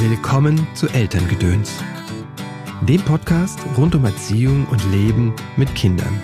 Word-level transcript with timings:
Willkommen 0.00 0.64
zu 0.76 0.86
Elterngedöns, 0.86 1.82
dem 2.82 3.00
Podcast 3.00 3.58
rund 3.76 3.96
um 3.96 4.04
Erziehung 4.04 4.64
und 4.70 4.80
Leben 4.92 5.34
mit 5.56 5.74
Kindern. 5.74 6.22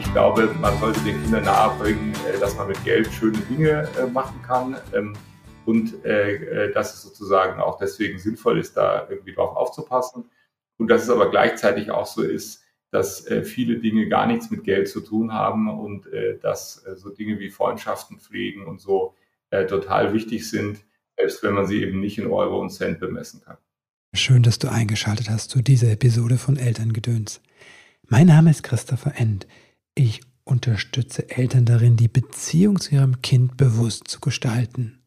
Ich 0.00 0.10
glaube, 0.14 0.48
man 0.62 0.74
sollte 0.78 1.00
den 1.00 1.20
Kindern 1.22 1.44
nahebringen, 1.44 2.14
äh, 2.26 2.40
dass 2.40 2.56
man 2.56 2.68
mit 2.68 2.82
Geld 2.82 3.12
schöne 3.12 3.36
Dinge 3.50 3.86
äh, 4.00 4.06
machen 4.06 4.40
kann 4.40 4.74
ähm, 4.94 5.12
und 5.66 6.02
äh, 6.06 6.72
dass 6.72 6.94
es 6.94 7.02
sozusagen 7.02 7.60
auch 7.60 7.76
deswegen 7.76 8.18
sinnvoll 8.18 8.58
ist, 8.58 8.74
da 8.74 9.06
irgendwie 9.10 9.34
drauf 9.34 9.54
aufzupassen. 9.54 10.30
Und 10.78 10.88
dass 10.88 11.02
es 11.02 11.10
aber 11.10 11.30
gleichzeitig 11.30 11.90
auch 11.90 12.06
so 12.06 12.22
ist, 12.22 12.64
dass 12.90 13.26
viele 13.42 13.80
Dinge 13.80 14.08
gar 14.08 14.26
nichts 14.26 14.50
mit 14.50 14.64
Geld 14.64 14.88
zu 14.88 15.00
tun 15.00 15.34
haben 15.34 15.68
und 15.68 16.06
dass 16.40 16.84
so 16.94 17.10
Dinge 17.10 17.38
wie 17.40 17.50
Freundschaften 17.50 18.18
pflegen 18.18 18.64
und 18.64 18.80
so 18.80 19.14
total 19.50 20.14
wichtig 20.14 20.48
sind 20.48 20.85
selbst 21.16 21.42
wenn 21.42 21.54
man 21.54 21.66
sie 21.66 21.82
eben 21.82 22.00
nicht 22.00 22.18
in 22.18 22.26
Euro 22.26 22.60
und 22.60 22.70
Cent 22.70 23.00
bemessen 23.00 23.40
kann. 23.42 23.56
Schön, 24.14 24.42
dass 24.42 24.58
du 24.58 24.68
eingeschaltet 24.68 25.28
hast 25.28 25.50
zu 25.50 25.62
dieser 25.62 25.90
Episode 25.90 26.38
von 26.38 26.56
Elterngedöns. 26.56 27.40
Mein 28.08 28.28
Name 28.28 28.50
ist 28.50 28.62
Christopher 28.62 29.14
End. 29.16 29.46
Ich 29.94 30.20
unterstütze 30.44 31.28
Eltern 31.28 31.64
darin, 31.64 31.96
die 31.96 32.08
Beziehung 32.08 32.80
zu 32.80 32.94
ihrem 32.94 33.20
Kind 33.20 33.56
bewusst 33.56 34.08
zu 34.08 34.20
gestalten. 34.20 35.02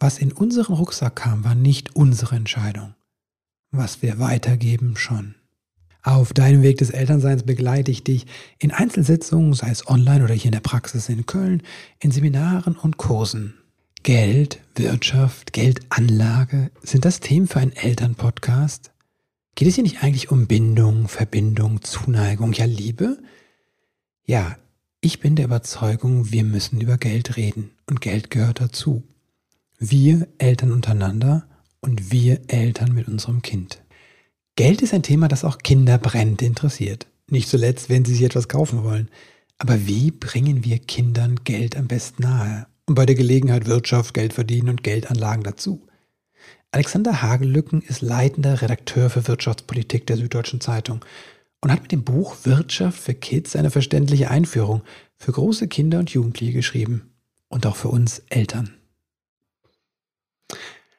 Was 0.00 0.18
in 0.18 0.32
unseren 0.32 0.74
Rucksack 0.74 1.16
kam, 1.16 1.44
war 1.44 1.54
nicht 1.54 1.94
unsere 1.94 2.36
Entscheidung. 2.36 2.94
Was 3.70 4.02
wir 4.02 4.18
weitergeben, 4.18 4.96
schon. 4.96 5.36
Auf 6.02 6.34
deinem 6.34 6.62
Weg 6.62 6.78
des 6.78 6.90
Elternseins 6.90 7.44
begleite 7.44 7.90
ich 7.90 8.04
dich 8.04 8.26
in 8.58 8.72
Einzelsitzungen, 8.72 9.54
sei 9.54 9.70
es 9.70 9.88
online 9.88 10.24
oder 10.24 10.34
hier 10.34 10.46
in 10.46 10.52
der 10.52 10.60
Praxis 10.60 11.08
in 11.08 11.24
Köln, 11.24 11.62
in 11.98 12.10
Seminaren 12.10 12.76
und 12.76 12.98
Kursen. 12.98 13.54
Geld, 14.04 14.60
Wirtschaft, 14.76 15.54
Geldanlage, 15.54 16.70
sind 16.82 17.06
das 17.06 17.20
Themen 17.20 17.48
für 17.48 17.60
einen 17.60 17.72
Elternpodcast? 17.72 18.92
Geht 19.54 19.66
es 19.66 19.76
hier 19.76 19.82
nicht 19.82 20.02
eigentlich 20.02 20.30
um 20.30 20.46
Bindung, 20.46 21.08
Verbindung, 21.08 21.80
Zuneigung, 21.80 22.52
ja 22.52 22.66
Liebe? 22.66 23.16
Ja, 24.26 24.58
ich 25.00 25.20
bin 25.20 25.36
der 25.36 25.46
Überzeugung, 25.46 26.30
wir 26.30 26.44
müssen 26.44 26.82
über 26.82 26.98
Geld 26.98 27.38
reden 27.38 27.70
und 27.86 28.02
Geld 28.02 28.28
gehört 28.28 28.60
dazu. 28.60 29.04
Wir 29.78 30.28
Eltern 30.36 30.72
untereinander 30.72 31.48
und 31.80 32.12
wir 32.12 32.42
Eltern 32.48 32.92
mit 32.92 33.08
unserem 33.08 33.40
Kind. 33.40 33.82
Geld 34.54 34.82
ist 34.82 34.92
ein 34.92 35.02
Thema, 35.02 35.28
das 35.28 35.44
auch 35.44 35.56
Kinder 35.56 35.96
brennend 35.96 36.42
interessiert. 36.42 37.06
Nicht 37.30 37.48
zuletzt, 37.48 37.88
wenn 37.88 38.04
sie 38.04 38.12
sich 38.12 38.24
etwas 38.24 38.48
kaufen 38.48 38.84
wollen. 38.84 39.08
Aber 39.56 39.86
wie 39.86 40.10
bringen 40.10 40.62
wir 40.62 40.78
Kindern 40.78 41.36
Geld 41.44 41.74
am 41.74 41.86
besten 41.86 42.24
nahe? 42.24 42.66
Und 42.86 42.94
bei 42.94 43.06
der 43.06 43.14
Gelegenheit 43.14 43.66
Wirtschaft, 43.66 44.14
Geld 44.14 44.32
verdienen 44.32 44.68
und 44.68 44.82
Geldanlagen 44.82 45.42
dazu. 45.42 45.86
Alexander 46.70 47.22
Hagellücken 47.22 47.82
ist 47.82 48.02
leitender 48.02 48.60
Redakteur 48.60 49.08
für 49.08 49.26
Wirtschaftspolitik 49.28 50.06
der 50.06 50.16
Süddeutschen 50.16 50.60
Zeitung 50.60 51.04
und 51.60 51.70
hat 51.70 51.82
mit 51.82 51.92
dem 51.92 52.04
Buch 52.04 52.36
Wirtschaft 52.44 52.98
für 52.98 53.14
Kids 53.14 53.56
eine 53.56 53.70
verständliche 53.70 54.30
Einführung 54.30 54.82
für 55.16 55.32
große 55.32 55.68
Kinder 55.68 55.98
und 56.00 56.10
Jugendliche 56.10 56.52
geschrieben 56.52 57.14
und 57.48 57.66
auch 57.66 57.76
für 57.76 57.88
uns 57.88 58.22
Eltern. 58.28 58.74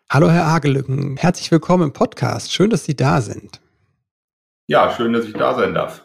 Hallo 0.10 0.32
Herr 0.32 0.46
Hagellücken, 0.46 1.18
herzlich 1.18 1.52
willkommen 1.52 1.84
im 1.84 1.94
Podcast. 1.94 2.54
Schön, 2.54 2.70
dass 2.70 2.86
Sie 2.86 2.96
da 2.96 3.22
sind. 3.22 3.60
Ja, 4.68 4.96
schön, 4.96 5.14
dass 5.14 5.26
ich 5.26 5.34
da 5.34 5.54
sein 5.56 5.74
darf. 5.74 6.05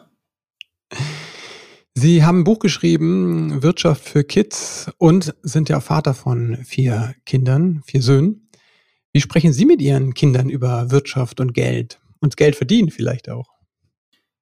Sie 1.93 2.23
haben 2.23 2.39
ein 2.39 2.43
Buch 2.45 2.59
geschrieben, 2.59 3.63
Wirtschaft 3.63 4.07
für 4.07 4.23
Kids, 4.23 4.89
und 4.97 5.35
sind 5.41 5.67
ja 5.67 5.81
Vater 5.81 6.13
von 6.13 6.57
vier 6.63 7.15
Kindern, 7.25 7.81
vier 7.85 8.01
Söhnen. 8.01 8.49
Wie 9.11 9.19
sprechen 9.19 9.51
Sie 9.51 9.65
mit 9.65 9.81
Ihren 9.81 10.13
Kindern 10.13 10.49
über 10.49 10.89
Wirtschaft 10.89 11.41
und 11.41 11.53
Geld 11.53 11.99
und 12.21 12.37
Geld 12.37 12.55
verdienen 12.55 12.91
vielleicht 12.91 13.29
auch? 13.29 13.49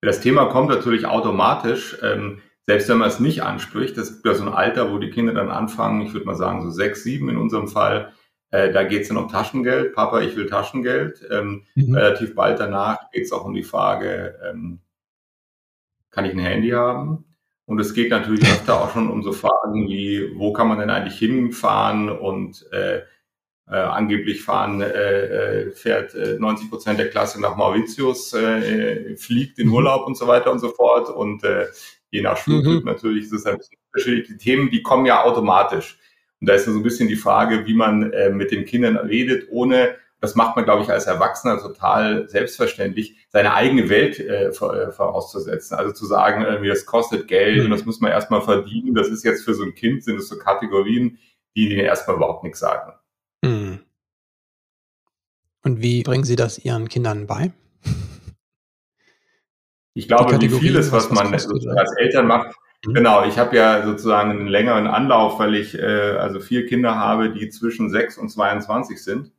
Das 0.02 0.22
Thema 0.22 0.45
kommt 0.45 0.69
natürlich 0.69 1.08
automatisch, 1.08 1.97
ähm, 2.03 2.40
selbst 2.68 2.88
wenn 2.88 3.00
man 3.00 3.09
es 3.09 3.19
nicht 3.19 3.41
anspricht. 3.41 3.97
Das 3.97 4.12
ist 4.12 4.23
ja 4.23 4.35
so 4.35 4.44
ein 4.44 4.53
Alter, 4.53 4.91
wo 4.91 5.00
die 5.00 5.09
Kinder 5.09 5.34
dann 5.34 5.50
anfangen, 5.50 6.02
ich 6.02 6.13
würde 6.13 6.28
mal 6.28 6.35
sagen 6.35 6.62
so 6.62 6.69
sechs, 6.69 7.03
sieben 7.03 7.29
in 7.29 7.38
unserem 7.38 7.68
Fall. 7.68 8.13
Äh, 8.52 8.72
da 8.72 8.84
geht 8.84 9.02
es 9.02 9.07
dann 9.07 9.18
um 9.18 9.28
Taschengeld. 9.28 9.96
Papa, 9.96 10.22
ich 10.22 10.35
will 10.35 10.46
Taschengeld. 10.46 11.28
Ähm, 11.31 11.66
mhm. 11.73 11.96
Relativ 11.96 12.35
bald 12.35 12.59
danach 12.59 13.09
geht 13.12 13.25
es 13.25 13.31
auch 13.31 13.44
um 13.44 13.56
die 13.56 13.63
Frage, 13.63 14.40
ähm, 14.47 14.81
kann 16.12 16.25
ich 16.25 16.34
ein 16.34 16.40
Handy 16.40 16.69
haben? 16.69 17.25
Und 17.69 17.80
es 17.80 17.94
geht 17.94 18.09
natürlich 18.09 18.41
öfter 18.41 18.81
auch 18.81 18.94
schon 18.94 19.12
um 19.12 19.22
so 19.22 19.31
Fragen 19.31 19.88
wie, 19.88 20.31
wo 20.34 20.52
kann 20.53 20.68
man 20.68 20.80
denn 20.80 20.90
eigentlich 20.90 21.19
hinfahren 21.19 22.09
und 22.09 22.66
äh, 22.72 23.03
äh, 23.68 23.75
angeblich 23.75 24.41
fahren, 24.41 24.81
äh, 24.81 24.88
äh 24.88 25.72
fährt 25.72 26.16
äh, 26.16 26.40
90 26.40 26.72
Prozent 26.72 26.97
der 26.97 27.12
Klasse 27.12 27.40
nach 27.40 27.58
Mauritius, 27.58 28.34
äh, 28.34 29.16
fliegt 29.18 29.59
in 29.59 29.68
mhm. 29.68 29.75
Urlaub 29.75 30.08
und 30.08 30.18
so 30.18 30.25
weiter 30.25 30.52
und 30.52 30.58
so 30.58 30.69
fort. 30.69 31.12
Und 31.12 31.44
äh, 31.44 31.68
je 32.09 32.24
nach 32.24 32.38
Schultyp 32.38 32.79
mhm. 32.79 32.85
natürlich 32.85 33.25
ist 33.25 33.34
es 33.34 33.46
ein 33.46 33.59
bisschen 33.59 33.78
unterschiedlich. 33.94 34.28
Die 34.29 34.38
Themen, 34.38 34.72
die 34.72 34.81
kommen 34.81 35.06
ja 35.06 35.24
automatisch. 35.24 36.00
Und 36.41 36.50
da 36.50 36.56
ist 36.56 36.66
so 36.66 36.72
ein 36.72 36.81
bisschen 36.81 37.08
die 37.08 37.18
Frage, 37.18 37.68
wie 37.68 37.75
man 37.75 38.12
äh, 38.13 38.31
mit 38.31 38.50
den 38.50 38.66
Kindern 38.66 38.97
redet, 38.97 39.47
ohne 39.52 39.96
das 40.22 40.35
macht 40.35 40.56
man, 40.56 40.66
glaube 40.66 40.84
ich, 40.84 40.90
als 40.90 41.06
Erwachsener 41.06 41.59
total 41.59 42.28
selbstverständlich, 42.28 43.16
seine 43.30 43.53
eigene 43.53 43.90
Welt 43.90 44.19
äh, 44.19 44.52
vorauszusetzen. 44.52 45.78
Also 45.78 45.94
zu 45.94 46.06
sagen, 46.06 46.44
irgendwie, 46.44 46.68
das 46.68 46.85
kostet 46.85 47.28
Geld 47.28 47.59
mhm. 47.59 47.66
und 47.66 47.72
das 47.72 47.85
muss 47.85 48.02
man 48.02 48.12
erstmal 48.12 48.41
verdienen. 48.41 48.96
Das 48.96 49.08
ist 49.08 49.24
jetzt 49.24 49.44
für 49.44 49.53
so 49.53 49.63
ein 49.63 49.75
Kind, 49.75 50.03
sind 50.03 50.18
es 50.18 50.28
so 50.28 50.38
Kategorien, 50.38 51.19
die 51.56 51.69
denen 51.69 51.85
erstmal 51.85 52.18
überhaupt 52.18 52.44
nichts 52.44 52.59
sagen. 52.59 52.94
Mhm. 53.44 53.79
Und 55.63 55.81
wie 55.81 56.03
bringen 56.03 56.25
Sie 56.25 56.35
das 56.35 56.59
Ihren 56.59 56.90
Kindern 56.90 57.28
bei? 57.28 57.52
Ich 59.94 60.08
glaube, 60.08 60.40
wie 60.40 60.50
vieles, 60.50 60.91
was, 60.91 61.09
was 61.09 61.24
man 61.24 61.34
als 61.34 61.96
Eltern 61.97 62.28
macht, 62.28 62.56
mhm. 62.85 62.94
Genau, 62.94 63.25
ich 63.25 63.38
habe 63.38 63.56
ja 63.56 63.85
sozusagen 63.85 64.31
einen 64.31 64.47
längeren 64.47 64.88
Anlauf, 64.88 65.40
weil 65.40 65.56
ich 65.56 65.78
äh, 65.78 66.18
also 66.18 66.41
vier 66.41 66.66
Kinder 66.66 66.96
habe, 66.96 67.31
die 67.31 67.50
zwischen 67.50 67.90
sechs 67.90 68.18
und 68.18 68.29
22 68.29 69.02
sind. 69.02 69.31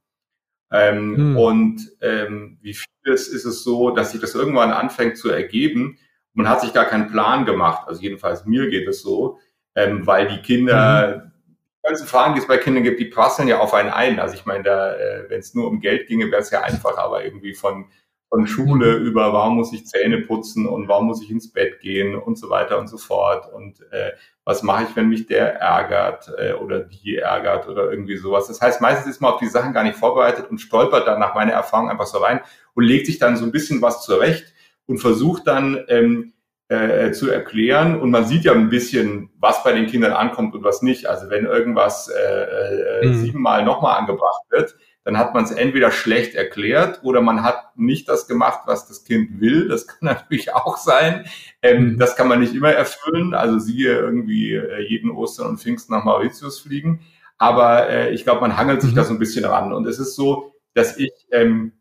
Ähm, 0.73 1.17
hm. 1.17 1.37
Und 1.37 1.93
ähm, 2.01 2.59
wie 2.63 2.75
vieles 2.75 3.29
ist 3.29 3.45
es 3.45 3.65
so, 3.65 3.91
dass 3.91 4.13
sich 4.13 4.21
das 4.21 4.35
irgendwann 4.35 4.71
anfängt 4.71 5.17
zu 5.17 5.31
ergeben. 5.31 5.99
Man 6.33 6.49
hat 6.49 6.61
sich 6.61 6.73
gar 6.73 6.85
keinen 6.85 7.11
Plan 7.11 7.45
gemacht. 7.45 7.89
Also 7.89 8.03
jedenfalls 8.03 8.47
mir 8.47 8.69
geht 8.71 8.87
es 8.89 9.03
so, 9.03 9.39
ähm, 9.75 10.07
weil 10.07 10.29
die 10.29 10.43
Kinder, 10.43 11.25
mhm. 11.25 11.33
die 11.79 11.89
ganzen 11.89 12.07
Fragen, 12.07 12.35
die 12.35 12.41
es 12.41 12.47
bei 12.47 12.59
Kindern 12.59 12.85
gibt, 12.85 13.01
die 13.01 13.07
prasseln 13.07 13.49
ja 13.49 13.59
auf 13.59 13.75
einen 13.75 13.91
ein. 13.91 14.21
Also 14.21 14.35
ich 14.35 14.47
meine, 14.47 14.63
da, 14.63 14.95
äh, 14.95 15.25
wenn 15.29 15.41
es 15.41 15.55
nur 15.55 15.67
um 15.69 15.81
Geld 15.81 16.07
ginge, 16.07 16.31
wäre 16.31 16.43
es 16.43 16.51
ja 16.51 16.63
einfach, 16.63 16.97
aber 16.99 17.25
irgendwie 17.25 17.55
von 17.55 17.87
von 18.31 18.47
Schule 18.47 18.95
über 18.95 19.33
warum 19.33 19.57
muss 19.57 19.73
ich 19.73 19.87
Zähne 19.87 20.23
putzen 20.23 20.67
und 20.67 20.87
warum 20.87 21.09
muss 21.09 21.21
ich 21.21 21.31
ins 21.31 21.53
Bett 21.53 21.81
gehen 21.81 22.15
und 22.15 22.39
so 22.39 22.49
weiter 22.49 22.79
und 22.79 22.87
so 22.87 22.97
fort. 22.97 23.53
Und 23.53 23.81
äh, 23.91 24.13
was 24.45 24.63
mache 24.63 24.85
ich, 24.85 24.97
wenn 24.97 25.09
mich 25.09 25.27
der 25.27 25.57
ärgert 25.57 26.33
äh, 26.39 26.53
oder 26.53 26.79
die 26.79 27.17
ärgert 27.17 27.69
oder 27.69 27.91
irgendwie 27.91 28.17
sowas. 28.17 28.47
Das 28.47 28.61
heißt, 28.61 28.81
meistens 28.81 29.17
ist 29.17 29.21
man 29.21 29.33
auf 29.33 29.41
die 29.41 29.49
Sachen 29.49 29.73
gar 29.73 29.83
nicht 29.83 29.97
vorbereitet 29.97 30.49
und 30.49 30.61
stolpert 30.61 31.09
dann 31.09 31.19
nach 31.19 31.35
meiner 31.35 31.53
Erfahrung 31.53 31.91
einfach 31.91 32.07
so 32.07 32.19
rein 32.19 32.41
und 32.75 32.85
legt 32.85 33.07
sich 33.07 33.19
dann 33.19 33.37
so 33.37 33.45
ein 33.45 33.53
bisschen 33.53 33.83
was 33.83 34.03
zurecht 34.03 34.55
und 34.87 34.99
versucht 34.99 35.49
dann 35.49 35.85
ähm, 35.89 36.33
äh, 36.69 37.11
zu 37.11 37.29
erklären. 37.29 38.01
Und 38.01 38.11
man 38.11 38.27
sieht 38.27 38.45
ja 38.45 38.53
ein 38.53 38.71
bisschen, 38.71 39.31
was 39.41 39.65
bei 39.65 39.73
den 39.73 39.87
Kindern 39.87 40.13
ankommt 40.13 40.55
und 40.55 40.63
was 40.63 40.83
nicht. 40.83 41.07
Also 41.07 41.31
wenn 41.31 41.47
irgendwas 41.47 42.09
äh, 42.09 43.03
äh, 43.03 43.07
mhm. 43.09 43.15
siebenmal 43.15 43.65
nochmal 43.65 43.99
angebracht 43.99 44.43
wird, 44.51 44.77
dann 45.05 45.16
hat 45.16 45.34
man 45.34 45.44
es 45.44 45.50
entweder 45.50 45.91
schlecht 45.91 46.34
erklärt 46.34 47.00
oder 47.03 47.22
man 47.22 47.43
hat 47.43 47.77
nicht 47.77 48.09
das 48.09 48.28
gemacht, 48.28 48.61
was 48.66 48.87
das 48.87 49.05
Kind 49.05 49.41
will. 49.41 49.69
Das 49.69 49.87
kann 49.87 49.99
natürlich 50.03 50.55
auch 50.55 50.77
sein. 50.77 51.25
Ähm, 51.62 51.93
mhm. 51.93 51.99
Das 51.99 52.16
kann 52.16 52.28
man 52.28 52.41
nicht 52.41 52.55
immer 52.55 52.72
erfüllen. 52.72 53.34
Also 53.34 53.59
siehe 53.59 53.99
irgendwie 53.99 54.55
äh, 54.55 54.81
jeden 54.89 55.10
Ostern 55.10 55.49
und 55.49 55.60
Pfingsten 55.60 55.94
nach 55.94 56.05
Mauritius 56.05 56.60
fliegen. 56.60 57.00
Aber 57.39 57.89
äh, 57.89 58.10
ich 58.12 58.25
glaube, 58.25 58.43
man 58.43 58.56
hangelt 58.56 58.83
sich 58.83 58.93
mhm. 58.93 58.97
da 58.97 59.05
so 59.05 59.15
ein 59.15 59.19
bisschen 59.19 59.47
ran. 59.47 59.72
Und 59.72 59.87
es 59.87 59.99
ist 59.99 60.15
so, 60.15 60.53
dass 60.75 60.98
ich 60.98 61.13
ähm, 61.33 61.72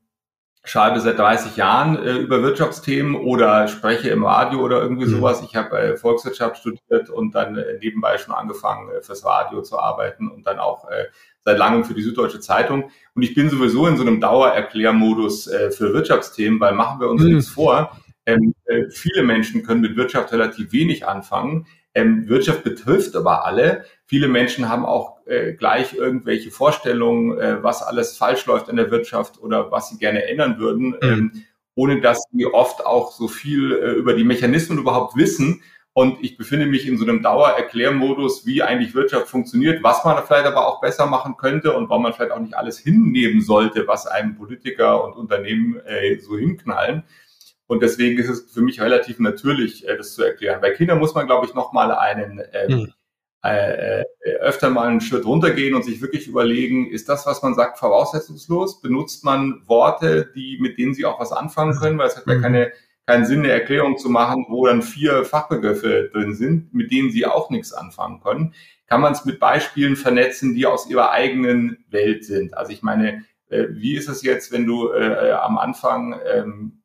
schreibe 0.69 1.00
seit 1.00 1.18
30 1.18 1.57
Jahren 1.57 1.98
äh, 1.98 2.18
über 2.18 2.44
Wirtschaftsthemen 2.44 3.16
oder 3.16 3.68
spreche 3.68 4.10
im 4.10 4.24
Radio 4.24 4.60
oder 4.60 4.81
irgendwie 4.81 5.06
mhm. 5.06 5.16
sowas. 5.16 5.42
Ich 5.44 5.56
habe 5.56 5.77
äh, 5.80 5.98
Volkswirtschaft 5.98 6.57
studiert 6.57 7.10
und 7.10 7.33
dann 7.33 7.57
äh, 7.57 7.80
nebenbei 7.81 8.19
schon 8.19 8.36
angefangen, 8.36 8.92
äh, 8.92 9.01
fürs 9.01 9.25
Radio 9.25 9.63
zu 9.63 9.80
arbeiten 9.80 10.30
und 10.30 10.45
dann 10.45 10.60
auch 10.60 10.88
äh, 10.89 11.06
seit 11.42 11.57
langem 11.57 11.86
für 11.86 11.95
die 11.95 12.04
Süddeutsche 12.04 12.39
Zeitung. 12.39 12.92
Und 13.16 13.24
ich 13.24 13.33
bin 13.33 13.50
sowieso 13.50 13.88
in 13.88 13.98
so 13.98 14.04
einem 14.04 14.21
Dauererklärmodus 14.21 15.48
äh, 15.48 15.71
für 15.71 15.92
Wirtschaftsthemen, 15.92 16.60
weil 16.60 16.75
machen 16.75 17.00
wir 17.00 17.10
uns 17.10 17.24
mhm. 17.24 17.33
nichts 17.33 17.50
vor. 17.50 18.00
Ähm, 18.27 18.54
äh, 18.66 18.92
viele 18.92 19.24
Menschen 19.24 19.63
können 19.63 19.81
mit 19.81 19.98
Wirtschaft 19.98 20.31
relativ 20.31 20.71
wenig 20.71 21.07
anfangen. 21.07 21.66
Ähm, 21.99 22.29
Wirtschaft 22.29 22.63
betrifft 22.63 23.15
aber 23.15 23.45
alle. 23.45 23.85
Viele 24.05 24.27
Menschen 24.27 24.69
haben 24.69 24.85
auch 24.85 25.25
äh, 25.25 25.53
gleich 25.53 25.93
irgendwelche 25.93 26.51
Vorstellungen, 26.51 27.37
äh, 27.37 27.63
was 27.63 27.83
alles 27.83 28.17
falsch 28.17 28.45
läuft 28.45 28.69
in 28.69 28.77
der 28.77 28.89
Wirtschaft 28.91 29.39
oder 29.41 29.71
was 29.71 29.89
sie 29.89 29.97
gerne 29.97 30.23
ändern 30.27 30.59
würden, 30.59 30.89
mhm. 30.89 30.97
ähm, 31.01 31.31
ohne 31.75 32.01
dass 32.01 32.23
sie 32.31 32.45
oft 32.45 32.85
auch 32.85 33.11
so 33.11 33.27
viel 33.27 33.73
äh, 33.73 33.91
über 33.91 34.13
die 34.13 34.23
Mechanismen 34.23 34.79
überhaupt 34.79 35.15
wissen 35.15 35.61
Und 35.93 36.23
ich 36.23 36.37
befinde 36.37 36.65
mich 36.65 36.87
in 36.87 36.97
so 36.97 37.03
einem 37.03 37.21
Dauererklärmodus, 37.21 38.45
wie 38.45 38.61
eigentlich 38.61 38.93
Wirtschaft 38.93 39.27
funktioniert, 39.27 39.83
was 39.83 40.05
man 40.05 40.23
vielleicht 40.25 40.45
aber 40.45 40.67
auch 40.67 40.79
besser 40.81 41.07
machen 41.07 41.35
könnte 41.35 41.73
und 41.73 41.89
warum 41.89 42.03
man 42.03 42.13
vielleicht 42.13 42.31
auch 42.31 42.39
nicht 42.39 42.55
alles 42.55 42.77
hinnehmen 42.79 43.41
sollte, 43.41 43.85
was 43.87 44.07
einem 44.07 44.35
Politiker 44.35 45.03
und 45.03 45.17
Unternehmen 45.17 45.77
äh, 45.85 46.17
so 46.19 46.37
hinknallen. 46.37 47.03
Und 47.69 47.83
deswegen 47.83 48.18
ist 48.18 48.30
es 48.30 48.51
für 48.51 48.62
mich 48.62 48.81
relativ 48.81 49.19
natürlich, 49.19 49.88
äh, 49.88 49.95
das 49.95 50.16
zu 50.16 50.24
erklären. 50.24 50.60
Bei 50.60 50.71
Kindern 50.71 50.98
muss 50.98 51.13
man, 51.13 51.27
glaube 51.27 51.45
ich, 51.45 51.54
noch 51.54 51.71
mal 51.71 51.92
einen 51.92 52.42
ähm, 52.51 52.69
hm. 52.71 52.94
äh, 53.44 54.01
äh, 54.01 54.06
öfter 54.39 54.71
mal 54.71 54.88
einen 54.88 55.01
Schritt 55.01 55.24
runtergehen 55.24 55.75
und 55.75 55.86
sich 55.86 56.01
wirklich 56.01 56.27
überlegen, 56.27 56.89
ist 56.89 57.10
das, 57.10 57.27
was 57.27 57.44
man 57.44 57.54
sagt, 57.54 57.77
voraussetzungslos? 57.77 58.81
Benutzt 58.81 59.24
man 59.24 59.62
Worte, 59.68 60.31
die 60.33 60.57
mit 60.60 60.80
denen 60.80 60.95
sie 60.95 61.06
auch 61.06 61.19
was 61.19 61.31
anfangen 61.31 61.77
können? 61.77 62.00
Weil 62.00 62.07
es 62.07 62.18
hat 62.18 62.25
ja 62.25 62.33
hm. 62.33 62.42
keine 62.42 62.71
keinen 63.06 63.25
Sinn, 63.25 63.39
eine 63.39 63.51
Erklärung 63.51 63.98
zu 63.98 64.07
machen, 64.07 64.45
wo 64.50 64.68
dann 64.68 64.83
vier 64.83 65.25
Fachbegriffe 65.25 66.12
drin 66.13 66.36
sind, 66.36 66.75
mit 66.75 66.92
denen 66.92 67.10
sie 67.10 67.25
auch 67.25 67.50
nichts 67.50 67.74
anfangen 67.74 68.21
können. 68.21 68.54
Kann 68.86 69.01
man 69.01 69.13
es 69.13 69.25
mit 69.25 69.39
Beispielen 69.39 69.95
vernetzen, 69.95 70.54
die 70.54 70.68
aus 70.68 70.88
ihrer 70.88 71.10
eigenen 71.10 71.83
Welt 71.89 72.24
sind? 72.24 72.56
Also 72.56 72.71
ich 72.71 72.83
meine, 72.83 73.25
äh, 73.50 73.66
wie 73.71 73.95
ist 73.95 74.10
es 74.10 74.21
jetzt, 74.21 74.51
wenn 74.51 74.68
du 74.68 74.92
äh, 74.92 75.31
am 75.31 75.57
Anfang 75.57 76.19
ähm, 76.31 76.78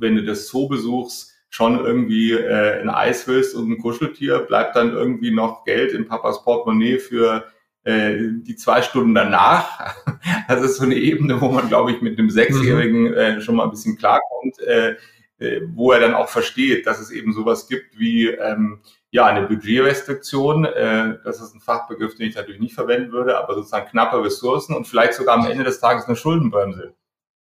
wenn 0.00 0.16
du 0.16 0.24
das 0.24 0.48
Zoo 0.48 0.68
besuchst, 0.68 1.34
schon 1.50 1.84
irgendwie 1.84 2.32
äh, 2.32 2.80
ein 2.80 2.90
Eis 2.90 3.26
willst 3.26 3.54
und 3.54 3.70
ein 3.70 3.78
Kuscheltier, 3.78 4.40
bleibt 4.40 4.76
dann 4.76 4.92
irgendwie 4.92 5.30
noch 5.30 5.64
Geld 5.64 5.92
in 5.92 6.06
Papas 6.06 6.42
Portemonnaie 6.44 6.98
für 6.98 7.46
äh, 7.84 8.18
die 8.42 8.56
zwei 8.56 8.82
Stunden 8.82 9.14
danach. 9.14 9.96
Das 10.48 10.62
ist 10.62 10.76
so 10.76 10.84
eine 10.84 10.94
Ebene, 10.94 11.40
wo 11.40 11.48
man, 11.48 11.68
glaube 11.68 11.92
ich, 11.92 12.00
mit 12.00 12.18
einem 12.18 12.30
Sechsjährigen 12.30 13.02
mhm. 13.02 13.14
äh, 13.14 13.40
schon 13.40 13.54
mal 13.54 13.64
ein 13.64 13.70
bisschen 13.70 13.96
klarkommt, 13.96 14.58
äh, 14.60 14.96
äh, 15.38 15.60
wo 15.74 15.92
er 15.92 16.00
dann 16.00 16.14
auch 16.14 16.28
versteht, 16.28 16.86
dass 16.86 16.98
es 16.98 17.10
eben 17.10 17.32
sowas 17.32 17.68
gibt 17.68 17.98
wie 17.98 18.28
ähm, 18.28 18.80
ja 19.10 19.26
eine 19.26 19.46
Budgetrestriktion. 19.46 20.64
Äh, 20.64 21.18
das 21.24 21.40
ist 21.40 21.54
ein 21.54 21.60
Fachbegriff, 21.60 22.14
den 22.14 22.28
ich 22.28 22.34
natürlich 22.34 22.60
nicht 22.60 22.74
verwenden 22.74 23.12
würde, 23.12 23.38
aber 23.38 23.54
sozusagen 23.54 23.90
knappe 23.90 24.22
Ressourcen 24.24 24.74
und 24.74 24.86
vielleicht 24.86 25.14
sogar 25.14 25.38
am 25.38 25.46
Ende 25.46 25.64
des 25.64 25.80
Tages 25.80 26.06
eine 26.06 26.16
Schuldenbremse. 26.16 26.94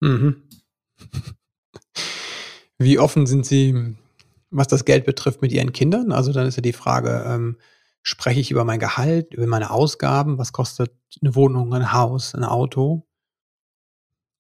Mhm. 0.01 0.43
Wie 2.79 2.97
offen 2.97 3.27
sind 3.27 3.45
Sie, 3.45 3.95
was 4.49 4.67
das 4.67 4.85
Geld 4.85 5.05
betrifft, 5.05 5.41
mit 5.41 5.51
Ihren 5.51 5.73
Kindern? 5.73 6.13
Also 6.13 6.31
dann 6.31 6.47
ist 6.47 6.55
ja 6.55 6.61
die 6.61 6.73
Frage, 6.73 7.25
ähm, 7.27 7.57
spreche 8.01 8.39
ich 8.39 8.51
über 8.51 8.63
mein 8.63 8.79
Gehalt, 8.79 9.33
über 9.33 9.47
meine 9.47 9.69
Ausgaben? 9.69 10.37
Was 10.37 10.53
kostet 10.53 10.93
eine 11.21 11.35
Wohnung, 11.35 11.73
ein 11.73 11.91
Haus, 11.91 12.33
ein 12.33 12.45
Auto? 12.45 13.05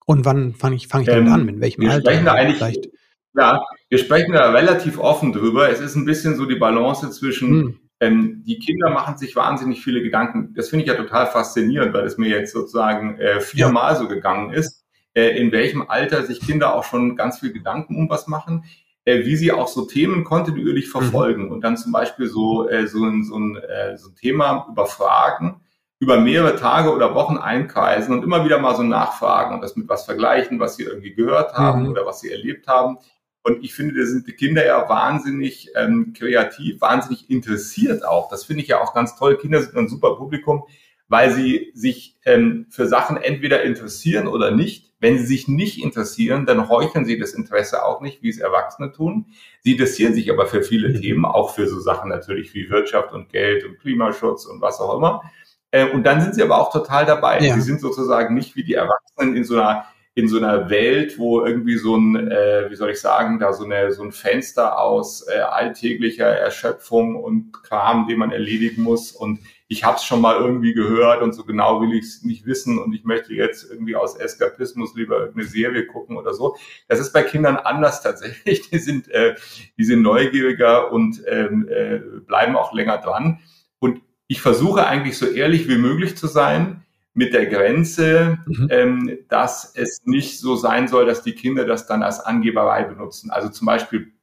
Und 0.05 0.23
wann 0.23 0.55
fange 0.55 0.77
ich, 0.77 0.87
fang 0.87 1.01
ich 1.01 1.07
damit 1.07 1.27
ähm, 1.27 1.33
an? 1.33 1.45
Mit 1.45 1.59
welchem 1.59 1.81
wir 1.81 1.91
Alter? 1.91 2.11
Sprechen 2.11 2.25
da 2.25 2.33
eigentlich, 2.33 2.57
Vielleicht? 2.57 2.89
Ja, 3.37 3.61
wir 3.89 3.97
sprechen 3.97 4.31
da 4.31 4.51
relativ 4.51 4.97
offen 4.97 5.33
drüber. 5.33 5.69
Es 5.69 5.81
ist 5.81 5.95
ein 5.95 6.05
bisschen 6.05 6.35
so 6.35 6.45
die 6.45 6.55
Balance 6.55 7.11
zwischen, 7.11 7.49
hm. 7.49 7.79
ähm, 7.99 8.43
die 8.47 8.57
Kinder 8.57 8.89
machen 8.89 9.17
sich 9.17 9.35
wahnsinnig 9.35 9.83
viele 9.83 10.01
Gedanken. 10.01 10.53
Das 10.55 10.69
finde 10.69 10.85
ich 10.85 10.89
ja 10.89 10.95
total 10.95 11.27
faszinierend, 11.27 11.93
weil 11.93 12.05
es 12.05 12.17
mir 12.17 12.29
jetzt 12.29 12.53
sozusagen 12.53 13.19
äh, 13.19 13.41
viermal 13.41 13.93
ja. 13.93 13.99
so 13.99 14.07
gegangen 14.07 14.53
ist 14.53 14.78
in 15.27 15.51
welchem 15.51 15.89
Alter 15.89 16.25
sich 16.25 16.39
Kinder 16.39 16.75
auch 16.75 16.83
schon 16.83 17.15
ganz 17.15 17.39
viel 17.39 17.51
Gedanken 17.51 17.95
um 17.95 18.09
was 18.09 18.27
machen, 18.27 18.63
äh, 19.05 19.25
wie 19.25 19.35
sie 19.35 19.51
auch 19.51 19.67
so 19.67 19.85
Themen 19.85 20.23
kontinuierlich 20.23 20.87
mhm. 20.87 20.91
verfolgen 20.91 21.45
mhm. 21.45 21.51
und 21.51 21.61
dann 21.61 21.77
zum 21.77 21.91
Beispiel 21.91 22.27
so, 22.27 22.69
äh, 22.69 22.87
so, 22.87 23.03
ein, 23.03 23.23
so, 23.23 23.37
ein, 23.37 23.55
äh, 23.55 23.97
so 23.97 24.09
ein 24.09 24.15
Thema 24.15 24.67
überfragen, 24.69 25.61
über 25.99 26.19
mehrere 26.19 26.55
Tage 26.55 26.93
oder 26.93 27.13
Wochen 27.13 27.37
einkreisen 27.37 28.13
und 28.13 28.23
immer 28.23 28.45
wieder 28.45 28.59
mal 28.59 28.75
so 28.75 28.83
nachfragen 28.83 29.55
und 29.55 29.61
das 29.61 29.75
mit 29.75 29.89
was 29.89 30.05
vergleichen, 30.05 30.59
was 30.59 30.75
sie 30.75 30.83
irgendwie 30.83 31.13
gehört 31.13 31.53
haben 31.53 31.83
mhm. 31.83 31.89
oder 31.89 32.05
was 32.05 32.21
sie 32.21 32.31
erlebt 32.31 32.67
haben. 32.67 32.97
Und 33.41 33.63
ich 33.63 33.73
finde, 33.73 33.95
da 33.99 34.05
sind 34.05 34.27
die 34.27 34.33
Kinder 34.33 34.65
ja 34.65 34.87
wahnsinnig 34.89 35.71
ähm, 35.75 36.13
kreativ, 36.15 36.81
wahnsinnig 36.81 37.29
interessiert 37.29 38.05
auch. 38.05 38.29
Das 38.29 38.45
finde 38.45 38.63
ich 38.63 38.69
ja 38.69 38.81
auch 38.81 38.93
ganz 38.93 39.15
toll. 39.15 39.37
Kinder 39.37 39.61
sind 39.61 39.75
ein 39.75 39.87
super 39.87 40.15
Publikum, 40.15 40.65
weil 41.07 41.31
sie 41.31 41.71
sich 41.73 42.17
ähm, 42.25 42.67
für 42.69 42.85
Sachen 42.85 43.17
entweder 43.17 43.63
interessieren 43.63 44.27
oder 44.27 44.51
nicht. 44.51 44.88
Wenn 44.99 45.17
sie 45.17 45.25
sich 45.25 45.47
nicht 45.47 45.81
interessieren, 45.81 46.45
dann 46.45 46.69
heucheln 46.69 47.05
sie 47.05 47.17
das 47.17 47.33
Interesse 47.33 47.83
auch 47.83 48.01
nicht, 48.01 48.21
wie 48.21 48.29
es 48.29 48.39
Erwachsene 48.39 48.91
tun. 48.91 49.27
Sie 49.61 49.73
interessieren 49.73 50.13
sich 50.13 50.29
aber 50.31 50.45
für 50.45 50.61
viele 50.61 50.89
mhm. 50.89 51.01
Themen, 51.01 51.25
auch 51.25 51.53
für 51.55 51.67
so 51.67 51.79
Sachen 51.79 52.09
natürlich 52.09 52.53
wie 52.53 52.69
Wirtschaft 52.69 53.13
und 53.13 53.29
Geld 53.29 53.65
und 53.65 53.79
Klimaschutz 53.79 54.45
und 54.45 54.61
was 54.61 54.79
auch 54.79 54.97
immer. 54.97 55.23
Äh, 55.71 55.89
und 55.89 56.03
dann 56.03 56.21
sind 56.21 56.35
sie 56.35 56.43
aber 56.43 56.59
auch 56.59 56.71
total 56.71 57.05
dabei. 57.05 57.39
Ja. 57.39 57.55
Sie 57.55 57.61
sind 57.61 57.79
sozusagen 57.79 58.35
nicht 58.35 58.55
wie 58.55 58.63
die 58.63 58.73
Erwachsenen 58.73 59.35
in 59.35 59.43
so 59.43 59.55
einer 59.55 59.85
in 60.15 60.27
so 60.27 60.37
einer 60.37 60.69
Welt, 60.69 61.17
wo 61.17 61.45
irgendwie 61.45 61.77
so 61.77 61.95
ein, 61.95 62.29
äh, 62.29 62.69
wie 62.69 62.75
soll 62.75 62.89
ich 62.89 62.99
sagen, 62.99 63.39
da 63.39 63.53
so, 63.53 63.63
eine, 63.63 63.91
so 63.93 64.03
ein 64.03 64.11
Fenster 64.11 64.77
aus 64.77 65.25
äh, 65.27 65.39
alltäglicher 65.39 66.27
Erschöpfung 66.27 67.15
und 67.15 67.53
Kram, 67.63 68.07
den 68.07 68.19
man 68.19 68.31
erledigen 68.31 68.81
muss 68.81 69.11
und 69.11 69.39
ich 69.71 69.83
habe 69.83 69.97
es 69.97 70.03
schon 70.03 70.19
mal 70.19 70.35
irgendwie 70.35 70.73
gehört 70.73 71.21
und 71.21 71.33
so 71.33 71.45
genau 71.45 71.79
will 71.79 71.93
ich 71.93 72.03
es 72.03 72.23
nicht 72.23 72.47
wissen 72.47 72.79
und 72.79 72.91
ich 72.91 73.03
möchte 73.03 73.35
jetzt 73.35 73.69
irgendwie 73.69 73.95
aus 73.95 74.15
Eskapismus 74.15 74.95
lieber 74.95 75.19
irgendeine 75.19 75.47
Serie 75.47 75.85
gucken 75.85 76.17
oder 76.17 76.33
so. 76.33 76.57
Das 76.87 76.99
ist 76.99 77.13
bei 77.13 77.21
Kindern 77.21 77.55
anders 77.55 78.01
tatsächlich. 78.01 78.67
Die 78.71 78.79
sind, 78.79 79.09
äh, 79.09 79.35
die 79.77 79.83
sind 79.83 80.01
neugieriger 80.01 80.91
und 80.91 81.21
ähm, 81.27 81.69
äh, 81.69 81.99
bleiben 82.25 82.55
auch 82.55 82.73
länger 82.73 82.97
dran. 82.97 83.39
Und 83.77 84.01
ich 84.27 84.41
versuche 84.41 84.87
eigentlich 84.87 85.17
so 85.17 85.27
ehrlich 85.27 85.69
wie 85.69 85.77
möglich 85.77 86.17
zu 86.17 86.25
sein 86.25 86.83
mit 87.13 87.33
der 87.33 87.45
Grenze, 87.45 88.39
mhm. 88.47 88.67
ähm, 88.71 89.17
dass 89.29 89.75
es 89.75 90.01
nicht 90.05 90.39
so 90.39 90.55
sein 90.55 90.87
soll, 90.87 91.05
dass 91.05 91.21
die 91.21 91.33
Kinder 91.33 91.65
das 91.65 91.85
dann 91.85 92.01
als 92.01 92.19
Angeberei 92.19 92.83
benutzen. 92.83 93.29
Also 93.29 93.49
zum 93.49 93.67
Beispiel, 93.67 94.13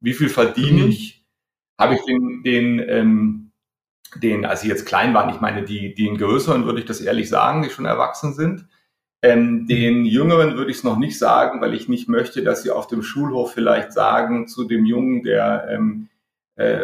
wie 0.00 0.14
viel 0.14 0.28
verdiene 0.28 0.82
mhm. 0.82 0.88
ich? 0.88 1.24
Habe 1.78 1.94
ich 1.94 2.02
den, 2.04 2.42
den 2.42 2.78
ähm, 2.88 3.45
den, 4.16 4.44
als 4.44 4.60
sie 4.60 4.68
jetzt 4.68 4.86
klein 4.86 5.14
waren, 5.14 5.30
ich 5.30 5.40
meine, 5.40 5.64
die, 5.64 5.94
den 5.94 6.16
größeren 6.16 6.64
würde 6.64 6.80
ich 6.80 6.86
das 6.86 7.00
ehrlich 7.00 7.28
sagen, 7.28 7.62
die 7.62 7.70
schon 7.70 7.84
erwachsen 7.84 8.34
sind. 8.34 8.66
Ähm, 9.22 9.66
den 9.66 10.04
Jüngeren 10.04 10.56
würde 10.56 10.70
ich 10.70 10.78
es 10.78 10.84
noch 10.84 10.98
nicht 10.98 11.18
sagen, 11.18 11.60
weil 11.60 11.74
ich 11.74 11.88
nicht 11.88 12.08
möchte, 12.08 12.42
dass 12.42 12.62
sie 12.62 12.70
auf 12.70 12.86
dem 12.86 13.02
Schulhof 13.02 13.52
vielleicht 13.52 13.92
sagen 13.92 14.46
zu 14.46 14.64
dem 14.64 14.84
Jungen, 14.84 15.22
der, 15.22 15.66
ähm, 15.70 16.08
äh, 16.56 16.80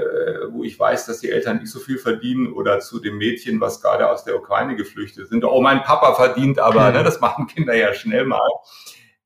wo 0.51 0.65
ich 0.65 0.79
weiß, 0.79 1.07
dass 1.07 1.21
die 1.21 1.31
Eltern 1.31 1.59
nicht 1.59 1.71
so 1.71 1.79
viel 1.79 1.99
verdienen, 1.99 2.53
oder 2.53 2.81
zu 2.81 3.01
dem 3.01 3.19
Mädchen, 3.19 3.61
was 3.61 3.81
gerade 3.81 4.09
aus 4.11 4.25
der 4.25 4.37
Ukraine 4.37 4.77
geflüchtet 4.77 5.29
sind. 5.29 5.45
Oh, 5.45 5.61
mein 5.61 5.83
Papa 5.83 6.15
verdient 6.15 6.59
aber, 6.59 6.91
ne, 6.91 7.05
das 7.05 7.21
machen 7.21 7.47
Kinder 7.47 7.75
ja 7.75 7.95
schnell 7.95 8.25
mal. 8.25 8.51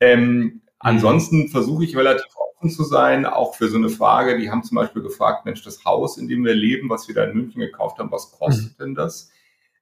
Ähm, 0.01 0.63
ansonsten 0.87 1.49
versuche 1.49 1.85
ich 1.85 1.97
relativ 1.97 2.27
offen 2.37 2.71
zu 2.71 2.85
sein, 2.85 3.27
auch 3.27 3.55
für 3.55 3.69
so 3.69 3.77
eine 3.77 3.89
Frage. 3.89 4.39
Die 4.39 4.51
haben 4.51 4.63
zum 4.63 4.77
Beispiel 4.77 5.03
gefragt, 5.03 5.45
Mensch, 5.45 5.63
das 5.63 5.85
Haus, 5.85 6.19
in 6.19 6.29
dem 6.29 6.45
wir 6.45 6.55
leben, 6.55 6.89
was 6.89 7.09
wir 7.09 7.15
da 7.15 7.25
in 7.25 7.37
München 7.37 7.61
gekauft 7.61 7.99
haben, 7.99 8.11
was 8.11 8.33
kostet 8.33 8.79
mhm. 8.79 8.85
denn 8.85 8.95
das? 8.95 9.31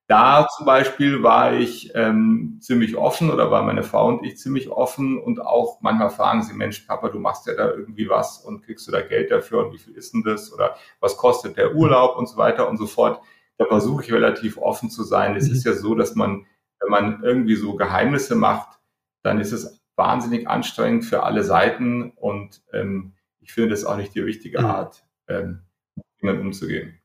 Da 0.07 0.47
zum 0.55 0.67
Beispiel 0.67 1.23
war 1.23 1.55
ich 1.55 1.93
ähm, 1.95 2.59
ziemlich 2.61 2.95
offen 2.95 3.31
oder 3.31 3.51
war 3.51 3.63
meine 3.63 3.83
Frau 3.83 4.09
und 4.09 4.23
ich 4.23 4.37
ziemlich 4.37 4.69
offen 4.69 5.19
und 5.19 5.41
auch 5.41 5.81
manchmal 5.81 6.11
fragen 6.11 6.43
sie, 6.43 6.53
Mensch, 6.53 6.81
Papa, 6.81 7.09
du 7.09 7.19
machst 7.19 7.47
ja 7.47 7.55
da 7.55 7.71
irgendwie 7.71 8.11
was 8.11 8.39
und 8.39 8.63
kriegst 8.63 8.87
du 8.87 8.93
da 8.93 9.01
Geld 9.01 9.31
dafür 9.31 9.65
und 9.65 9.73
wie 9.73 9.79
viel 9.79 9.95
ist 9.95 10.13
denn 10.13 10.23
das 10.23 10.53
oder 10.53 10.77
was 11.01 11.17
kostet 11.17 11.57
der 11.57 11.75
Urlaub 11.75 12.19
und 12.19 12.29
so 12.29 12.37
weiter 12.37 12.69
und 12.69 12.77
so 12.77 12.87
fort. 12.87 13.23
Da 13.57 13.65
versuche 13.65 14.05
ich 14.05 14.13
relativ 14.13 14.59
offen 14.59 14.91
zu 14.91 15.05
sein. 15.05 15.37
Es 15.37 15.49
mhm. 15.49 15.55
ist 15.55 15.65
ja 15.65 15.73
so, 15.73 15.95
dass 15.95 16.15
man, 16.15 16.45
wenn 16.81 16.91
man 16.91 17.23
irgendwie 17.23 17.57
so 17.57 17.75
Geheimnisse 17.75 18.35
macht, 18.35 18.79
dann 19.23 19.41
ist 19.41 19.53
es 19.53 19.84
wahnsinnig 19.97 20.49
anstrengend 20.49 21.05
für 21.05 21.23
alle 21.23 21.45
Seiten 21.45 22.11
und 22.11 22.63
ähm, 22.73 23.15
ich 23.41 23.53
finde 23.53 23.71
das 23.71 23.85
auch 23.85 23.97
nicht 23.97 24.15
die 24.15 24.21
richtige 24.21 24.61
mhm. 24.61 24.67
Art, 24.67 25.05
ähm, 25.29 25.61
mit 25.95 26.05
Dingen 26.23 26.41
umzugehen. 26.41 26.99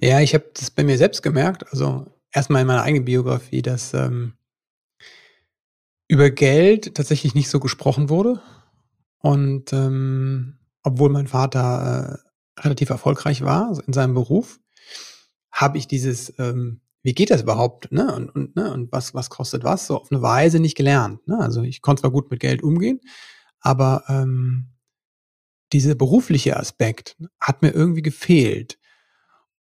Ja, 0.00 0.20
ich 0.20 0.34
habe 0.34 0.50
das 0.54 0.70
bei 0.70 0.84
mir 0.84 0.98
selbst 0.98 1.22
gemerkt, 1.22 1.66
also 1.70 2.06
erstmal 2.32 2.62
in 2.62 2.68
meiner 2.68 2.82
eigenen 2.82 3.04
Biografie, 3.04 3.62
dass 3.62 3.94
ähm, 3.94 4.34
über 6.08 6.30
Geld 6.30 6.94
tatsächlich 6.94 7.34
nicht 7.34 7.50
so 7.50 7.60
gesprochen 7.60 8.08
wurde. 8.08 8.40
Und 9.18 9.72
ähm, 9.72 10.58
obwohl 10.82 11.10
mein 11.10 11.26
Vater 11.26 12.20
äh, 12.56 12.60
relativ 12.60 12.90
erfolgreich 12.90 13.42
war 13.42 13.78
in 13.86 13.92
seinem 13.92 14.14
Beruf, 14.14 14.60
habe 15.52 15.78
ich 15.78 15.86
dieses 15.88 16.32
ähm, 16.38 16.80
wie 17.02 17.14
geht 17.14 17.30
das 17.30 17.42
überhaupt, 17.42 17.92
ne? 17.92 18.14
Und, 18.14 18.30
und, 18.30 18.56
ne? 18.56 18.72
und 18.72 18.92
was, 18.92 19.14
was 19.14 19.30
kostet 19.30 19.64
was, 19.64 19.86
so 19.86 20.00
auf 20.00 20.10
eine 20.10 20.22
Weise 20.22 20.60
nicht 20.60 20.76
gelernt. 20.76 21.26
Ne? 21.26 21.38
Also 21.38 21.62
ich 21.62 21.80
konnte 21.80 22.02
zwar 22.02 22.10
gut 22.10 22.30
mit 22.30 22.40
Geld 22.40 22.62
umgehen, 22.62 23.00
aber 23.60 24.04
ähm, 24.08 24.68
dieser 25.72 25.94
berufliche 25.94 26.56
Aspekt 26.56 27.16
hat 27.40 27.62
mir 27.62 27.70
irgendwie 27.70 28.02
gefehlt. 28.02 28.78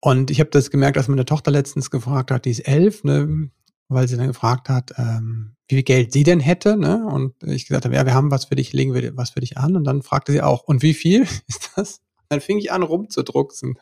Und 0.01 0.31
ich 0.31 0.41
habe 0.41 0.51
das 0.51 0.71
gemerkt, 0.71 0.97
als 0.99 1.09
meine 1.09 1.25
Tochter 1.25 1.51
letztens 1.51 1.91
gefragt 1.91 2.31
hat, 2.31 2.45
die 2.45 2.51
ist 2.51 2.61
elf, 2.61 3.05
ne, 3.05 3.51
weil 3.89 4.09
sie 4.09 4.17
dann 4.17 4.29
gefragt 4.29 4.69
hat, 4.69 4.93
ähm, 4.97 5.57
wie 5.69 5.77
viel 5.77 5.85
Geld 5.85 6.13
sie 6.13 6.23
denn 6.23 6.41
hätte. 6.41 6.77
Ne? 6.77 7.05
Und 7.07 7.43
ich 7.43 7.67
gesagt 7.67 7.85
habe, 7.85 7.95
ja, 7.95 8.07
wir 8.07 8.15
haben 8.15 8.31
was 8.31 8.47
für 8.47 8.55
dich, 8.57 8.73
legen 8.73 8.95
wir 8.95 9.17
was 9.17 9.31
für 9.31 9.41
dich 9.41 9.59
an. 9.59 9.77
Und 9.77 9.85
dann 9.85 10.03
fragte 10.03 10.33
sie 10.33 10.43
auch, 10.43 10.65
und 10.65 10.83
wie 10.83 10.95
viel 10.95 11.23
ist 11.49 11.71
das? 11.77 12.01
Dann 12.29 12.41
fing 12.41 12.59
ich 12.59 12.73
an 12.73 12.83
rumzudrucksen. 12.83 13.79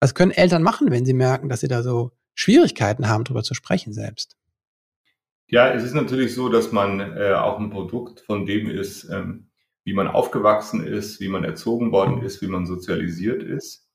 Was 0.00 0.14
können 0.14 0.30
Eltern 0.30 0.62
machen, 0.62 0.90
wenn 0.90 1.04
sie 1.04 1.14
merken, 1.14 1.48
dass 1.48 1.60
sie 1.60 1.68
da 1.68 1.82
so 1.82 2.12
Schwierigkeiten 2.34 3.08
haben, 3.08 3.24
darüber 3.24 3.42
zu 3.42 3.54
sprechen 3.54 3.92
selbst? 3.92 4.36
Ja, 5.48 5.72
es 5.72 5.82
ist 5.82 5.94
natürlich 5.94 6.34
so, 6.34 6.48
dass 6.48 6.72
man 6.72 7.00
äh, 7.00 7.32
auch 7.32 7.58
ein 7.58 7.70
Produkt 7.70 8.20
von 8.20 8.46
dem 8.46 8.70
ist, 8.70 9.08
ähm, 9.10 9.50
wie 9.84 9.94
man 9.94 10.06
aufgewachsen 10.06 10.86
ist, 10.86 11.20
wie 11.20 11.28
man 11.28 11.42
erzogen 11.44 11.90
worden 11.90 12.22
ist, 12.22 12.42
wie 12.42 12.46
man 12.48 12.66
sozialisiert 12.66 13.42
ist. 13.42 13.88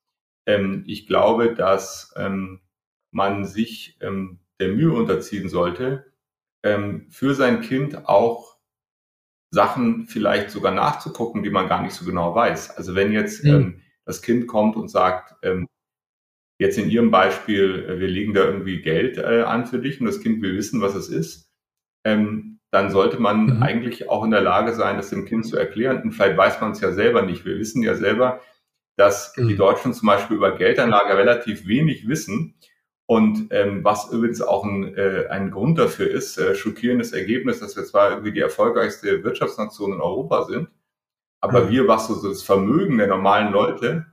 Ähm, 0.47 0.83
ich 0.87 1.07
glaube, 1.07 1.53
dass 1.53 2.11
ähm, 2.17 2.59
man 3.11 3.45
sich 3.45 3.97
ähm, 4.01 4.39
der 4.59 4.69
Mühe 4.69 4.91
unterziehen 4.91 5.47
sollte, 5.47 6.11
ähm, 6.63 7.07
für 7.11 7.35
sein 7.35 7.61
Kind 7.61 8.07
auch 8.07 8.57
Sachen 9.51 10.07
vielleicht 10.07 10.49
sogar 10.49 10.73
nachzugucken, 10.73 11.43
die 11.43 11.51
man 11.51 11.69
gar 11.69 11.83
nicht 11.83 11.93
so 11.93 12.05
genau 12.05 12.33
weiß. 12.33 12.71
Also 12.75 12.95
wenn 12.95 13.11
jetzt 13.11 13.43
mhm. 13.43 13.81
das 14.05 14.23
Kind 14.23 14.47
kommt 14.47 14.75
und 14.75 14.89
sagt, 14.89 15.35
ähm, 15.43 15.67
jetzt 16.59 16.77
in 16.77 16.89
Ihrem 16.89 17.11
Beispiel, 17.11 17.85
äh, 17.87 17.99
wir 17.99 18.07
legen 18.07 18.33
da 18.33 18.45
irgendwie 18.45 18.81
Geld 18.81 19.17
äh, 19.17 19.41
an 19.41 19.65
für 19.65 19.79
dich 19.79 19.99
und 19.99 20.07
das 20.07 20.21
Kind 20.21 20.41
will 20.41 20.55
wissen, 20.55 20.81
was 20.81 20.95
es 20.95 21.09
ist, 21.09 21.49
ähm, 22.05 22.59
dann 22.71 22.89
sollte 22.89 23.19
man 23.19 23.57
mhm. 23.57 23.63
eigentlich 23.63 24.09
auch 24.09 24.23
in 24.23 24.31
der 24.31 24.41
Lage 24.41 24.73
sein, 24.73 24.97
das 24.97 25.11
dem 25.11 25.25
Kind 25.25 25.45
zu 25.45 25.57
erklären. 25.57 26.01
Und 26.01 26.11
vielleicht 26.11 26.37
weiß 26.37 26.59
man 26.59 26.71
es 26.71 26.81
ja 26.81 26.91
selber 26.91 27.21
nicht. 27.21 27.45
Wir 27.45 27.59
wissen 27.59 27.83
ja 27.83 27.93
selber, 27.95 28.41
dass 28.97 29.35
mhm. 29.37 29.47
die 29.47 29.55
Deutschen 29.55 29.93
zum 29.93 30.07
Beispiel 30.07 30.37
über 30.37 30.55
Geldanlage 30.55 31.15
relativ 31.15 31.67
wenig 31.67 32.07
wissen. 32.07 32.55
Und 33.05 33.49
ähm, 33.51 33.83
was 33.83 34.11
übrigens 34.11 34.41
auch 34.41 34.63
ein, 34.63 34.95
äh, 34.95 35.27
ein 35.29 35.51
Grund 35.51 35.77
dafür 35.77 36.09
ist, 36.09 36.37
äh, 36.37 36.55
schockierendes 36.55 37.11
Ergebnis, 37.11 37.59
dass 37.59 37.75
wir 37.75 37.83
zwar 37.83 38.11
irgendwie 38.11 38.31
die 38.31 38.39
erfolgreichste 38.39 39.23
Wirtschaftsnation 39.23 39.93
in 39.93 40.01
Europa 40.01 40.45
sind, 40.45 40.69
aber 41.41 41.65
mhm. 41.65 41.69
wir, 41.69 41.87
was 41.87 42.07
so 42.07 42.27
das 42.27 42.41
Vermögen 42.41 42.97
der 42.97 43.07
normalen 43.07 43.51
Leute 43.51 44.05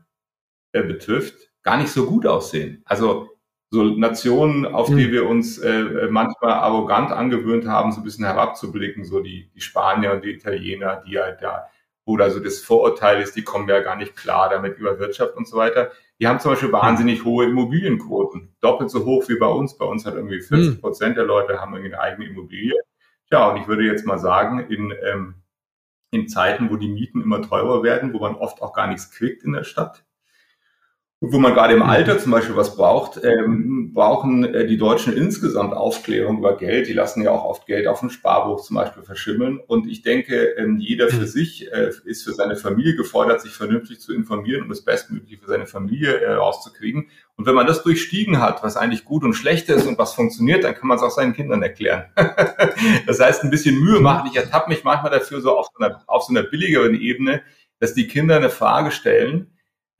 äh, 0.73 0.82
betrifft, 0.82 1.50
gar 1.62 1.76
nicht 1.76 1.90
so 1.90 2.07
gut 2.07 2.26
aussehen. 2.26 2.83
Also 2.85 3.29
so 3.71 3.85
Nationen, 3.85 4.67
auf 4.67 4.88
die 4.88 5.05
hm. 5.05 5.12
wir 5.12 5.29
uns 5.29 5.59
äh, 5.59 6.09
manchmal 6.11 6.55
arrogant 6.55 7.12
angewöhnt 7.12 7.69
haben, 7.69 7.93
so 7.93 8.00
ein 8.00 8.05
bisschen 8.05 8.25
herabzublicken, 8.25 9.05
so 9.05 9.21
die, 9.21 9.49
die 9.55 9.61
Spanier 9.61 10.12
und 10.12 10.25
die 10.25 10.33
Italiener, 10.33 11.02
die 11.07 11.19
halt 11.19 11.40
da, 11.40 11.69
wo 12.05 12.17
da 12.17 12.31
so 12.31 12.40
das 12.40 12.59
Vorurteil 12.59 13.23
ist, 13.23 13.37
die 13.37 13.45
kommen 13.45 13.69
ja 13.69 13.81
gar 13.81 13.95
nicht 13.95 14.17
klar 14.17 14.49
damit 14.50 14.79
über 14.79 14.99
Wirtschaft 14.99 15.37
und 15.37 15.47
so 15.47 15.57
weiter. 15.57 15.93
Die 16.19 16.26
haben 16.26 16.40
zum 16.40 16.52
Beispiel 16.52 16.73
wahnsinnig 16.73 17.25
hohe 17.25 17.47
Immobilienquoten, 17.47 18.57
doppelt 18.61 18.90
so 18.90 19.05
hoch 19.05 19.29
wie 19.29 19.38
bei 19.38 19.47
uns. 19.47 19.79
Bei 19.79 19.87
uns 19.87 20.05
hat 20.05 20.14
irgendwie 20.14 20.40
40 20.40 20.75
hm. 20.75 20.81
Prozent 20.81 21.17
der 21.17 21.25
Leute 21.25 21.61
haben 21.61 21.73
irgendwie 21.73 21.95
eine 21.95 22.02
eigene 22.02 22.29
Immobilie. 22.29 22.75
Ja, 23.31 23.49
und 23.49 23.57
ich 23.59 23.69
würde 23.69 23.85
jetzt 23.85 24.05
mal 24.05 24.19
sagen, 24.19 24.67
in, 24.69 24.93
ähm, 25.05 25.35
in 26.11 26.29
Zeiten, 26.29 26.71
wo 26.71 26.76
die 26.76 26.88
Mieten 26.88 27.23
immer 27.23 27.40
teurer 27.40 27.85
werden, 27.85 28.12
wo 28.12 28.19
man 28.19 28.35
oft 28.35 28.61
auch 28.62 28.73
gar 28.73 28.88
nichts 28.88 29.12
kriegt 29.12 29.45
in 29.45 29.52
der 29.52 29.62
Stadt, 29.62 30.05
wo 31.23 31.39
man 31.39 31.53
gerade 31.53 31.75
im 31.75 31.83
Alter 31.83 32.19
zum 32.19 32.33
Beispiel 32.33 32.57
was 32.57 32.77
braucht, 32.77 33.23
ähm, 33.23 33.93
brauchen 33.93 34.43
äh, 34.55 34.67
die 34.67 34.79
Deutschen 34.79 35.15
insgesamt 35.15 35.75
Aufklärung 35.75 36.39
über 36.39 36.57
Geld. 36.57 36.89
Die 36.89 36.95
lassen 36.95 37.23
ja 37.23 37.31
auch 37.31 37.45
oft 37.45 37.67
Geld 37.67 37.87
auf 37.89 38.00
dem 38.00 38.09
Sparbuch 38.09 38.62
zum 38.62 38.77
Beispiel 38.77 39.03
verschimmeln. 39.03 39.61
Und 39.67 39.87
ich 39.87 40.00
denke, 40.00 40.55
ähm, 40.57 40.79
jeder 40.79 41.09
für 41.09 41.21
mhm. 41.21 41.27
sich 41.27 41.71
äh, 41.71 41.91
ist 42.07 42.25
für 42.25 42.33
seine 42.33 42.57
Familie 42.57 42.97
gefordert, 42.97 43.43
sich 43.43 43.53
vernünftig 43.53 44.00
zu 44.00 44.15
informieren 44.15 44.62
und 44.62 44.71
das 44.71 44.81
Bestmögliche 44.81 45.37
für 45.37 45.47
seine 45.47 45.67
Familie 45.67 46.21
äh, 46.21 46.33
rauszukriegen. 46.33 47.09
Und 47.37 47.47
wenn 47.47 47.55
man 47.55 47.67
das 47.67 47.83
durchstiegen 47.83 48.41
hat, 48.41 48.62
was 48.62 48.79
eigentlich 48.79 49.05
gut 49.05 49.23
und 49.23 49.35
schlecht 49.35 49.69
ist 49.69 49.87
und 49.87 49.99
was 49.99 50.15
funktioniert, 50.15 50.65
dann 50.65 50.75
kann 50.75 50.89
man 50.89 50.97
es 50.97 51.03
auch 51.03 51.11
seinen 51.11 51.35
Kindern 51.35 51.62
erklären. 51.62 52.05
das 53.07 53.21
heißt, 53.21 53.45
ein 53.45 53.50
bisschen 53.50 53.79
Mühe 53.79 54.00
machen. 54.00 54.31
Ich 54.33 54.39
ertappe 54.39 54.71
mich 54.71 54.85
manchmal 54.85 55.12
dafür 55.12 55.43
so 55.43 55.55
auf 55.59 55.67
so 55.67 55.85
einer, 55.85 56.03
auf 56.07 56.23
so 56.23 56.33
einer 56.33 56.45
billigeren 56.45 56.95
Ebene, 56.95 57.43
dass 57.79 57.93
die 57.93 58.09
Kinder 58.09 58.37
eine 58.37 58.49
Frage 58.49 58.91
stellen, 58.91 59.49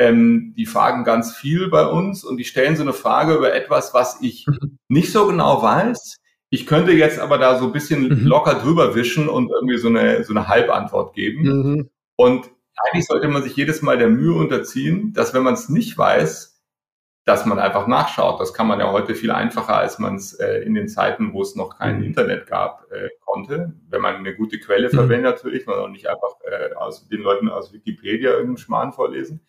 ähm, 0.01 0.55
die 0.57 0.65
fragen 0.65 1.05
ganz 1.05 1.37
viel 1.37 1.69
bei 1.69 1.87
uns 1.87 2.25
und 2.25 2.39
die 2.39 2.45
stellen 2.45 2.75
so 2.75 2.83
eine 2.83 2.95
Frage 2.95 3.35
über 3.35 3.53
etwas, 3.53 3.93
was 3.93 4.19
ich 4.23 4.47
mhm. 4.47 4.79
nicht 4.89 5.13
so 5.13 5.27
genau 5.27 5.63
weiß. 5.63 6.17
Ich 6.49 6.67
könnte 6.67 6.93
jetzt 6.93 7.19
aber 7.19 7.37
da 7.37 7.59
so 7.59 7.67
ein 7.67 7.73
bisschen 7.73 8.05
mhm. 8.05 8.27
locker 8.27 8.55
drüber 8.55 8.95
wischen 8.95 9.29
und 9.29 9.51
irgendwie 9.51 9.77
so 9.77 9.89
eine, 9.89 10.25
so 10.25 10.33
eine 10.33 10.49
Halbantwort 10.49 11.15
geben. 11.15 11.43
Mhm. 11.43 11.91
Und 12.17 12.51
eigentlich 12.77 13.07
sollte 13.07 13.29
man 13.29 13.43
sich 13.43 13.55
jedes 13.57 13.83
Mal 13.83 13.99
der 13.99 14.09
Mühe 14.09 14.35
unterziehen, 14.35 15.13
dass 15.13 15.35
wenn 15.35 15.43
man 15.43 15.53
es 15.53 15.69
nicht 15.69 15.99
weiß, 15.99 16.63
dass 17.27 17.45
man 17.45 17.59
einfach 17.59 17.87
nachschaut. 17.87 18.41
Das 18.41 18.55
kann 18.55 18.67
man 18.67 18.81
ja 18.81 18.91
heute 18.91 19.15
viel 19.15 19.31
einfacher, 19.31 19.77
als 19.77 19.99
man 19.99 20.17
es 20.17 20.33
äh, 20.33 20.63
in 20.63 20.73
den 20.73 20.89
Zeiten, 20.89 21.35
wo 21.35 21.43
es 21.43 21.57
noch 21.57 21.79
kein 21.79 21.99
mhm. 21.99 22.05
Internet 22.05 22.47
gab, 22.47 22.91
äh, 22.91 23.11
konnte. 23.21 23.75
Wenn 23.91 24.01
man 24.01 24.17
eine 24.17 24.35
gute 24.35 24.59
Quelle 24.59 24.89
mhm. 24.89 24.95
verwendet 24.95 25.35
natürlich, 25.35 25.67
man 25.67 25.79
auch 25.79 25.89
nicht 25.89 26.09
einfach 26.09 26.37
äh, 26.43 26.73
aus 26.73 27.07
den 27.07 27.21
Leuten 27.21 27.51
aus 27.51 27.75
Wikipedia 27.75 28.31
irgendeinen 28.31 28.57
Schmarrn 28.57 28.95
vorlesen. 28.95 29.47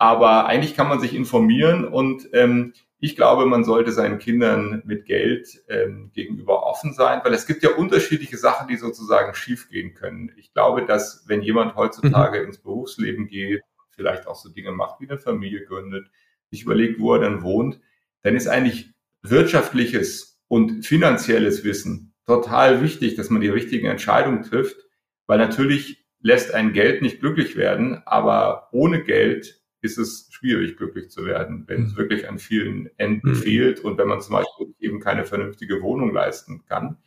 Aber 0.00 0.46
eigentlich 0.46 0.74
kann 0.74 0.88
man 0.88 0.98
sich 0.98 1.14
informieren 1.14 1.86
und 1.86 2.26
ähm, 2.32 2.72
ich 3.00 3.16
glaube, 3.16 3.44
man 3.44 3.64
sollte 3.64 3.92
seinen 3.92 4.18
Kindern 4.18 4.82
mit 4.86 5.04
Geld 5.04 5.62
ähm, 5.68 6.10
gegenüber 6.14 6.64
offen 6.64 6.94
sein, 6.94 7.20
weil 7.22 7.34
es 7.34 7.46
gibt 7.46 7.62
ja 7.62 7.74
unterschiedliche 7.74 8.38
Sachen, 8.38 8.66
die 8.66 8.76
sozusagen 8.76 9.34
schiefgehen 9.34 9.92
können. 9.92 10.32
Ich 10.38 10.54
glaube, 10.54 10.86
dass 10.86 11.24
wenn 11.26 11.42
jemand 11.42 11.76
heutzutage 11.76 12.40
mhm. 12.40 12.46
ins 12.46 12.62
Berufsleben 12.62 13.26
geht, 13.26 13.60
vielleicht 13.90 14.26
auch 14.26 14.36
so 14.36 14.48
Dinge 14.48 14.72
macht, 14.72 15.00
wie 15.00 15.08
eine 15.08 15.18
Familie 15.18 15.66
gründet, 15.66 16.10
sich 16.50 16.62
überlegt, 16.62 16.98
wo 16.98 17.12
er 17.12 17.20
dann 17.20 17.42
wohnt, 17.42 17.78
dann 18.22 18.36
ist 18.36 18.48
eigentlich 18.48 18.94
wirtschaftliches 19.20 20.40
und 20.48 20.86
finanzielles 20.86 21.62
Wissen 21.62 22.14
total 22.24 22.80
wichtig, 22.80 23.16
dass 23.16 23.28
man 23.28 23.42
die 23.42 23.50
richtigen 23.50 23.86
Entscheidungen 23.86 24.44
trifft, 24.44 24.78
weil 25.26 25.36
natürlich 25.36 26.06
lässt 26.22 26.54
ein 26.54 26.72
Geld 26.72 27.02
nicht 27.02 27.20
glücklich 27.20 27.54
werden, 27.54 28.00
aber 28.06 28.70
ohne 28.72 29.04
Geld 29.04 29.59
ist 29.82 29.98
es 29.98 30.28
schwierig, 30.30 30.76
glücklich 30.76 31.10
zu 31.10 31.24
werden, 31.24 31.64
wenn 31.66 31.84
es 31.84 31.92
mhm. 31.92 31.96
wirklich 31.96 32.28
an 32.28 32.38
vielen 32.38 32.90
Enden 32.96 33.30
mhm. 33.30 33.36
fehlt 33.36 33.80
und 33.80 33.98
wenn 33.98 34.08
man 34.08 34.20
zum 34.20 34.34
Beispiel 34.34 34.74
eben 34.78 35.00
keine 35.00 35.24
vernünftige 35.24 35.82
Wohnung 35.82 36.12
leisten 36.12 36.64
kann. 36.68 36.98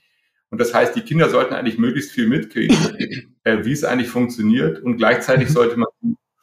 Und 0.50 0.60
das 0.60 0.74
heißt, 0.74 0.96
die 0.96 1.02
Kinder 1.02 1.30
sollten 1.30 1.54
eigentlich 1.54 1.78
möglichst 1.78 2.12
viel 2.12 2.28
mitkriegen, 2.28 2.78
äh, 3.44 3.66
wie 3.66 3.72
es 3.72 3.84
eigentlich 3.84 4.10
funktioniert. 4.10 4.80
Und 4.80 4.98
gleichzeitig 4.98 5.50
mhm. 5.50 5.54
sollte 5.54 5.78
man 5.78 5.88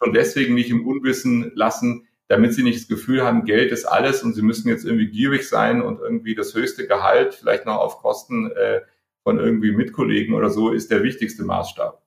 schon 0.03 0.13
deswegen 0.13 0.55
nicht 0.55 0.71
im 0.71 0.87
Unwissen 0.87 1.53
lassen, 1.55 2.07
damit 2.29 2.55
sie 2.55 2.63
nicht 2.63 2.79
das 2.79 2.89
Gefühl 2.89 3.23
haben, 3.23 3.45
Geld 3.45 3.73
ist 3.73 3.85
alles 3.87 4.23
und 4.23 4.35
sie 4.35 4.43
müssen 4.43 4.69
jetzt 4.69 4.85
irgendwie 4.85 5.09
gierig 5.09 5.49
sein 5.49 5.83
und 5.83 5.99
irgendwie 5.99 6.37
das 6.37 6.55
höchste 6.55 6.87
Gehalt, 6.87 7.35
vielleicht 7.35 7.67
noch 7.67 7.79
auf 7.79 7.99
Kosten 7.99 8.53
äh, 8.53 8.83
von 9.25 9.41
irgendwie 9.41 9.73
Mitkollegen 9.73 10.35
oder 10.35 10.49
so, 10.49 10.71
ist 10.71 10.93
der 10.93 11.03
wichtigste 11.03 11.43
Maßstab. 11.43 12.01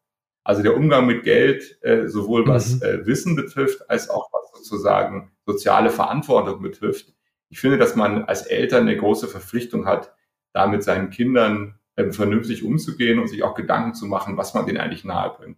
Also 0.44 0.62
der 0.62 0.76
Umgang 0.76 1.06
mit 1.08 1.24
Geld, 1.24 1.78
äh, 1.82 2.08
sowohl 2.08 2.48
was 2.48 2.76
mhm. 2.76 2.84
äh, 2.84 3.06
Wissen 3.06 3.36
betrifft, 3.36 3.90
als 3.90 4.10
auch 4.10 4.30
was 4.32 4.52
sozusagen 4.52 5.32
soziale 5.46 5.90
Verantwortung 5.90 6.62
betrifft. 6.62 7.14
Ich 7.50 7.60
finde, 7.60 7.78
dass 7.78 7.96
man 7.96 8.26
als 8.26 8.44
Eltern 8.44 8.84
eine 8.84 8.98
große 8.98 9.28
Verpflichtung 9.28 9.86
hat, 9.86 10.14
da 10.54 10.68
mit 10.68 10.84
seinen 10.84 11.10
Kindern 11.10 11.76
ähm, 11.96 12.12
vernünftig 12.12 12.64
umzugehen 12.64 13.20
und 13.20 13.28
sich 13.28 13.44
auch 13.44 13.56
Gedanken 13.56 13.94
zu 13.94 14.06
machen, 14.06 14.38
was 14.38 14.54
man 14.54 14.66
denen 14.66 14.80
eigentlich 14.80 15.06
nahe 15.06 15.30
bringt. 15.38 15.58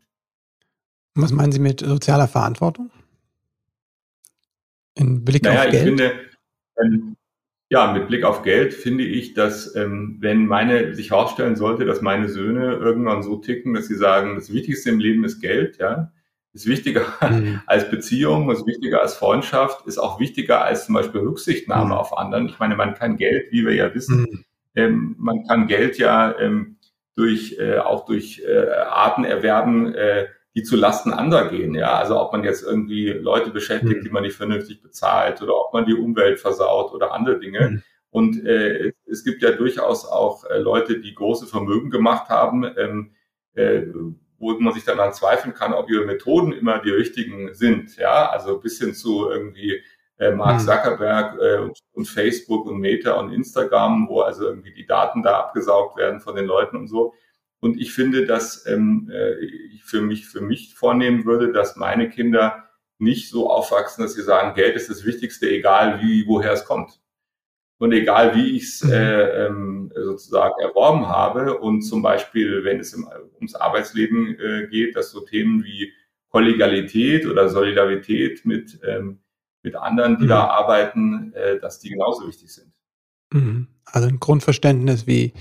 Was 1.15 1.31
meinen 1.31 1.51
Sie 1.51 1.59
mit 1.59 1.79
sozialer 1.79 2.27
Verantwortung? 2.27 2.91
In 4.95 5.23
Blick 5.23 5.43
naja, 5.43 5.63
auf 5.63 5.71
Geld? 5.71 5.75
Ich 5.75 5.87
finde, 5.87 6.13
ähm, 6.77 7.15
ja, 7.75 7.91
mit 7.91 8.07
Blick 8.07 8.23
auf 8.23 8.41
Geld 8.41 8.73
finde 8.73 9.03
ich, 9.03 9.33
dass 9.33 9.75
ähm, 9.75 10.15
wenn 10.21 10.47
meine 10.47 10.95
sich 10.95 11.11
herausstellen 11.11 11.57
sollte, 11.57 11.83
dass 11.83 12.01
meine 12.01 12.29
Söhne 12.29 12.75
irgendwann 12.75 13.21
so 13.21 13.35
ticken, 13.35 13.73
dass 13.73 13.87
sie 13.87 13.97
sagen, 13.97 14.35
das 14.35 14.53
Wichtigste 14.53 14.91
im 14.91 14.99
Leben 14.99 15.25
ist 15.25 15.41
Geld, 15.41 15.77
ja, 15.77 16.09
ist 16.53 16.67
wichtiger 16.67 17.01
mhm. 17.19 17.59
als 17.67 17.91
Beziehung, 17.91 18.49
ist 18.49 18.65
wichtiger 18.65 19.01
als 19.01 19.15
Freundschaft, 19.15 19.85
ist 19.87 19.97
auch 19.97 20.21
wichtiger 20.21 20.63
als 20.63 20.85
zum 20.85 20.95
Beispiel 20.95 21.19
Rücksichtnahme 21.19 21.87
mhm. 21.87 21.91
auf 21.91 22.17
anderen. 22.17 22.47
Ich 22.47 22.59
meine, 22.59 22.77
man 22.77 22.93
kann 22.93 23.17
Geld, 23.17 23.51
wie 23.51 23.65
wir 23.65 23.75
ja 23.75 23.93
wissen, 23.93 24.21
mhm. 24.21 24.45
ähm, 24.75 25.15
man 25.19 25.45
kann 25.45 25.67
Geld 25.67 25.97
ja 25.97 26.33
ähm, 26.39 26.77
durch 27.17 27.57
äh, 27.59 27.79
auch 27.79 28.05
durch 28.05 28.41
äh, 28.47 28.69
Arten 28.69 29.25
erwerben, 29.25 29.93
äh, 29.93 30.27
die 30.55 30.63
zu 30.63 30.77
Lasten 30.77 31.11
anderer 31.11 31.49
gehen. 31.49 31.75
Ja, 31.75 31.97
also 31.99 32.19
ob 32.19 32.31
man 32.31 32.43
jetzt 32.43 32.63
irgendwie 32.63 33.09
Leute 33.09 33.51
beschäftigt, 33.51 33.99
mhm. 33.99 34.03
die 34.03 34.09
man 34.09 34.23
nicht 34.23 34.37
vernünftig 34.37 34.81
bezahlt 34.81 35.41
oder 35.41 35.55
ob 35.55 35.73
man 35.73 35.85
die 35.85 35.93
Umwelt 35.93 36.39
versaut 36.39 36.93
oder 36.93 37.13
andere 37.13 37.39
Dinge. 37.39 37.69
Mhm. 37.69 37.83
Und 38.09 38.45
äh, 38.45 38.93
es 39.05 39.25
gibt 39.25 39.41
ja 39.41 39.51
durchaus 39.51 40.05
auch 40.05 40.45
äh, 40.45 40.57
Leute, 40.57 41.01
die 41.01 41.13
große 41.13 41.47
Vermögen 41.47 41.89
gemacht 41.89 42.29
haben, 42.29 42.65
ähm, 42.77 43.11
äh, 43.55 43.81
wo 44.37 44.53
man 44.53 44.73
sich 44.73 44.85
dann 44.85 45.13
zweifeln 45.13 45.53
kann, 45.53 45.73
ob 45.73 45.89
ihre 45.89 46.05
Methoden 46.05 46.53
immer 46.53 46.79
die 46.79 46.91
richtigen 46.91 47.53
sind. 47.53 47.97
Ja, 47.97 48.29
also 48.29 48.59
bis 48.59 48.79
hin 48.79 48.93
zu 48.93 49.29
irgendwie 49.29 49.81
äh, 50.17 50.31
Mark 50.31 50.61
mhm. 50.61 50.65
Zuckerberg 50.65 51.37
äh, 51.41 51.69
und, 51.91 52.07
Facebook 52.07 52.65
und 52.65 52.79
Meta 52.79 53.19
und 53.19 53.33
Instagram, 53.33 54.07
wo 54.07 54.21
also 54.21 54.45
irgendwie 54.45 54.73
die 54.73 54.85
Daten 54.85 55.21
da 55.21 55.39
abgesaugt 55.39 55.97
werden 55.97 56.21
von 56.21 56.35
den 56.37 56.45
Leuten 56.45 56.77
und 56.77 56.87
so. 56.87 57.13
Und 57.65 57.81
ich 57.81 57.93
finde, 57.93 58.27
dass 58.27 58.67
ähm, 58.67 59.09
äh, 59.11 59.43
ich 59.73 59.83
für 59.83 59.99
mich, 59.99 60.27
für 60.27 60.41
mich 60.41 60.75
vornehmen 60.75 61.25
würde, 61.25 61.51
dass 61.51 61.75
meine 61.75 62.11
Kinder 62.11 62.69
nicht 62.99 63.27
so 63.27 63.49
aufwachsen, 63.49 64.03
dass 64.03 64.13
sie 64.13 64.21
sagen, 64.21 64.53
Geld 64.53 64.75
ist 64.75 64.87
das 64.87 65.03
Wichtigste, 65.03 65.49
egal 65.49 65.99
wie, 65.99 66.27
woher 66.27 66.51
es 66.51 66.65
kommt. 66.65 67.01
Und 67.79 67.91
egal 67.91 68.35
wie 68.35 68.55
ich 68.55 68.65
es 68.65 68.83
mhm. 68.83 68.91
äh, 68.91 69.45
ähm, 69.47 69.91
sozusagen 69.95 70.53
erworben 70.61 71.07
habe. 71.07 71.57
Und 71.57 71.81
zum 71.81 72.03
Beispiel, 72.03 72.63
wenn 72.63 72.79
es 72.79 72.93
im, 72.93 73.07
ums 73.37 73.55
Arbeitsleben 73.55 74.39
äh, 74.39 74.67
geht, 74.67 74.95
dass 74.95 75.09
so 75.09 75.21
Themen 75.21 75.63
wie 75.63 75.91
Kollegialität 76.29 77.25
oder 77.25 77.49
Solidarität 77.49 78.45
mit, 78.45 78.79
ähm, 78.85 79.21
mit 79.63 79.75
anderen, 79.75 80.19
die 80.19 80.25
mhm. 80.25 80.29
da 80.29 80.45
arbeiten, 80.49 81.33
äh, 81.33 81.59
dass 81.59 81.79
die 81.79 81.89
genauso 81.89 82.27
wichtig 82.27 82.53
sind. 82.53 82.71
Mhm. 83.33 83.69
Also 83.85 84.07
ein 84.07 84.19
Grundverständnis, 84.19 85.07
wie 85.07 85.33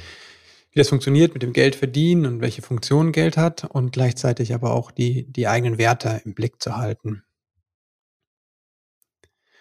wie 0.74 0.80
das 0.80 0.88
funktioniert 0.88 1.34
mit 1.34 1.42
dem 1.42 1.52
Geld 1.52 1.76
verdienen 1.76 2.26
und 2.26 2.40
welche 2.40 2.60
Funktion 2.60 3.12
Geld 3.12 3.36
hat 3.36 3.64
und 3.64 3.92
gleichzeitig 3.92 4.54
aber 4.54 4.74
auch 4.74 4.90
die, 4.90 5.24
die 5.30 5.46
eigenen 5.46 5.78
Werte 5.78 6.20
im 6.24 6.34
Blick 6.34 6.60
zu 6.60 6.76
halten. 6.76 7.22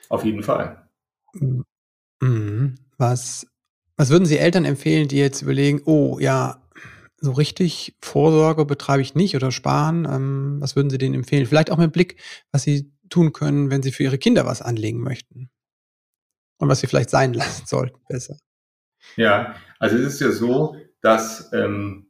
Auf 0.10 0.26
jeden 0.26 0.42
Fall. 0.42 0.90
Mhm. 2.20 2.76
Was, 2.98 3.48
was 3.96 4.10
würden 4.10 4.26
Sie 4.26 4.40
Eltern 4.40 4.66
empfehlen, 4.66 5.08
die 5.08 5.18
jetzt 5.18 5.44
überlegen, 5.44 5.82
oh 5.86 6.18
ja, 6.20 6.64
so 7.18 7.32
richtig 7.32 7.96
Vorsorge 8.02 8.66
betreibe 8.66 9.02
ich 9.04 9.14
nicht 9.14 9.36
oder 9.36 9.52
sparen? 9.52 10.06
Ähm, 10.06 10.58
was 10.60 10.76
würden 10.76 10.90
Sie 10.90 10.98
denen 10.98 11.16
empfehlen? 11.16 11.46
Vielleicht 11.46 11.70
auch 11.70 11.78
mit 11.78 11.94
Blick, 11.94 12.20
was 12.52 12.64
Sie 12.64 12.92
tun 13.10 13.34
können, 13.34 13.70
wenn 13.70 13.84
Sie 13.84 13.92
für 13.92 14.04
Ihre 14.04 14.18
Kinder 14.18 14.48
was 14.48 14.64
anlegen 14.64 15.00
möchten. 15.00 15.52
Und 16.58 16.70
was 16.70 16.80
Sie 16.80 16.88
vielleicht 16.88 17.12
sein 17.12 17.34
lassen 17.36 17.68
sollten, 17.68 18.00
besser. 18.08 18.38
Ja, 19.16 19.56
also 19.80 19.98
es 19.98 20.14
ist 20.14 20.22
ja 20.22 20.32
so, 20.32 20.76
dass 21.04 21.52
ähm, 21.54 22.08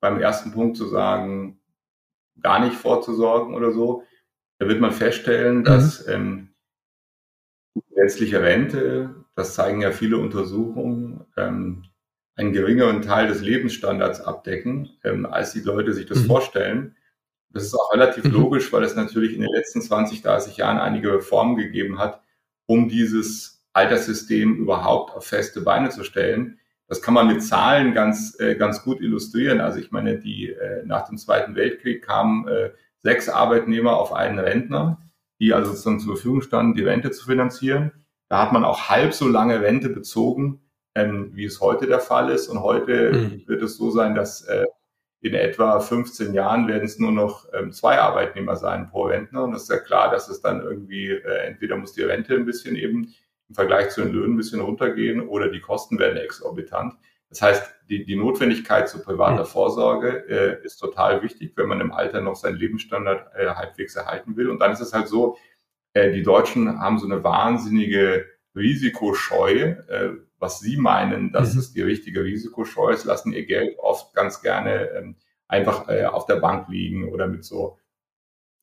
beim 0.00 0.20
ersten 0.20 0.52
Punkt 0.52 0.76
zu 0.76 0.86
sagen, 0.86 1.60
gar 2.40 2.64
nicht 2.64 2.76
vorzusorgen 2.76 3.54
oder 3.54 3.72
so, 3.72 4.04
da 4.58 4.68
wird 4.68 4.80
man 4.80 4.92
feststellen, 4.92 5.58
mhm. 5.58 5.64
dass 5.64 6.06
ähm, 6.08 6.54
letztliche 7.94 8.40
Rente, 8.42 9.24
das 9.34 9.54
zeigen 9.54 9.80
ja 9.80 9.90
viele 9.90 10.18
Untersuchungen, 10.18 11.26
ähm, 11.36 11.84
einen 12.36 12.52
geringeren 12.52 13.02
Teil 13.02 13.28
des 13.28 13.40
Lebensstandards 13.40 14.20
abdecken, 14.20 14.90
ähm, 15.04 15.26
als 15.26 15.52
die 15.52 15.60
Leute 15.60 15.92
sich 15.92 16.06
das 16.06 16.22
mhm. 16.22 16.26
vorstellen. 16.26 16.96
Das 17.50 17.64
ist 17.64 17.74
auch 17.74 17.92
relativ 17.92 18.24
mhm. 18.24 18.32
logisch, 18.32 18.72
weil 18.72 18.82
es 18.84 18.96
natürlich 18.96 19.34
in 19.34 19.40
den 19.40 19.52
letzten 19.52 19.82
20, 19.82 20.22
30 20.22 20.56
Jahren 20.56 20.78
einige 20.78 21.12
Reformen 21.12 21.56
gegeben 21.56 21.98
hat, 21.98 22.20
um 22.66 22.88
dieses 22.88 23.64
Alterssystem 23.72 24.56
überhaupt 24.56 25.14
auf 25.14 25.26
feste 25.26 25.60
Beine 25.60 25.90
zu 25.90 26.04
stellen. 26.04 26.58
Das 26.86 27.00
kann 27.00 27.14
man 27.14 27.28
mit 27.28 27.42
Zahlen 27.42 27.94
ganz, 27.94 28.38
äh, 28.38 28.56
ganz 28.56 28.82
gut 28.82 29.00
illustrieren. 29.00 29.60
Also 29.60 29.78
ich 29.78 29.90
meine, 29.90 30.18
die 30.18 30.50
äh, 30.50 30.84
nach 30.84 31.08
dem 31.08 31.16
Zweiten 31.16 31.54
Weltkrieg 31.54 32.02
kamen 32.02 32.46
äh, 32.46 32.70
sechs 33.02 33.28
Arbeitnehmer 33.28 33.96
auf 33.96 34.12
einen 34.12 34.38
Rentner, 34.38 35.00
die 35.40 35.54
also 35.54 35.70
sozusagen 35.70 36.00
zur 36.00 36.16
Verfügung 36.16 36.42
standen, 36.42 36.74
die 36.74 36.84
Rente 36.84 37.10
zu 37.10 37.24
finanzieren. 37.24 37.92
Da 38.28 38.42
hat 38.42 38.52
man 38.52 38.64
auch 38.64 38.88
halb 38.88 39.14
so 39.14 39.28
lange 39.28 39.60
Rente 39.60 39.88
bezogen, 39.88 40.60
ähm, 40.94 41.30
wie 41.34 41.44
es 41.44 41.60
heute 41.60 41.86
der 41.86 42.00
Fall 42.00 42.30
ist. 42.30 42.48
Und 42.48 42.62
heute 42.62 43.12
mhm. 43.12 43.48
wird 43.48 43.62
es 43.62 43.76
so 43.76 43.90
sein, 43.90 44.14
dass 44.14 44.42
äh, 44.42 44.64
in 45.20 45.34
etwa 45.34 45.80
15 45.80 46.34
Jahren 46.34 46.68
werden 46.68 46.84
es 46.84 46.98
nur 46.98 47.12
noch 47.12 47.46
ähm, 47.54 47.72
zwei 47.72 47.98
Arbeitnehmer 47.98 48.56
sein 48.56 48.90
pro 48.90 49.04
Rentner. 49.04 49.44
Und 49.44 49.54
es 49.54 49.62
ist 49.62 49.70
ja 49.70 49.78
klar, 49.78 50.10
dass 50.10 50.28
es 50.28 50.42
dann 50.42 50.60
irgendwie, 50.60 51.08
äh, 51.08 51.46
entweder 51.46 51.76
muss 51.76 51.94
die 51.94 52.02
Rente 52.02 52.34
ein 52.34 52.44
bisschen 52.44 52.76
eben 52.76 53.14
im 53.48 53.54
Vergleich 53.54 53.90
zu 53.90 54.02
den 54.02 54.12
Löhnen 54.12 54.34
ein 54.34 54.36
bisschen 54.36 54.60
runtergehen 54.60 55.28
oder 55.28 55.48
die 55.48 55.60
Kosten 55.60 55.98
werden 55.98 56.16
exorbitant. 56.16 56.94
Das 57.28 57.42
heißt, 57.42 57.74
die, 57.90 58.04
die 58.04 58.16
Notwendigkeit 58.16 58.88
zu 58.88 59.02
privater 59.02 59.42
mhm. 59.42 59.48
Vorsorge 59.48 60.24
äh, 60.28 60.64
ist 60.64 60.76
total 60.76 61.22
wichtig, 61.22 61.52
wenn 61.56 61.66
man 61.66 61.80
im 61.80 61.92
Alter 61.92 62.20
noch 62.20 62.36
seinen 62.36 62.56
Lebensstandard 62.56 63.34
äh, 63.34 63.48
halbwegs 63.48 63.96
erhalten 63.96 64.36
will. 64.36 64.48
Und 64.48 64.60
dann 64.60 64.72
ist 64.72 64.80
es 64.80 64.92
halt 64.92 65.08
so, 65.08 65.36
äh, 65.94 66.12
die 66.12 66.22
Deutschen 66.22 66.80
haben 66.80 66.98
so 66.98 67.06
eine 67.06 67.24
wahnsinnige 67.24 68.26
Risikoscheu, 68.54 69.74
äh, 69.88 70.10
was 70.38 70.60
sie 70.60 70.76
meinen, 70.76 71.32
dass 71.32 71.54
mhm. 71.54 71.60
es 71.60 71.72
die 71.72 71.82
richtige 71.82 72.22
Risikoscheu 72.22 72.90
ist, 72.90 73.04
lassen 73.04 73.32
ihr 73.32 73.46
Geld 73.46 73.78
oft 73.78 74.14
ganz 74.14 74.40
gerne 74.42 74.90
ähm, 74.90 75.16
einfach 75.48 75.88
äh, 75.88 76.04
auf 76.04 76.26
der 76.26 76.36
Bank 76.36 76.68
liegen 76.68 77.08
oder 77.12 77.26
mit 77.26 77.44
so 77.44 77.78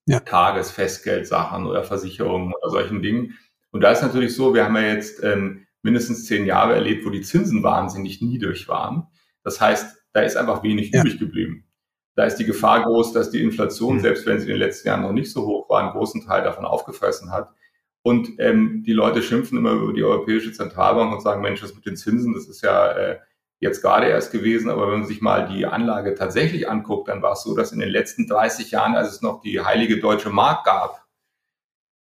ja. 0.06 0.20
Tagesfestgeldsachen 0.20 1.66
oder 1.66 1.84
Versicherungen 1.84 2.54
oder 2.54 2.70
solchen 2.70 3.02
Dingen. 3.02 3.38
Und 3.72 3.82
da 3.82 3.92
ist 3.92 4.02
natürlich 4.02 4.36
so, 4.36 4.54
wir 4.54 4.66
haben 4.66 4.76
ja 4.76 4.94
jetzt 4.94 5.24
ähm, 5.24 5.66
mindestens 5.82 6.26
zehn 6.26 6.46
Jahre 6.46 6.76
erlebt, 6.76 7.06
wo 7.06 7.10
die 7.10 7.22
Zinsen 7.22 7.64
wahnsinnig 7.64 8.22
niedrig 8.22 8.68
waren. 8.68 9.08
Das 9.44 9.60
heißt, 9.60 9.98
da 10.14 10.22
ist 10.22 10.38
einfach 10.38 10.64
wenig 10.64 10.92
ja. 10.92 11.02
übrig 11.02 11.18
geblieben. 11.18 11.66
Da 12.16 12.26
ist 12.26 12.36
die 12.36 12.46
Gefahr 12.46 12.84
groß, 12.84 13.14
dass 13.14 13.32
die 13.32 13.42
Inflation, 13.42 13.96
mhm. 13.96 14.02
selbst 14.02 14.26
wenn 14.26 14.40
sie 14.40 14.46
in 14.46 14.52
den 14.52 14.60
letzten 14.60 14.90
Jahren 14.90 15.02
noch 15.02 15.14
nicht 15.14 15.32
so 15.32 15.46
hoch 15.46 15.70
war, 15.70 15.82
einen 15.82 15.92
großen 15.92 16.26
Teil 16.26 16.44
davon 16.44 16.66
aufgefressen 16.66 17.32
hat. 17.32 17.50
Und 18.04 18.30
ähm, 18.40 18.84
die 18.86 18.94
Leute 18.94 19.22
schimpfen 19.22 19.58
immer 19.58 19.72
über 19.72 19.94
die 19.94 20.04
Europäische 20.04 20.52
Zentralbank 20.52 21.14
und 21.14 21.22
sagen, 21.22 21.42
Mensch, 21.42 21.62
das 21.62 21.76
mit 21.76 21.86
den 21.86 21.96
Zinsen, 21.96 22.34
das 22.34 22.48
ist 22.48 22.62
ja 22.62 22.92
äh, 22.92 23.20
jetzt 23.60 23.82
gerade 23.82 24.08
erst 24.08 24.32
gewesen. 24.32 24.70
Aber 24.70 24.92
wenn 24.92 25.00
man 25.00 25.08
sich 25.08 25.22
mal 25.22 25.48
die 25.48 25.66
Anlage 25.66 26.16
tatsächlich 26.16 26.68
anguckt, 26.68 27.08
dann 27.08 27.22
war 27.22 27.34
es 27.34 27.44
so, 27.44 27.56
dass 27.56 27.72
in 27.72 27.80
den 27.80 27.90
letzten 27.90 28.28
30 28.28 28.72
Jahren, 28.72 28.96
als 28.96 29.10
es 29.10 29.22
noch 29.22 29.40
die 29.42 29.62
heilige 29.62 30.00
deutsche 30.00 30.32
Mark 30.32 30.66
gab, 30.66 31.06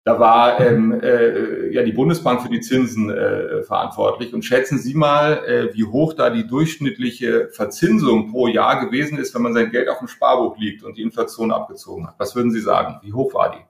da 0.06 0.20
war 0.20 0.60
ähm, 0.60 1.00
äh, 1.02 1.74
ja 1.74 1.82
die 1.82 1.90
Bundesbank 1.90 2.40
für 2.40 2.48
die 2.48 2.60
Zinsen 2.60 3.10
äh, 3.10 3.64
verantwortlich. 3.64 4.32
Und 4.32 4.44
schätzen 4.44 4.78
Sie 4.78 4.94
mal, 4.94 5.44
äh, 5.44 5.74
wie 5.74 5.82
hoch 5.82 6.12
da 6.12 6.30
die 6.30 6.46
durchschnittliche 6.46 7.48
Verzinsung 7.48 8.30
pro 8.30 8.46
Jahr 8.46 8.86
gewesen 8.86 9.18
ist, 9.18 9.34
wenn 9.34 9.42
man 9.42 9.52
sein 9.52 9.72
Geld 9.72 9.88
auf 9.88 9.98
dem 9.98 10.06
Sparbuch 10.06 10.58
liegt 10.58 10.84
und 10.84 10.96
die 10.96 11.02
Inflation 11.02 11.50
abgezogen 11.50 12.06
hat. 12.06 12.14
Was 12.18 12.36
würden 12.36 12.52
Sie 12.52 12.60
sagen? 12.60 13.00
Wie 13.02 13.12
hoch 13.12 13.34
war 13.34 13.50
die? 13.50 13.64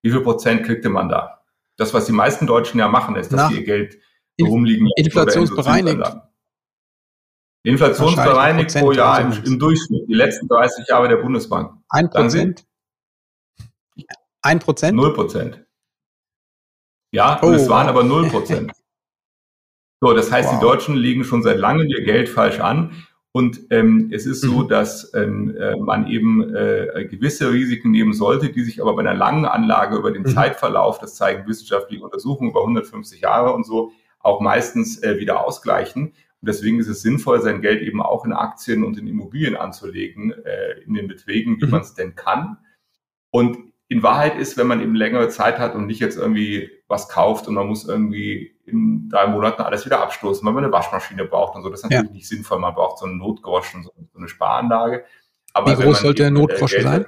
Wie 0.00 0.10
viel 0.10 0.22
Prozent 0.22 0.64
kriegte 0.64 0.88
man 0.88 1.10
da? 1.10 1.42
Das, 1.76 1.92
was 1.92 2.06
die 2.06 2.12
meisten 2.12 2.46
Deutschen 2.46 2.80
ja 2.80 2.88
machen, 2.88 3.16
ist, 3.16 3.30
dass 3.30 3.36
Nach 3.36 3.50
sie 3.50 3.58
ihr 3.58 3.64
Geld 3.64 3.98
rumliegen. 4.40 4.88
Inflationsbereinigt. 4.96 6.16
Inflationsbereinigt 7.62 8.74
pro 8.78 8.92
Jahr 8.92 9.20
im, 9.20 9.32
im, 9.44 9.58
Durchschnitt, 9.58 10.08
die 10.08 10.14
letzten 10.14 10.48
30 10.48 10.88
Jahre 10.88 11.08
der 11.08 11.16
Bundesbank. 11.16 11.74
Ein 11.90 12.08
Prozent? 12.08 12.64
Ein 14.40 14.60
Prozent? 14.60 14.96
Null 14.96 15.12
Prozent. 15.12 15.63
Ja, 17.14 17.38
oh. 17.42 17.46
und 17.46 17.54
es 17.54 17.68
waren 17.68 17.88
aber 17.88 18.02
0 18.04 18.28
Prozent. 18.28 18.72
So, 20.00 20.12
das 20.12 20.30
heißt, 20.30 20.50
wow. 20.50 20.58
die 20.58 20.66
Deutschen 20.66 20.96
legen 20.96 21.24
schon 21.24 21.42
seit 21.42 21.56
langem 21.56 21.86
ihr 21.86 22.02
Geld 22.02 22.28
falsch 22.28 22.60
an. 22.60 22.90
Und 23.32 23.60
ähm, 23.70 24.10
es 24.12 24.26
ist 24.26 24.42
so, 24.42 24.64
mhm. 24.64 24.68
dass 24.68 25.14
ähm, 25.14 25.56
äh, 25.56 25.76
man 25.76 26.08
eben 26.08 26.54
äh, 26.54 27.06
gewisse 27.10 27.50
Risiken 27.50 27.90
nehmen 27.90 28.12
sollte, 28.12 28.50
die 28.50 28.62
sich 28.64 28.82
aber 28.82 28.94
bei 28.96 29.00
einer 29.00 29.14
langen 29.14 29.46
Anlage 29.46 29.96
über 29.96 30.10
den 30.10 30.24
mhm. 30.24 30.26
Zeitverlauf, 30.26 30.98
das 30.98 31.14
zeigen 31.14 31.48
wissenschaftliche 31.48 32.04
Untersuchungen 32.04 32.50
über 32.50 32.60
150 32.60 33.22
Jahre 33.22 33.54
und 33.54 33.64
so, 33.64 33.92
auch 34.18 34.42
meistens 34.42 35.02
äh, 35.02 35.16
wieder 35.18 35.42
ausgleichen. 35.42 36.08
Und 36.08 36.14
deswegen 36.42 36.78
ist 36.80 36.88
es 36.88 37.00
sinnvoll, 37.00 37.40
sein 37.40 37.62
Geld 37.62 37.80
eben 37.80 38.02
auch 38.02 38.26
in 38.26 38.34
Aktien 38.34 38.84
und 38.84 38.98
in 38.98 39.06
Immobilien 39.06 39.56
anzulegen, 39.56 40.32
äh, 40.32 40.80
in 40.84 40.92
den 40.92 41.08
Beträgen, 41.08 41.58
wie 41.62 41.64
mhm. 41.64 41.70
man 41.70 41.80
es 41.80 41.94
denn 41.94 42.14
kann. 42.14 42.58
Und 43.30 43.56
in 43.94 44.02
Wahrheit 44.02 44.36
ist, 44.36 44.56
wenn 44.56 44.66
man 44.66 44.80
eben 44.80 44.96
längere 44.96 45.28
Zeit 45.28 45.60
hat 45.60 45.76
und 45.76 45.86
nicht 45.86 46.00
jetzt 46.00 46.18
irgendwie 46.18 46.68
was 46.88 47.08
kauft 47.08 47.46
und 47.46 47.54
man 47.54 47.68
muss 47.68 47.86
irgendwie 47.86 48.56
in 48.66 49.08
drei 49.08 49.28
Monaten 49.28 49.62
alles 49.62 49.86
wieder 49.86 50.00
abstoßen, 50.00 50.44
weil 50.44 50.52
man 50.52 50.64
eine 50.64 50.72
Waschmaschine 50.72 51.24
braucht 51.26 51.54
und 51.54 51.62
so. 51.62 51.70
Das 51.70 51.80
ist 51.80 51.84
natürlich 51.84 52.08
ja. 52.08 52.12
nicht 52.12 52.28
sinnvoll. 52.28 52.58
Man 52.58 52.74
braucht 52.74 52.98
so 52.98 53.06
einen 53.06 53.18
Notgroschen, 53.18 53.84
so 53.84 53.92
eine 54.16 54.26
Sparanlage. 54.26 55.04
Aber 55.52 55.78
Wie 55.78 55.80
groß 55.80 56.00
sollte 56.00 56.22
der 56.22 56.32
Notgroschen 56.32 56.82
sein? 56.82 57.06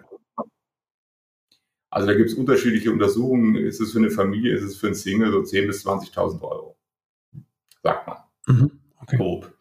also 1.90 2.06
da 2.06 2.14
gibt 2.14 2.30
es 2.30 2.36
unterschiedliche 2.36 2.92
Untersuchungen. 2.92 3.56
Ist 3.56 3.80
es 3.80 3.90
für 3.90 3.98
eine 3.98 4.10
Familie, 4.10 4.54
ist 4.54 4.62
es 4.62 4.76
für 4.76 4.86
einen 4.86 4.94
Single 4.94 5.32
so 5.32 5.40
10.000 5.40 5.66
bis 5.66 5.84
20.000 5.84 6.42
Euro? 6.42 6.76
Sagt 7.82 8.06
man. 8.06 8.16
Mhm. 8.46 8.70
Okay. 9.02 9.16
Grob. 9.16 9.52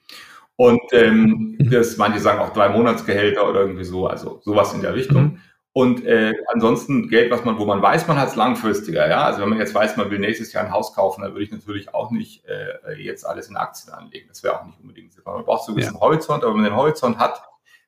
Und 0.58 0.82
ähm, 0.92 1.58
mhm. 1.58 1.72
das, 1.72 1.98
manche 1.98 2.20
sagen 2.20 2.40
auch 2.40 2.54
drei 2.54 2.70
Monatsgehälter 2.70 3.50
oder 3.50 3.62
irgendwie 3.62 3.84
so, 3.84 4.06
also 4.06 4.42
sowas 4.44 4.76
in 4.76 4.84
der 4.84 4.94
Richtung. 4.94 5.24
Mhm. 5.24 5.40
Und 5.78 6.06
äh, 6.06 6.34
ansonsten 6.54 7.10
Geld, 7.10 7.32
was 7.32 7.44
man, 7.44 7.60
wo 7.60 7.66
man 7.66 7.82
weiß, 7.82 8.08
man 8.08 8.18
hat 8.18 8.30
es 8.30 8.38
langfristiger, 8.38 9.10
ja. 9.10 9.26
Also 9.26 9.42
wenn 9.42 9.50
man 9.50 9.58
jetzt 9.58 9.76
weiß, 9.76 9.98
man 9.98 10.10
will 10.10 10.20
nächstes 10.20 10.54
Jahr 10.54 10.64
ein 10.64 10.72
Haus 10.72 10.94
kaufen, 10.94 11.22
dann 11.22 11.34
würde 11.34 11.44
ich 11.44 11.52
natürlich 11.52 11.94
auch 11.94 12.12
nicht 12.12 12.46
äh, 12.46 12.94
jetzt 12.94 13.28
alles 13.28 13.50
in 13.50 13.58
Aktien 13.58 13.94
anlegen. 13.94 14.30
Das 14.30 14.42
wäre 14.42 14.58
auch 14.58 14.66
nicht 14.66 14.80
unbedingt 14.80 15.12
sinnvoll. 15.12 15.36
Man 15.36 15.44
braucht 15.44 15.66
so 15.66 15.72
einen 15.72 15.76
gewissen 15.76 15.96
ja. 15.96 16.00
Horizont, 16.00 16.46
aber 16.46 16.54
wenn 16.54 16.62
man 16.62 16.72
den 16.72 16.78
Horizont 16.78 17.18
hat, 17.18 17.44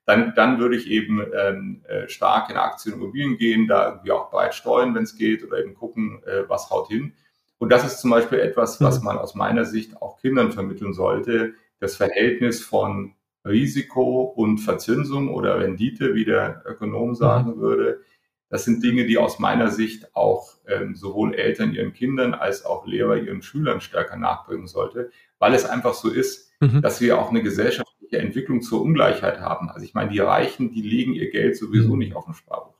dann, 0.05 0.33
dann 0.35 0.59
würde 0.59 0.75
ich 0.75 0.87
eben 0.87 1.25
ähm, 1.33 1.81
äh, 1.87 2.09
stark 2.09 2.49
in 2.49 2.57
Aktien 2.57 2.95
und 2.95 3.03
Immobilien 3.03 3.37
gehen, 3.37 3.69
da 3.69 3.87
irgendwie 3.87 4.11
auch 4.11 4.31
breit 4.31 4.53
streuen, 4.53 4.93
wenn 4.93 5.03
es 5.03 5.15
geht, 5.15 5.45
oder 5.45 5.59
eben 5.59 5.73
gucken, 5.73 6.21
äh, 6.25 6.43
was 6.49 6.69
haut 6.69 6.89
hin. 6.89 7.13
Und 7.57 7.69
das 7.69 7.85
ist 7.85 8.01
zum 8.01 8.09
Beispiel 8.09 8.39
etwas, 8.39 8.81
was 8.81 8.99
mhm. 8.99 9.05
man 9.05 9.17
aus 9.17 9.33
meiner 9.33 9.63
Sicht 9.63 10.01
auch 10.01 10.19
Kindern 10.19 10.51
vermitteln 10.51 10.91
sollte, 10.91 11.53
das 11.79 11.95
Verhältnis 11.95 12.61
von 12.61 13.13
Risiko 13.47 14.21
und 14.23 14.59
Verzinsung 14.59 15.33
oder 15.33 15.59
Rendite, 15.59 16.15
wie 16.15 16.25
der 16.25 16.63
Ökonom 16.65 17.15
sagen 17.15 17.55
mhm. 17.55 17.59
würde. 17.59 18.01
Das 18.49 18.63
sind 18.63 18.83
Dinge, 18.83 19.05
die 19.05 19.17
aus 19.17 19.39
meiner 19.39 19.69
Sicht 19.69 20.15
auch 20.15 20.53
ähm, 20.67 20.95
sowohl 20.95 21.33
Eltern 21.33 21.73
ihren 21.73 21.93
Kindern 21.93 22.33
als 22.33 22.65
auch 22.65 22.87
Lehrer 22.87 23.17
ihren 23.17 23.41
Schülern 23.41 23.81
stärker 23.81 24.15
nachbringen 24.15 24.67
sollte, 24.67 25.11
weil 25.37 25.53
es 25.53 25.65
einfach 25.65 25.93
so 25.93 26.09
ist, 26.09 26.51
mhm. 26.61 26.81
dass 26.81 27.01
wir 27.01 27.19
auch 27.19 27.29
eine 27.29 27.43
gesellschaftliche 27.43 28.19
Entwicklung 28.19 28.61
zur 28.61 28.81
Ungleichheit 28.81 29.41
haben. 29.41 29.69
Also 29.69 29.83
ich 29.83 29.93
meine, 29.93 30.11
die 30.11 30.19
Reichen, 30.19 30.71
die 30.71 30.81
legen 30.81 31.13
ihr 31.13 31.29
Geld 31.29 31.57
sowieso 31.57 31.93
mhm. 31.93 31.99
nicht 31.99 32.15
auf 32.15 32.25
dem 32.25 32.33
Sparbuch. 32.33 32.77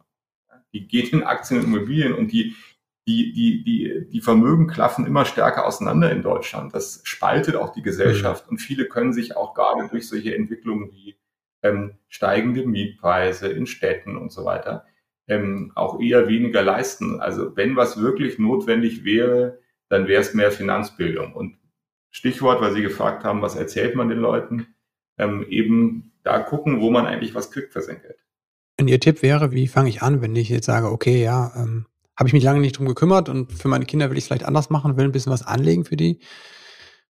Die 0.73 0.87
gehen 0.87 1.09
in 1.09 1.23
Aktien 1.23 1.59
und 1.59 1.65
Immobilien 1.65 2.13
und 2.13 2.31
die 2.31 2.55
die, 3.07 3.33
die, 3.33 3.63
die, 3.63 4.09
die 4.09 4.21
Vermögen 4.21 4.67
klaffen 4.67 5.05
immer 5.05 5.25
stärker 5.25 5.65
auseinander 5.65 6.11
in 6.11 6.21
Deutschland. 6.21 6.73
Das 6.73 7.01
spaltet 7.03 7.55
auch 7.55 7.73
die 7.73 7.81
Gesellschaft 7.81 8.45
mhm. 8.45 8.51
und 8.51 8.57
viele 8.59 8.85
können 8.85 9.13
sich 9.13 9.35
auch 9.35 9.53
gerade 9.53 9.87
durch 9.89 10.07
solche 10.07 10.35
Entwicklungen 10.35 10.91
wie 10.91 11.15
ähm, 11.63 11.95
steigende 12.09 12.65
Mietpreise 12.65 13.47
in 13.47 13.65
Städten 13.65 14.17
und 14.17 14.31
so 14.31 14.45
weiter 14.45 14.85
ähm, 15.29 15.71
auch 15.75 15.99
eher 15.99 16.27
weniger 16.27 16.61
leisten. 16.61 17.19
Also 17.19 17.55
wenn 17.57 17.75
was 17.75 17.99
wirklich 17.99 18.39
notwendig 18.39 19.03
wäre, 19.03 19.59
dann 19.89 20.07
wäre 20.07 20.21
es 20.21 20.33
mehr 20.33 20.51
Finanzbildung. 20.51 21.33
Und 21.33 21.57
Stichwort, 22.11 22.61
weil 22.61 22.73
Sie 22.73 22.81
gefragt 22.81 23.23
haben, 23.23 23.41
was 23.41 23.55
erzählt 23.55 23.95
man 23.95 24.07
den 24.07 24.19
Leuten? 24.19 24.67
ähm, 25.17 25.45
eben 25.49 26.11
da 26.23 26.39
gucken, 26.39 26.81
wo 26.81 26.89
man 26.89 27.05
eigentlich 27.05 27.35
was 27.35 27.51
kriegt 27.51 27.73
für 27.73 27.81
sein 27.81 28.01
Geld. 28.01 28.17
Und 28.79 28.87
Ihr 28.87 28.99
Tipp 28.99 29.21
wäre, 29.21 29.51
wie 29.51 29.67
fange 29.67 29.89
ich 29.89 30.01
an, 30.01 30.21
wenn 30.21 30.35
ich 30.35 30.49
jetzt 30.49 30.65
sage, 30.65 30.91
okay, 30.91 31.21
ja, 31.21 31.51
ähm, 31.55 31.85
habe 32.17 32.27
ich 32.27 32.33
mich 32.33 32.43
lange 32.43 32.59
nicht 32.59 32.77
drum 32.77 32.87
gekümmert 32.87 33.29
und 33.29 33.53
für 33.53 33.67
meine 33.67 33.85
Kinder 33.85 34.09
will 34.09 34.17
ich 34.17 34.23
es 34.23 34.27
vielleicht 34.27 34.45
anders 34.45 34.69
machen, 34.69 34.97
will 34.97 35.05
ein 35.05 35.11
bisschen 35.11 35.31
was 35.31 35.45
anlegen 35.45 35.85
für 35.85 35.97
die. 35.97 36.19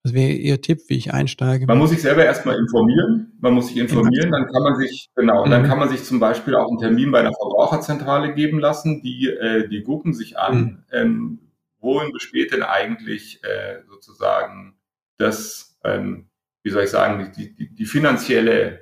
Was 0.03 0.13
wäre 0.13 0.33
Ihr 0.33 0.61
Tipp, 0.61 0.81
wie 0.89 0.99
ich 0.99 1.15
einsteige? 1.15 1.67
Man 1.67 1.79
muss 1.79 1.91
sich 1.91 2.03
selber 2.03 2.25
erstmal 2.25 2.57
informieren. 2.57 3.33
Man 3.41 3.55
muss 3.55 3.69
sich 3.69 3.79
informieren, 3.79 4.31
dann 4.33 4.47
kann 4.47 4.63
man 4.63 4.77
sich, 4.77 5.09
genau, 5.15 5.47
mhm. 5.47 5.51
dann 5.51 5.65
kann 5.65 5.79
man 5.79 5.89
sich 5.89 6.05
zum 6.05 6.21
Beispiel 6.21 6.55
auch 6.55 6.69
einen 6.69 6.79
Termin 6.79 7.11
bei 7.11 7.21
einer 7.21 7.33
Verbraucherzentrale 7.33 8.35
geben 8.35 8.59
lassen. 8.59 9.03
Die, 9.03 9.29
äh, 9.29 9.67
die 9.69 9.83
gucken 9.83 10.13
sich 10.13 10.39
an, 10.39 10.57
mhm. 10.59 10.85
ähm, 10.93 11.39
wohin 11.81 12.13
besteht 12.13 12.53
denn 12.53 12.63
eigentlich 12.63 13.43
äh, 13.45 13.81
sozusagen 13.89 14.77
das, 15.17 15.79
ähm, 15.85 16.27
wie 16.63 16.71
soll 16.71 16.85
ich 16.85 16.91
sagen, 16.91 17.33
die, 17.37 17.55
die, 17.55 17.75
die 17.75 17.87
finanzielle, 17.87 18.81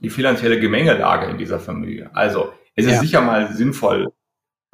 die 0.00 0.10
finanzielle 0.10 0.60
Gemengelage 0.60 1.30
in 1.30 1.38
dieser 1.38 1.58
Familie. 1.58 2.10
Also 2.14 2.52
es 2.74 2.84
ist 2.84 2.92
ja. 2.92 3.00
sicher 3.00 3.20
mal 3.22 3.52
sinnvoll, 3.54 4.12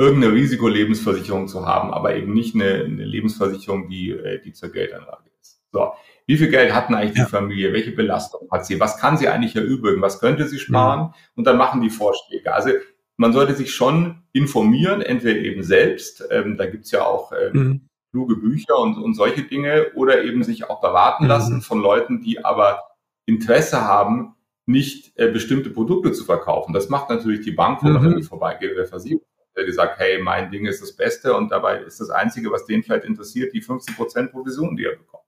irgendeine 0.01 0.33
Risikolebensversicherung 0.33 1.47
zu 1.47 1.67
haben, 1.67 1.93
aber 1.93 2.17
eben 2.17 2.33
nicht 2.33 2.55
eine, 2.55 2.85
eine 2.85 3.05
Lebensversicherung, 3.05 3.91
die, 3.91 4.13
äh, 4.13 4.41
die 4.41 4.55
zur 4.55 4.71
Geldanlage 4.71 5.29
ist. 5.43 5.61
So. 5.73 5.93
Wie 6.27 6.39
viel 6.39 6.49
Geld 6.49 6.73
hat 6.73 6.89
denn 6.89 6.97
eigentlich 6.97 7.19
ja. 7.19 7.25
die 7.27 7.31
Familie? 7.31 7.73
Welche 7.75 7.93
Belastung 7.93 8.49
hat 8.51 8.65
sie? 8.65 8.81
Was 8.81 8.97
kann 8.97 9.19
sie 9.19 9.29
eigentlich 9.29 9.55
erübrigen? 9.57 10.01
Was 10.01 10.19
könnte 10.19 10.49
sie 10.49 10.59
sparen? 10.59 11.09
Mhm. 11.09 11.15
Und 11.37 11.47
dann 11.47 11.59
machen 11.59 11.83
die 11.83 11.91
Vorschläge. 11.91 12.55
Also 12.55 12.71
man 13.19 13.35
sollte 13.35 13.55
sich 13.55 13.75
schon 13.75 14.23
informieren, 14.33 15.03
entweder 15.03 15.39
eben 15.39 15.63
selbst, 15.63 16.27
ähm, 16.31 16.57
da 16.57 16.65
gibt's 16.65 16.91
ja 16.93 17.05
auch 17.05 17.33
ähm, 17.33 17.53
mhm. 17.53 17.81
kluge 18.11 18.37
Bücher 18.37 18.79
und, 18.79 18.97
und 18.97 19.13
solche 19.13 19.43
Dinge, 19.43 19.93
oder 19.97 20.25
eben 20.25 20.43
sich 20.45 20.71
auch 20.71 20.81
beraten 20.81 21.25
mhm. 21.25 21.29
lassen 21.29 21.61
von 21.61 21.83
Leuten, 21.83 22.23
die 22.23 22.43
aber 22.43 22.85
Interesse 23.27 23.83
haben, 23.83 24.35
nicht 24.65 25.13
äh, 25.19 25.31
bestimmte 25.31 25.69
Produkte 25.69 26.13
zu 26.13 26.25
verkaufen. 26.25 26.73
Das 26.73 26.89
macht 26.89 27.11
natürlich 27.11 27.43
die 27.43 27.53
Bank, 27.53 27.83
wenn 27.83 27.93
mhm. 27.93 28.13
man 28.13 28.23
vorbeigeht, 28.23 28.79
der 28.79 28.87
Versicherung 28.87 29.27
die 29.57 29.73
sagt, 29.73 29.99
hey, 29.99 30.23
mein 30.23 30.51
Ding 30.51 30.67
ist 30.67 30.83
das 30.83 30.95
Beste 30.97 31.35
und 31.35 31.51
dabei 31.51 31.79
ist 31.81 32.01
das 32.01 32.11
Einzige, 32.11 32.51
was 32.51 32.67
den 32.67 32.83
vielleicht 32.83 33.05
interessiert, 33.05 33.53
die 33.53 33.63
15% 33.63 34.29
Provision, 34.29 34.77
die 34.77 34.85
er 34.85 34.97
bekommt. 34.97 35.25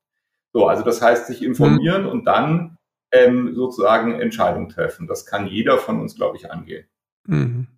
So, 0.52 0.66
also 0.66 0.84
das 0.84 1.00
heißt, 1.00 1.26
sich 1.26 1.42
informieren 1.42 2.02
mhm. 2.02 2.08
und 2.08 2.24
dann 2.24 2.78
ähm, 3.10 3.54
sozusagen 3.54 4.20
Entscheidungen 4.20 4.68
treffen. 4.68 5.06
Das 5.06 5.26
kann 5.26 5.46
jeder 5.46 5.78
von 5.78 6.00
uns, 6.00 6.14
glaube 6.14 6.36
ich, 6.36 6.50
angehen. 6.50 6.86
Mhm. 7.26 7.68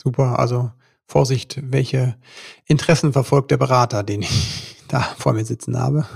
Super, 0.00 0.38
also 0.38 0.72
Vorsicht, 1.06 1.60
welche 1.70 2.16
Interessen 2.66 3.12
verfolgt 3.12 3.50
der 3.50 3.58
Berater, 3.58 4.02
den 4.02 4.22
ich 4.22 4.84
da 4.88 5.00
vor 5.00 5.32
mir 5.32 5.44
sitzen 5.44 5.78
habe. 5.78 6.06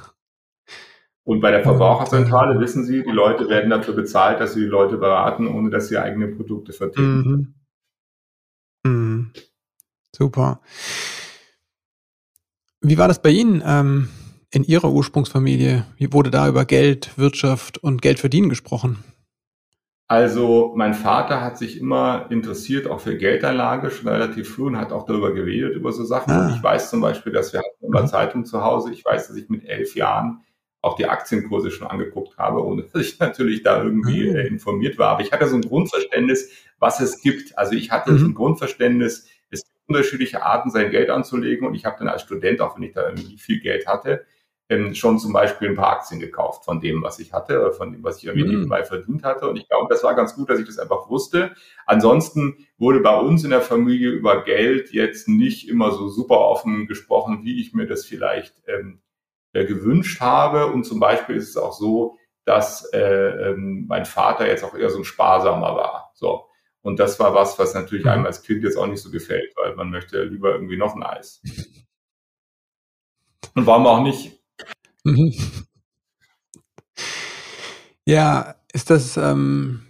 Und 1.25 1.41
bei 1.41 1.51
der 1.51 1.63
Verbraucherzentrale 1.63 2.55
und, 2.55 2.61
wissen 2.61 2.85
Sie, 2.85 3.03
die 3.03 3.11
Leute 3.11 3.49
werden 3.49 3.69
dafür 3.69 3.95
bezahlt, 3.95 4.41
dass 4.41 4.55
sie 4.55 4.61
die 4.61 4.67
Leute 4.67 4.97
beraten, 4.97 5.49
ohne 5.49 5.71
dass 5.71 5.89
sie 5.89 5.99
eigene 5.99 6.29
Produkte 6.29 6.73
vertreten. 6.73 7.29
Mhm. 7.29 7.55
Super. 10.17 10.61
Wie 12.81 12.97
war 12.97 13.07
das 13.07 13.21
bei 13.21 13.29
Ihnen 13.29 13.63
ähm, 13.67 14.09
in 14.51 14.65
Ihrer 14.65 14.91
Ursprungsfamilie? 14.91 15.85
Wie 15.99 16.13
wurde 16.13 16.31
da 16.31 16.49
über 16.49 16.65
Geld, 16.65 17.19
Wirtschaft 17.19 17.77
und 17.79 18.01
Geld 18.01 18.19
verdienen 18.19 18.49
gesprochen? 18.49 19.05
Also 20.09 20.73
mein 20.75 20.95
Vater 20.95 21.43
hat 21.43 21.59
sich 21.59 21.79
immer 21.79 22.27
interessiert, 22.31 22.87
auch 22.87 23.01
für 23.01 23.19
Geldanlage, 23.19 23.91
schon 23.91 24.09
relativ 24.09 24.55
früh 24.55 24.67
und 24.67 24.79
hat 24.79 24.93
auch 24.93 25.05
darüber 25.05 25.35
geredet, 25.35 25.75
über 25.75 25.93
so 25.93 26.05
Sachen. 26.05 26.33
Ah. 26.33 26.55
Ich 26.55 26.63
weiß 26.63 26.89
zum 26.89 27.03
Beispiel, 27.03 27.33
dass 27.33 27.53
wir 27.53 27.61
hatten 27.61 27.85
immer 27.85 28.03
mhm. 28.03 28.07
Zeitung 28.07 28.45
zu 28.47 28.63
Hause. 28.63 28.93
Ich 28.93 29.05
weiß, 29.05 29.29
dass 29.29 29.37
ich 29.37 29.51
mit 29.51 29.65
elf 29.67 29.97
Jahren 29.97 30.41
auch 30.81 30.97
die 30.97 31.07
Aktienkurse 31.07 31.71
schon 31.71 31.89
angeguckt 31.89 32.39
habe, 32.39 32.65
ohne 32.65 32.85
dass 32.85 33.03
ich 33.03 33.19
natürlich 33.21 33.65
da 33.65 33.83
irgendwie 33.83 34.31
mhm. 34.31 34.37
informiert 34.37 34.97
war. 34.97 35.09
Aber 35.09 35.23
ich 35.23 35.33
hatte 35.33 35.47
so 35.49 35.57
ein 35.57 35.63
Grundverständnis, 35.63 36.51
was 36.79 37.01
es 37.01 37.21
gibt. 37.21 37.59
Also 37.59 37.73
ich 37.73 37.91
hatte 37.91 38.13
mhm. 38.13 38.19
so 38.19 38.27
ein 38.27 38.35
Grundverständnis, 38.35 39.27
unterschiedliche 39.87 40.43
Arten, 40.43 40.71
sein 40.71 40.91
Geld 40.91 41.11
anzulegen. 41.11 41.67
Und 41.67 41.75
ich 41.75 41.85
habe 41.85 41.97
dann 41.99 42.09
als 42.09 42.23
Student, 42.23 42.61
auch 42.61 42.77
wenn 42.77 42.83
ich 42.83 42.93
da 42.93 43.09
irgendwie 43.09 43.39
viel 43.39 43.61
Geld 43.61 43.87
hatte, 43.87 44.25
ähm, 44.69 44.95
schon 44.95 45.19
zum 45.19 45.33
Beispiel 45.33 45.69
ein 45.69 45.77
paar 45.77 45.93
Aktien 45.93 46.19
gekauft 46.21 46.65
von 46.65 46.81
dem, 46.81 47.03
was 47.03 47.19
ich 47.21 47.33
hatte, 47.33 47.61
oder 47.61 47.73
von 47.73 47.93
dem, 47.93 48.03
was 48.03 48.19
ich 48.19 48.25
irgendwie 48.25 48.47
mhm. 48.47 48.55
nebenbei 48.55 48.85
verdient 48.85 49.23
hatte. 49.23 49.49
Und 49.49 49.57
ich 49.57 49.69
glaube, 49.69 49.87
das 49.89 50.03
war 50.03 50.15
ganz 50.15 50.35
gut, 50.35 50.51
dass 50.51 50.59
ich 50.59 50.67
das 50.67 50.79
einfach 50.79 51.09
wusste. 51.09 51.53
Ansonsten 51.87 52.67
wurde 52.79 53.01
bei 53.01 53.17
uns 53.17 53.45
in 53.45 53.51
der 53.51 53.61
Familie 53.61 54.11
über 54.11 54.43
Geld 54.43 54.93
jetzt 54.93 55.29
nicht 55.29 55.69
immer 55.69 55.93
so 55.93 56.09
super 56.09 56.41
offen 56.41 56.87
gesprochen, 56.87 57.41
wie 57.45 57.61
ich 57.61 57.75
mir 57.75 57.87
das 57.87 58.05
vielleicht 58.05 58.55
ähm, 58.67 59.01
äh, 59.53 59.65
gewünscht 59.65 60.21
habe. 60.21 60.67
Und 60.67 60.85
zum 60.85 60.99
Beispiel 60.99 61.37
ist 61.37 61.51
es 61.51 61.57
auch 61.57 61.73
so, 61.73 62.19
dass 62.45 62.85
äh, 62.93 62.99
ähm, 63.51 63.87
mein 63.89 64.05
Vater 64.05 64.49
jetzt 64.49 64.65
auch 64.65 64.75
eher 64.75 64.91
so 64.91 64.99
ein 64.99 65.05
Sparsamer 65.05 65.77
war. 65.77 66.11
So. 66.15 66.47
Und 66.87 67.01
das 67.01 67.19
war 67.19 67.35
was, 67.35 67.59
was 67.59 67.75
natürlich 67.75 68.05
mhm. 68.05 68.13
einem 68.13 68.27
als 68.27 68.43
Kind 68.43 68.63
jetzt 68.63 68.77
auch 68.77 68.87
nicht 68.87 69.03
so 69.03 69.11
gefällt, 69.11 69.53
weil 69.57 69.75
man 69.75 69.91
möchte 69.91 70.23
lieber 70.23 70.53
irgendwie 70.53 70.77
noch 70.77 70.95
ein 70.95 71.03
Eis. 71.03 71.43
Und 73.55 73.67
warum 73.67 73.89
auch 73.89 74.05
nicht? 74.05 74.39
Mhm. 75.03 75.35
Ja, 78.05 78.55
ist 78.73 78.91
das, 78.91 79.17
ähm, 79.17 79.83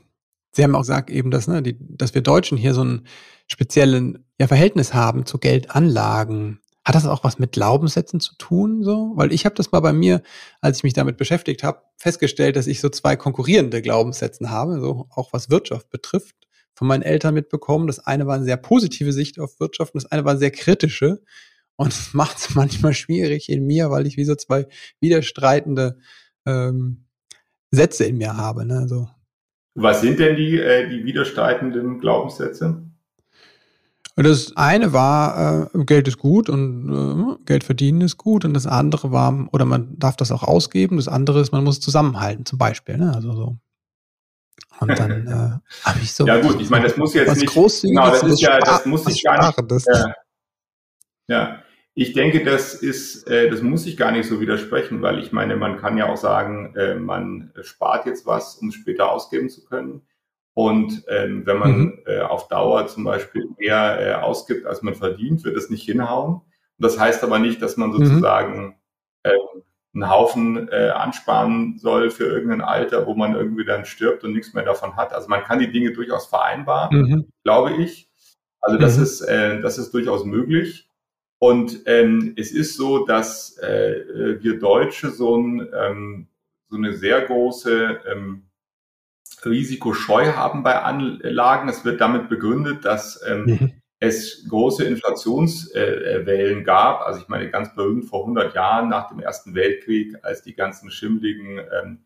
Sie 0.53 0.65
haben 0.65 0.75
auch 0.75 0.81
gesagt 0.81 1.11
eben, 1.11 1.31
dass, 1.31 1.49
ne, 1.49 1.63
die, 1.63 1.77
dass 1.79 2.15
wir 2.15 2.23
Deutschen 2.23 2.57
hier 2.57 2.73
so 2.73 2.83
ein 2.83 3.07
spezielles 3.47 4.15
ja, 4.41 4.47
Verhältnis 4.47 4.95
haben 4.95 5.27
zu 5.27 5.37
Geldanlagen. 5.37 6.63
Hat 6.83 6.95
das 6.95 7.05
auch 7.05 7.25
was 7.25 7.39
mit 7.39 7.53
Glaubenssätzen 7.53 8.21
zu 8.21 8.37
tun? 8.39 8.83
So? 8.83 9.13
Weil 9.17 9.35
ich 9.35 9.45
habe 9.45 9.55
das 9.55 9.71
mal 9.71 9.81
bei 9.81 9.93
mir, 9.93 10.23
als 10.63 10.79
ich 10.79 10.83
mich 10.83 10.95
damit 10.95 11.19
beschäftigt 11.19 11.63
habe, 11.63 11.83
festgestellt, 11.99 12.57
dass 12.57 12.67
ich 12.67 12.81
so 12.81 12.89
zwei 12.89 13.17
konkurrierende 13.17 13.83
Glaubenssätze 13.83 14.49
habe, 14.49 14.81
so 14.81 15.09
auch 15.11 15.35
was 15.35 15.51
Wirtschaft 15.51 15.91
betrifft 15.91 16.46
von 16.77 16.87
meinen 16.87 17.03
Eltern 17.03 17.35
mitbekommen. 17.35 17.87
Das 17.87 17.99
eine 17.99 18.27
war 18.27 18.37
eine 18.37 18.45
sehr 18.45 18.59
positive 18.59 19.13
Sicht 19.13 19.41
auf 19.41 19.59
Wirtschaft 19.59 19.95
und 19.95 20.03
das 20.03 20.13
eine 20.13 20.25
war 20.25 20.33
eine 20.33 20.39
sehr 20.39 20.51
kritische. 20.51 21.23
Und 21.77 21.89
es 21.89 22.15
macht 22.15 22.39
es 22.39 22.51
manchmal 22.55 22.95
schwierig 22.95 23.49
in 23.49 23.67
mir, 23.67 23.91
weil 23.91 24.07
ich 24.07 24.17
wie 24.17 24.25
so 24.25 24.35
zwei 24.35 24.67
widerstreitende 25.01 25.99
ähm, 26.45 27.07
Sätze 27.71 28.05
in 28.05 28.19
mir 28.19 28.37
habe. 28.37 28.67
Ne? 28.67 28.87
So. 28.89 29.09
Was 29.75 30.03
sind 30.03 30.19
denn 30.19 30.37
die, 30.37 30.59
äh, 30.59 30.89
die 30.89 31.05
widerstreitenden 31.05 31.99
Glaubenssätze? 31.99 32.83
Das 34.17 34.57
eine 34.57 34.95
war, 34.95 35.71
äh, 35.75 35.85
Geld 35.85 36.09
ist 36.09 36.19
gut 36.19 36.49
und 36.49 37.39
äh, 37.39 37.45
Geld 37.45 37.65
verdienen 37.65 38.03
ist 38.03 38.19
gut. 38.19 38.45
Und 38.45 38.55
das 38.55 38.67
andere 38.67 39.13
war, 39.13 39.49
oder 39.53 39.65
man 39.65 39.99
darf 39.99 40.17
das 40.17 40.31
auch 40.31 40.43
ausgeben. 40.43 40.97
Das 40.97 41.09
andere 41.09 41.41
ist, 41.41 41.53
man 41.53 41.65
muss 41.65 41.81
zusammenhalten, 41.81 42.45
zum 42.45 42.59
Beispiel. 42.59 42.99
Ne? 42.99 43.15
Also 43.15 43.35
so 43.35 43.59
und 44.81 44.99
dann 44.99 45.27
äh, 45.27 45.87
habe 45.87 45.99
ich 46.03 46.13
so. 46.13 46.27
Ja 46.27 46.41
gut, 46.41 46.61
ich 46.61 46.71
meine, 46.71 46.85
das 46.85 46.97
muss 46.97 47.15
jetzt 47.15 47.31
was 47.31 47.39
nicht. 47.39 47.55
Genau, 47.83 48.11
das 48.11 48.23
ist 48.23 48.41
ja, 48.41 48.59
das 48.59 48.87
muss 48.87 49.07
ich 49.09 49.23
gar 49.23 49.47
nicht. 49.47 49.87
Ja, 49.87 50.15
ja, 51.29 51.63
ich 51.95 52.13
denke, 52.13 52.45
das 52.45 52.75
ist, 52.75 53.27
äh, 53.27 53.49
das 53.49 53.63
muss 53.63 53.87
ich 53.87 53.97
gar 53.97 54.13
nicht 54.13 54.29
so 54.29 54.41
widersprechen, 54.41 55.03
weil 55.03 55.19
ich 55.19 55.33
meine, 55.33 55.57
man 55.57 55.79
kann 55.79 55.97
ja 55.97 56.09
auch 56.09 56.19
sagen, 56.19 56.75
äh, 56.77 56.95
man 56.95 57.53
spart 57.63 58.07
jetzt 58.07 58.27
was, 58.27 58.57
um 58.57 58.71
später 58.71 59.11
ausgeben 59.11 59.49
zu 59.49 59.65
können. 59.65 60.03
Und 60.53 61.05
ähm, 61.09 61.45
wenn 61.47 61.59
man 61.59 61.79
mhm. 61.79 61.99
äh, 62.07 62.21
auf 62.21 62.49
Dauer 62.49 62.87
zum 62.87 63.05
Beispiel 63.05 63.49
mehr 63.59 63.99
äh, 64.01 64.15
ausgibt, 64.15 64.67
als 64.67 64.83
man 64.83 64.95
verdient, 64.95 65.45
wird 65.45 65.57
es 65.57 65.69
nicht 65.69 65.85
hinhauen. 65.85 66.35
Und 66.35 66.43
das 66.79 66.99
heißt 66.99 67.23
aber 67.25 67.39
nicht, 67.39 67.61
dass 67.61 67.77
man 67.77 67.91
mhm. 67.91 68.05
sozusagen 68.05 68.67
mhm. 68.67 68.75
ähm, 69.25 69.63
einen 69.97 70.11
Haufen 70.11 70.69
äh, 70.69 70.91
ansparen 70.91 71.79
soll 71.79 72.11
für 72.11 72.25
irgendein 72.25 72.61
Alter, 72.61 73.07
wo 73.07 73.15
man 73.15 73.35
irgendwie 73.35 73.65
dann 73.65 73.87
stirbt 73.87 74.25
und 74.25 74.33
nichts 74.33 74.53
mehr 74.53 74.65
davon 74.65 74.95
hat. 74.97 75.13
Also 75.13 75.29
man 75.29 75.43
kann 75.43 75.59
die 75.59 75.73
Dinge 75.73 75.93
durchaus 75.93 76.27
vereinbaren, 76.27 76.97
mhm. 76.97 77.29
glaube 77.45 77.73
ich. 77.73 78.11
Also 78.61 78.79
das 78.79 78.99
mhm. 78.99 79.03
ist 79.03 79.21
äh, 79.23 79.61
das 79.61 79.79
ist 79.79 79.93
durchaus 79.95 80.25
möglich. 80.25 80.89
Und 81.39 81.83
ähm, 81.87 82.35
es 82.37 82.53
ist 82.53 82.77
so, 82.77 83.07
dass 83.07 83.59
äh, 83.59 84.37
wir 84.41 84.59
Deutsche 84.59 85.11
so, 85.11 85.37
ein, 85.37 85.69
ähm, 85.75 86.29
so 86.71 86.77
eine 86.77 86.95
sehr 86.95 87.23
große 87.23 88.01
ähm, 88.11 88.49
Risikoscheu 89.45 90.33
haben 90.33 90.63
bei 90.63 90.81
Anlagen. 90.81 91.69
Es 91.69 91.85
wird 91.85 92.01
damit 92.01 92.29
begründet, 92.29 92.85
dass 92.85 93.23
ähm, 93.27 93.45
mhm 93.45 93.73
es 93.99 94.47
große 94.49 94.85
Inflationswellen 94.85 96.65
gab. 96.65 97.03
Also 97.03 97.21
ich 97.21 97.29
meine 97.29 97.51
ganz 97.51 97.75
berühmt 97.75 98.07
vor 98.07 98.21
100 98.21 98.55
Jahren 98.55 98.89
nach 98.89 99.09
dem 99.09 99.21
Ersten 99.21 99.55
Weltkrieg, 99.55 100.17
als 100.23 100.43
die 100.43 100.55
ganzen 100.55 100.91
schimmligen 100.91 101.59
ähm, 101.59 102.05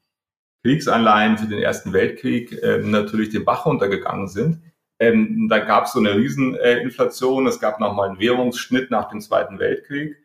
Kriegsanleihen 0.62 1.38
für 1.38 1.46
den 1.46 1.58
Ersten 1.58 1.92
Weltkrieg 1.92 2.56
ähm, 2.62 2.90
natürlich 2.90 3.30
den 3.30 3.44
Bach 3.44 3.66
runtergegangen 3.66 4.28
sind. 4.28 4.60
Ähm, 4.98 5.48
da 5.48 5.58
gab 5.58 5.86
es 5.86 5.92
so 5.92 5.98
eine 5.98 6.14
Rieseninflation. 6.14 7.46
es 7.46 7.58
gab 7.58 7.80
nochmal 7.80 8.10
einen 8.10 8.20
Währungsschnitt 8.20 8.90
nach 8.90 9.08
dem 9.08 9.20
Zweiten 9.20 9.58
Weltkrieg. 9.58 10.16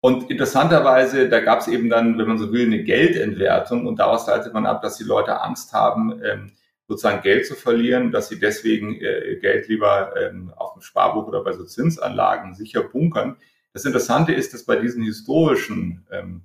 Und 0.00 0.30
interessanterweise, 0.30 1.28
da 1.28 1.40
gab 1.40 1.60
es 1.60 1.68
eben 1.68 1.88
dann, 1.88 2.18
wenn 2.18 2.28
man 2.28 2.38
so 2.38 2.52
will, 2.52 2.66
eine 2.66 2.84
Geldentwertung 2.84 3.86
und 3.86 3.98
daraus 3.98 4.26
leitet 4.26 4.54
man 4.54 4.66
ab, 4.66 4.82
dass 4.82 4.98
die 4.98 5.04
Leute 5.04 5.40
Angst 5.40 5.72
haben, 5.72 6.20
ähm, 6.22 6.52
sozusagen 6.86 7.22
Geld 7.22 7.46
zu 7.46 7.54
verlieren, 7.54 8.12
dass 8.12 8.28
sie 8.28 8.38
deswegen 8.38 9.00
äh, 9.00 9.36
Geld 9.40 9.68
lieber 9.68 10.14
ähm, 10.20 10.52
auf 10.56 10.74
dem 10.74 10.82
Sparbuch 10.82 11.26
oder 11.26 11.42
bei 11.42 11.52
so 11.52 11.64
Zinsanlagen 11.64 12.54
sicher 12.54 12.82
bunkern. 12.82 13.36
Das 13.72 13.84
Interessante 13.84 14.32
ist, 14.32 14.54
dass 14.54 14.64
bei 14.64 14.76
diesen 14.76 15.02
historischen 15.02 16.06
ähm, 16.10 16.42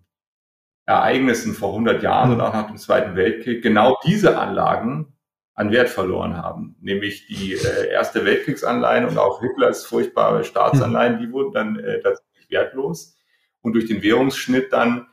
Ereignissen 0.86 1.54
vor 1.54 1.70
100 1.70 2.02
Jahren 2.02 2.32
und 2.32 2.42
auch 2.42 2.54
nach 2.54 2.68
dem 2.68 2.78
Zweiten 2.78 3.16
Weltkrieg 3.16 3.62
genau 3.62 3.98
diese 4.06 4.40
Anlagen 4.40 5.14
an 5.54 5.72
Wert 5.72 5.90
verloren 5.90 6.38
haben. 6.38 6.78
Nämlich 6.80 7.28
die 7.28 7.54
äh, 7.54 7.90
Erste 7.92 8.26
Weltkriegsanleihen 8.26 9.06
und 9.06 9.18
auch 9.18 9.42
Hitlers 9.42 9.86
furchtbare 9.86 10.44
Staatsanleihen, 10.44 11.20
die 11.20 11.32
wurden 11.32 11.52
dann 11.52 11.80
äh, 11.80 12.00
tatsächlich 12.00 12.50
wertlos. 12.50 13.18
Und 13.62 13.74
durch 13.74 13.86
den 13.86 14.02
Währungsschnitt 14.02 14.72
dann 14.72 15.08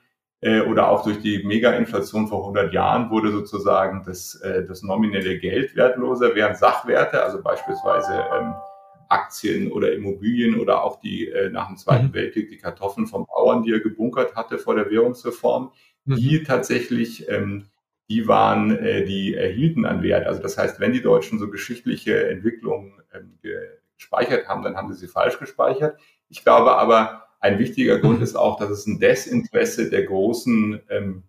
äh, 0.47 0.61
oder 0.61 0.91
auch 0.91 1.03
durch 1.03 1.21
die 1.21 1.43
Mega-Inflation 1.43 2.29
vor 2.29 2.43
100 2.43 2.73
Jahren 2.73 3.11
wurde 3.11 3.33
sozusagen 3.33 4.05
das, 4.07 4.37
äh, 4.37 4.65
das 4.65 4.83
nominelle 4.83 5.39
Geld 5.39 5.75
wertloser, 5.75 6.37
während 6.37 6.57
Sachwerte, 6.57 7.21
also 7.21 7.43
beispielsweise 7.43 8.25
ähm, 8.33 8.55
Aktien 9.09 9.73
oder 9.73 9.93
Immobilien 9.93 10.61
oder 10.61 10.85
auch 10.85 11.01
die 11.01 11.29
äh, 11.29 11.51
nach 11.51 11.67
dem 11.67 11.77
Zweiten 11.77 12.07
mhm. 12.07 12.15
Weltkrieg 12.15 12.49
die 12.49 12.59
Kartoffeln 12.59 13.09
vom 13.09 13.27
Bauern, 13.27 13.65
die 13.65 13.73
er 13.73 13.81
gebunkert 13.81 14.37
hatte 14.37 14.59
vor 14.59 14.77
der 14.77 14.89
Währungsreform, 14.89 15.73
mhm. 16.05 16.17
die 16.17 16.45
tatsächlich 16.45 17.29
ähm, 17.29 17.67
die 18.09 18.29
waren, 18.29 18.71
äh, 18.79 19.05
die 19.05 19.35
erhielten 19.35 19.85
an 19.85 20.05
Wert. 20.05 20.29
Also 20.29 20.41
das 20.41 20.57
heißt, 20.57 20.79
wenn 20.79 20.93
die 20.93 21.03
Deutschen 21.03 21.41
so 21.41 21.51
geschichtliche 21.51 22.29
Entwicklungen 22.29 22.93
ähm, 23.13 23.37
gespeichert 23.97 24.47
haben, 24.47 24.63
dann 24.63 24.77
haben 24.77 24.93
sie 24.93 25.01
sie 25.01 25.09
falsch 25.09 25.41
gespeichert. 25.41 25.99
Ich 26.29 26.45
glaube 26.45 26.77
aber, 26.77 27.26
ein 27.41 27.59
wichtiger 27.59 27.99
Grund 27.99 28.19
mhm. 28.19 28.25
ist 28.25 28.37
auch, 28.37 28.59
dass 28.59 28.71
es 28.71 28.87
ein 28.87 28.99
Desinteresse 28.99 29.91
der 29.91 30.05
großen, 30.05 30.81
ähm, 30.91 31.23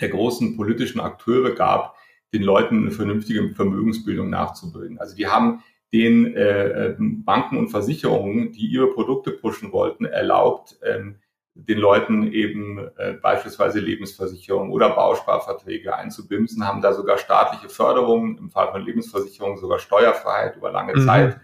der 0.00 0.08
großen 0.08 0.56
politischen 0.56 1.00
Akteure 1.00 1.54
gab, 1.54 1.96
den 2.32 2.42
Leuten 2.42 2.78
eine 2.78 2.90
vernünftige 2.90 3.54
Vermögensbildung 3.54 4.28
nachzubringen. 4.28 4.98
Also 4.98 5.14
die 5.14 5.28
haben 5.28 5.62
den 5.92 6.34
äh, 6.34 6.88
ähm, 6.88 7.24
Banken 7.24 7.56
und 7.56 7.68
Versicherungen, 7.68 8.50
die 8.50 8.66
ihre 8.66 8.88
Produkte 8.88 9.30
pushen 9.30 9.70
wollten, 9.70 10.04
erlaubt, 10.04 10.76
ähm, 10.84 11.20
den 11.54 11.78
Leuten 11.78 12.32
eben 12.32 12.78
äh, 12.96 13.12
beispielsweise 13.12 13.78
Lebensversicherung 13.78 14.72
oder 14.72 14.90
Bausparverträge 14.90 15.94
einzubimsen, 15.94 16.66
haben 16.66 16.82
da 16.82 16.92
sogar 16.92 17.16
staatliche 17.16 17.68
Förderungen, 17.68 18.38
im 18.38 18.50
Fall 18.50 18.72
von 18.72 18.84
Lebensversicherungen 18.84 19.58
sogar 19.58 19.78
Steuerfreiheit 19.78 20.56
über 20.56 20.72
lange 20.72 20.96
mhm. 20.96 21.06
Zeit 21.06 21.40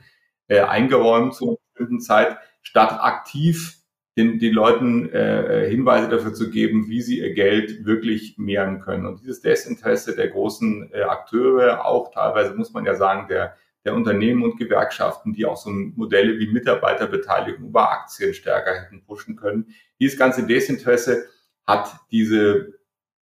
äh, 0.48 0.61
eingeräumt 0.61 1.35
zu 1.35 1.50
einer 1.50 1.56
bestimmten 1.72 2.00
Zeit, 2.00 2.37
statt 2.62 2.98
aktiv 3.00 3.76
den, 4.16 4.38
den 4.38 4.52
Leuten 4.52 5.08
äh, 5.10 5.68
Hinweise 5.68 6.08
dafür 6.08 6.34
zu 6.34 6.50
geben, 6.50 6.88
wie 6.88 7.00
sie 7.00 7.20
ihr 7.20 7.32
Geld 7.32 7.84
wirklich 7.86 8.36
mehren 8.38 8.80
können. 8.80 9.06
Und 9.06 9.20
dieses 9.20 9.40
Desinteresse 9.40 10.16
der 10.16 10.28
großen 10.28 10.90
äh, 10.92 11.02
Akteure, 11.02 11.86
auch 11.86 12.10
teilweise 12.12 12.54
muss 12.54 12.72
man 12.72 12.84
ja 12.84 12.94
sagen, 12.94 13.28
der 13.28 13.56
der 13.84 13.94
Unternehmen 13.94 14.42
und 14.42 14.58
Gewerkschaften, 14.58 15.32
die 15.32 15.46
auch 15.46 15.56
so 15.56 15.70
Modelle 15.70 16.38
wie 16.38 16.48
Mitarbeiterbeteiligung 16.48 17.68
über 17.68 17.90
Aktien 17.90 18.34
stärker 18.34 18.74
hätten 18.74 19.02
pushen 19.04 19.36
können. 19.36 19.74
Dieses 19.98 20.18
ganze 20.18 20.46
Desinteresse 20.46 21.24
hat 21.66 21.94
diese 22.10 22.74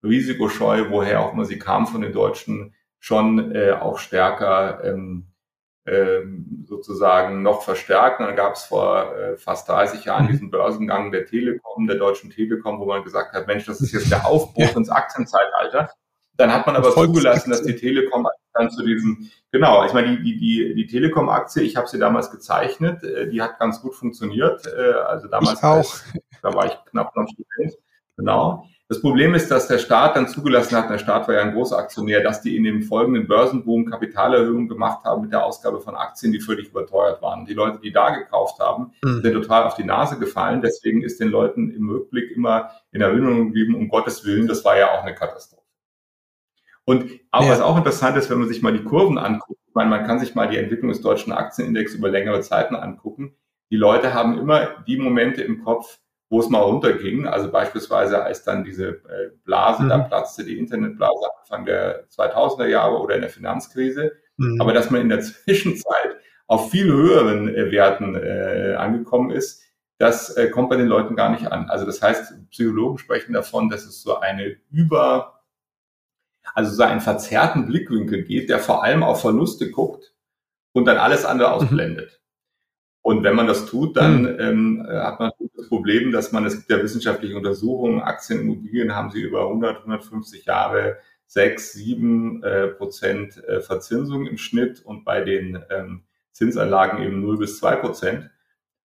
Risikoscheu, 0.03 0.91
woher 0.91 1.21
auch 1.21 1.33
immer 1.33 1.45
sie 1.45 1.59
kam 1.59 1.87
von 1.87 2.03
den 2.03 2.13
Deutschen, 2.13 2.75
schon 2.99 3.55
äh, 3.55 3.73
auch 3.73 3.99
stärker 3.99 4.83
ähm, 4.85 5.28
sozusagen 6.65 7.43
noch 7.43 7.63
verstärkt. 7.63 8.21
Und 8.21 8.27
dann 8.27 8.37
gab 8.37 8.55
es 8.55 8.65
vor 8.65 9.17
äh, 9.17 9.37
fast 9.37 9.69
30 9.69 10.05
Jahren 10.05 10.25
mhm. 10.25 10.29
diesen 10.29 10.51
Börsengang 10.51 11.13
der 11.13 11.27
Telekom, 11.27 11.87
der 11.87 11.97
Deutschen 11.97 12.31
Telekom, 12.31 12.81
wo 12.81 12.87
man 12.87 13.05
gesagt 13.05 13.35
hat, 13.35 13.47
Mensch, 13.47 13.67
das 13.67 13.81
ist 13.81 13.93
jetzt 13.93 14.11
der 14.11 14.27
Aufbruch 14.27 14.77
ins 14.77 14.91
Aktienzeitalter. 14.91 15.91
Dann 16.37 16.53
hat 16.53 16.67
man 16.67 16.77
aber 16.77 16.93
zugelassen, 16.93 17.51
dass 17.51 17.63
die 17.63 17.75
Telekom 17.75 18.27
dann 18.53 18.71
zu 18.71 18.85
diesem, 18.85 19.29
genau, 19.51 19.85
ich 19.85 19.93
meine, 19.93 20.17
die, 20.17 20.23
die, 20.23 20.39
die, 20.39 20.75
die 20.75 20.87
Telekom-Aktie, 20.87 21.63
ich 21.63 21.77
habe 21.77 21.89
sie 21.89 21.99
damals 21.99 22.31
gezeichnet, 22.31 23.03
äh, 23.03 23.29
die 23.29 23.43
hat 23.43 23.59
ganz 23.59 23.81
gut 23.83 23.95
funktioniert. 23.95 24.67
Äh, 24.67 24.93
also 24.93 25.29
damals, 25.29 25.59
ich 25.59 25.65
auch. 25.65 25.95
da 26.43 26.55
war 26.55 26.67
ich 26.67 26.77
knapp 26.91 27.15
noch 27.17 27.29
Student. 27.29 27.79
Genau. 28.17 28.69
Das 28.91 29.03
Problem 29.03 29.35
ist, 29.35 29.51
dass 29.51 29.69
der 29.69 29.77
Staat 29.77 30.17
dann 30.17 30.29
zugelassen 30.29 30.75
hat, 30.75 30.89
der 30.89 30.97
Staat 30.97 31.29
war 31.29 31.35
ja 31.35 31.43
ein 31.43 31.53
großer 31.53 31.77
Aktionär, 31.77 32.23
dass 32.23 32.41
die 32.41 32.57
in 32.57 32.65
dem 32.65 32.83
folgenden 32.83 33.29
Börsenboom 33.29 33.85
Kapitalerhöhungen 33.85 34.67
gemacht 34.67 35.05
haben 35.05 35.23
mit 35.23 35.33
der 35.33 35.45
Ausgabe 35.45 35.79
von 35.81 35.95
Aktien, 35.95 36.33
die 36.33 36.41
völlig 36.41 36.71
überteuert 36.71 37.21
waren. 37.21 37.45
Die 37.45 37.53
Leute, 37.53 37.81
die 37.81 37.93
da 37.93 38.09
gekauft 38.17 38.59
haben, 38.61 38.93
mhm. 39.05 39.21
sind 39.21 39.35
total 39.35 39.65
auf 39.65 39.75
die 39.75 39.85
Nase 39.85 40.19
gefallen. 40.19 40.63
Deswegen 40.63 41.03
ist 41.03 41.21
den 41.21 41.29
Leuten 41.29 41.71
im 41.71 41.91
Rückblick 41.91 42.35
immer 42.35 42.71
in 42.91 43.03
Erinnerung 43.03 43.49
geblieben, 43.49 43.75
um 43.75 43.89
Gottes 43.89 44.25
Willen, 44.25 44.49
das 44.49 44.65
war 44.65 44.79
ja 44.79 44.91
auch 44.93 45.03
eine 45.03 45.15
Katastrophe. 45.15 45.63
Und 46.87 47.11
auch, 47.31 47.43
ja. 47.43 47.51
was 47.51 47.61
auch 47.61 47.77
interessant 47.77 48.17
ist, 48.17 48.31
wenn 48.31 48.39
man 48.39 48.49
sich 48.49 48.63
mal 48.63 48.73
die 48.73 48.85
Kurven 48.85 49.19
anguckt, 49.19 49.61
ich 49.69 49.75
meine, 49.75 49.91
man 49.91 50.07
kann 50.07 50.19
sich 50.19 50.35
mal 50.35 50.49
die 50.49 50.57
Entwicklung 50.57 50.89
des 50.89 51.03
deutschen 51.03 51.35
Aktienindex 51.35 51.93
über 51.93 52.09
längere 52.09 52.41
Zeiten 52.41 52.75
angucken. 52.75 53.35
Die 53.71 53.77
Leute 53.77 54.15
haben 54.15 54.39
immer 54.39 54.83
die 54.87 54.97
Momente 54.97 55.43
im 55.43 55.63
Kopf, 55.63 55.99
wo 56.31 56.41
es 56.41 56.49
mal 56.49 56.61
runterging. 56.61 57.27
Also 57.27 57.51
beispielsweise, 57.51 58.23
als 58.23 58.45
dann 58.45 58.65
diese 58.65 58.89
äh, 58.89 59.31
Blase 59.45 59.85
mhm. 59.85 59.89
da 59.89 59.99
platzte, 59.99 60.45
die 60.45 60.59
Internetblase 60.59 61.27
Anfang 61.41 61.65
der 61.65 62.09
2000er 62.11 62.67
Jahre 62.67 62.99
oder 62.99 63.15
in 63.15 63.23
der 63.23 63.31
Finanzkrise. 63.31 64.13
Mhm. 64.37 64.61
Aber 64.61 64.73
dass 64.73 64.91
man 64.91 65.01
in 65.01 65.09
der 65.09 65.21
Zwischenzeit 65.23 66.17
auf 66.47 66.71
viel 66.71 66.93
höheren 66.93 67.49
äh, 67.49 67.71
Werten 67.71 68.15
äh, 68.15 68.75
angekommen 68.79 69.31
ist, 69.31 69.63
das 69.99 70.37
äh, 70.37 70.49
kommt 70.49 70.71
bei 70.71 70.77
den 70.77 70.87
Leuten 70.87 71.17
gar 71.17 71.31
nicht 71.31 71.51
an. 71.51 71.69
Also 71.71 71.85
das 71.85 72.01
heißt, 72.01 72.51
Psychologen 72.51 72.99
sprechen 72.99 73.33
davon, 73.33 73.69
dass 73.69 73.85
es 73.85 74.03
so 74.03 74.19
eine 74.21 74.57
über 74.71 75.35
also 76.55 76.75
so 76.75 76.83
einen 76.83 77.01
verzerrten 77.01 77.67
Blickwinkel 77.67 78.23
geht, 78.25 78.49
der 78.49 78.59
vor 78.59 78.83
allem 78.83 79.03
auf 79.03 79.21
Verluste 79.21 79.71
guckt 79.71 80.15
und 80.73 80.87
dann 80.87 80.97
alles 80.97 81.25
andere 81.25 81.49
mhm. 81.49 81.55
Und 83.03 83.23
wenn 83.23 83.37
man 83.37 83.47
das 83.47 83.67
tut, 83.67 83.97
dann 83.97 84.23
mhm. 84.23 84.37
ähm, 84.39 84.87
äh, 84.89 84.99
hat 84.99 85.21
man 85.21 85.31
das 85.57 85.69
Problem, 85.69 86.13
dass 86.13 86.33
man, 86.33 86.45
es 86.45 86.57
gibt 86.57 86.71
ja 86.71 86.83
wissenschaftliche 86.83 87.37
Untersuchungen, 87.37 88.01
Aktien, 88.01 88.41
Immobilien 88.41 88.95
haben 88.95 89.11
sie 89.11 89.21
über 89.21 89.43
100, 89.43 89.79
150 89.79 90.45
Jahre 90.45 90.99
6, 91.27 91.73
7 91.75 92.43
äh, 92.43 92.69
Prozent 92.69 93.43
äh, 93.45 93.61
Verzinsung 93.61 94.27
im 94.27 94.39
Schnitt 94.39 94.83
und 94.85 95.05
bei 95.05 95.21
den 95.21 95.63
ähm, 95.71 96.05
Zinsanlagen 96.33 97.03
eben 97.03 97.21
0 97.21 97.39
bis 97.39 97.59
2 97.59 97.77
Prozent. 97.77 98.31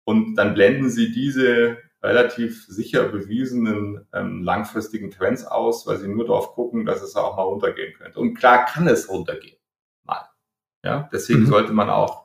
Und 0.04 0.34
dann 0.36 0.54
blenden 0.54 0.90
sie 0.90 1.10
diese 1.12 1.78
relativ 2.02 2.66
sicher 2.66 3.04
bewiesenen 3.04 4.06
ähm, 4.12 4.42
langfristigen 4.42 5.10
Trends 5.10 5.44
aus, 5.44 5.86
weil 5.86 5.96
sie 5.96 6.08
nur 6.08 6.26
darauf 6.26 6.54
gucken, 6.54 6.84
dass 6.84 7.02
es 7.02 7.16
auch 7.16 7.36
mal 7.36 7.44
runtergehen 7.44 7.94
könnte. 7.94 8.20
Und 8.20 8.34
klar 8.34 8.66
kann 8.66 8.86
es 8.86 9.08
runtergehen. 9.08 9.56
Mal. 10.04 10.28
Ja, 10.84 11.08
deswegen 11.12 11.40
mhm. 11.40 11.46
sollte 11.46 11.72
man 11.72 11.88
auch 11.88 12.23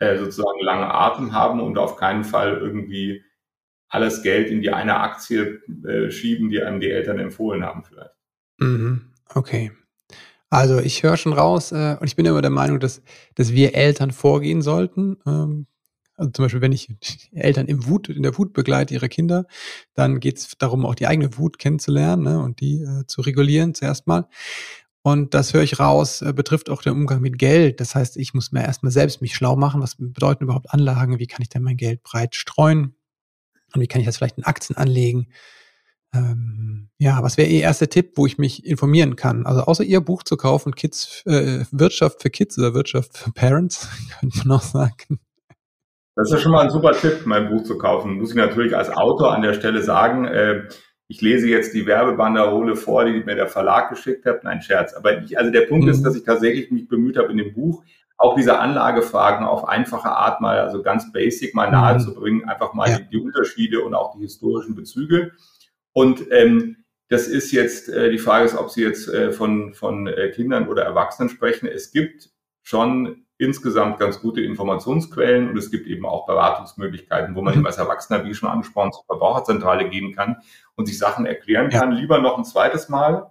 äh, 0.00 0.18
sozusagen 0.18 0.60
lange 0.62 0.92
Atem 0.92 1.32
haben 1.32 1.60
und 1.60 1.78
auf 1.78 1.96
keinen 1.96 2.24
Fall 2.24 2.56
irgendwie 2.58 3.22
alles 3.88 4.22
Geld 4.22 4.50
in 4.50 4.62
die 4.62 4.70
eine 4.70 5.00
Aktie 5.00 5.60
äh, 5.86 6.10
schieben, 6.10 6.50
die 6.50 6.62
einem 6.62 6.80
die 6.80 6.90
Eltern 6.90 7.18
empfohlen 7.18 7.64
haben 7.64 7.84
vielleicht. 7.84 8.14
Mhm. 8.58 9.12
Okay. 9.34 9.72
Also 10.48 10.80
ich 10.80 11.02
höre 11.02 11.16
schon 11.16 11.32
raus 11.32 11.70
äh, 11.70 11.96
und 12.00 12.06
ich 12.06 12.16
bin 12.16 12.26
immer 12.26 12.42
der 12.42 12.50
Meinung, 12.50 12.80
dass, 12.80 13.02
dass 13.36 13.52
wir 13.52 13.74
Eltern 13.74 14.10
vorgehen 14.10 14.62
sollten. 14.62 15.18
Ähm, 15.26 15.66
also 16.16 16.32
zum 16.32 16.44
Beispiel, 16.44 16.60
wenn 16.60 16.72
ich 16.72 16.88
Eltern 17.32 17.66
im 17.66 17.86
Wut, 17.86 18.08
in 18.08 18.22
der 18.22 18.36
Wut 18.36 18.52
begleite 18.52 18.92
ihre 18.92 19.08
Kinder, 19.08 19.46
dann 19.94 20.20
geht 20.20 20.38
es 20.38 20.58
darum, 20.58 20.84
auch 20.84 20.94
die 20.94 21.06
eigene 21.06 21.38
Wut 21.38 21.58
kennenzulernen 21.58 22.24
ne, 22.24 22.38
und 22.40 22.60
die 22.60 22.82
äh, 22.82 23.06
zu 23.06 23.22
regulieren 23.22 23.74
zuerst 23.74 24.06
mal. 24.06 24.28
Und 25.02 25.32
das 25.32 25.54
höre 25.54 25.62
ich 25.62 25.80
raus, 25.80 26.20
äh, 26.20 26.32
betrifft 26.32 26.68
auch 26.68 26.82
den 26.82 26.92
Umgang 26.92 27.20
mit 27.20 27.38
Geld. 27.38 27.80
Das 27.80 27.94
heißt, 27.94 28.16
ich 28.18 28.34
muss 28.34 28.52
mir 28.52 28.62
erstmal 28.62 28.92
selbst 28.92 29.22
mich 29.22 29.34
schlau 29.34 29.56
machen. 29.56 29.80
Was 29.80 29.96
bedeuten 29.96 30.44
überhaupt 30.44 30.70
Anlagen? 30.72 31.18
Wie 31.18 31.26
kann 31.26 31.42
ich 31.42 31.48
denn 31.48 31.62
mein 31.62 31.78
Geld 31.78 32.02
breit 32.02 32.34
streuen? 32.34 32.94
Und 33.74 33.80
wie 33.80 33.86
kann 33.86 34.00
ich 34.00 34.06
das 34.06 34.18
vielleicht 34.18 34.36
in 34.36 34.44
Aktien 34.44 34.76
anlegen? 34.76 35.28
Ähm, 36.12 36.90
ja, 36.98 37.22
was 37.22 37.36
wäre 37.36 37.48
Ihr 37.48 37.62
erster 37.62 37.88
Tipp, 37.88 38.12
wo 38.16 38.26
ich 38.26 38.36
mich 38.36 38.66
informieren 38.66 39.16
kann? 39.16 39.46
Also 39.46 39.62
außer 39.62 39.84
Ihr 39.84 40.00
Buch 40.00 40.22
zu 40.22 40.36
kaufen, 40.36 40.74
Kids, 40.74 41.22
äh, 41.24 41.64
Wirtschaft 41.70 42.20
für 42.20 42.30
Kids 42.30 42.58
oder 42.58 42.74
Wirtschaft 42.74 43.16
für 43.16 43.32
Parents, 43.32 43.88
könnte 44.20 44.38
man 44.38 44.58
auch 44.58 44.62
sagen. 44.62 45.20
Das 46.16 46.28
ist 46.28 46.34
ja 46.34 46.40
schon 46.40 46.52
mal 46.52 46.64
ein 46.64 46.70
super 46.70 46.92
Tipp, 46.92 47.22
mein 47.24 47.48
Buch 47.48 47.62
zu 47.62 47.78
kaufen. 47.78 48.18
Muss 48.18 48.30
ich 48.30 48.36
natürlich 48.36 48.76
als 48.76 48.90
Autor 48.90 49.32
an 49.32 49.42
der 49.42 49.54
Stelle 49.54 49.82
sagen. 49.82 50.26
Äh, 50.26 50.68
ich 51.10 51.20
lese 51.20 51.48
jetzt 51.48 51.74
die 51.74 51.86
Werbebanderole 51.86 52.76
vor, 52.76 53.04
die 53.04 53.24
mir 53.24 53.34
der 53.34 53.48
Verlag 53.48 53.90
geschickt 53.90 54.24
hat. 54.26 54.44
Nein, 54.44 54.62
Scherz. 54.62 54.94
Aber 54.94 55.20
ich, 55.20 55.36
also 55.36 55.50
der 55.50 55.62
Punkt 55.62 55.86
mhm. 55.86 55.90
ist, 55.90 56.04
dass 56.04 56.14
ich 56.14 56.22
tatsächlich 56.22 56.70
mich 56.70 56.88
bemüht 56.88 57.16
habe, 57.16 57.32
in 57.32 57.36
dem 57.36 57.52
Buch 57.52 57.82
auch 58.16 58.36
diese 58.36 58.60
Anlagefragen 58.60 59.44
auf 59.44 59.66
einfache 59.66 60.10
Art 60.10 60.40
mal, 60.40 60.60
also 60.60 60.82
ganz 60.82 61.10
basic 61.10 61.52
mal 61.52 61.68
nahezubringen, 61.68 62.48
einfach 62.48 62.74
mal 62.74 62.88
ja. 62.88 62.98
die, 62.98 63.08
die, 63.08 63.16
Unterschiede 63.16 63.82
und 63.82 63.92
auch 63.92 64.14
die 64.14 64.20
historischen 64.22 64.76
Bezüge. 64.76 65.32
Und 65.92 66.30
ähm, 66.30 66.84
das 67.08 67.26
ist 67.26 67.50
jetzt, 67.50 67.88
äh, 67.88 68.10
die 68.10 68.18
Frage 68.18 68.44
ist, 68.44 68.56
ob 68.56 68.70
Sie 68.70 68.82
jetzt 68.82 69.08
äh, 69.08 69.32
von, 69.32 69.74
von 69.74 70.06
äh, 70.06 70.30
Kindern 70.30 70.68
oder 70.68 70.84
Erwachsenen 70.84 71.28
sprechen. 71.28 71.66
Es 71.66 71.90
gibt 71.90 72.30
schon 72.62 73.26
insgesamt 73.40 73.98
ganz 73.98 74.20
gute 74.20 74.40
Informationsquellen 74.40 75.50
und 75.50 75.56
es 75.56 75.70
gibt 75.70 75.86
eben 75.86 76.06
auch 76.06 76.26
Beratungsmöglichkeiten, 76.26 77.34
wo 77.34 77.42
man 77.42 77.54
eben 77.54 77.66
als 77.66 77.78
Erwachsener, 77.78 78.24
wie 78.24 78.34
schon 78.34 78.48
angesprochen, 78.48 78.92
zur 78.92 79.04
Verbraucherzentrale 79.04 79.88
gehen 79.88 80.14
kann 80.14 80.36
und 80.76 80.86
sich 80.86 80.98
Sachen 80.98 81.26
erklären 81.26 81.70
kann. 81.70 81.92
Lieber 81.92 82.18
noch 82.18 82.38
ein 82.38 82.44
zweites 82.44 82.88
Mal. 82.88 83.30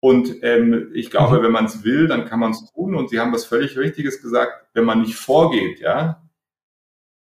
Und 0.00 0.42
ähm, 0.42 0.90
ich 0.94 1.10
glaube, 1.10 1.38
mhm. 1.38 1.42
wenn 1.44 1.52
man 1.52 1.64
es 1.66 1.84
will, 1.84 2.08
dann 2.08 2.24
kann 2.24 2.40
man 2.40 2.50
es 2.50 2.72
tun. 2.72 2.96
Und 2.96 3.10
Sie 3.10 3.20
haben 3.20 3.32
was 3.32 3.44
völlig 3.44 3.78
Richtiges 3.78 4.20
gesagt, 4.20 4.66
wenn 4.74 4.84
man 4.84 5.02
nicht 5.02 5.14
vorgeht, 5.14 5.80
ja, 5.80 6.22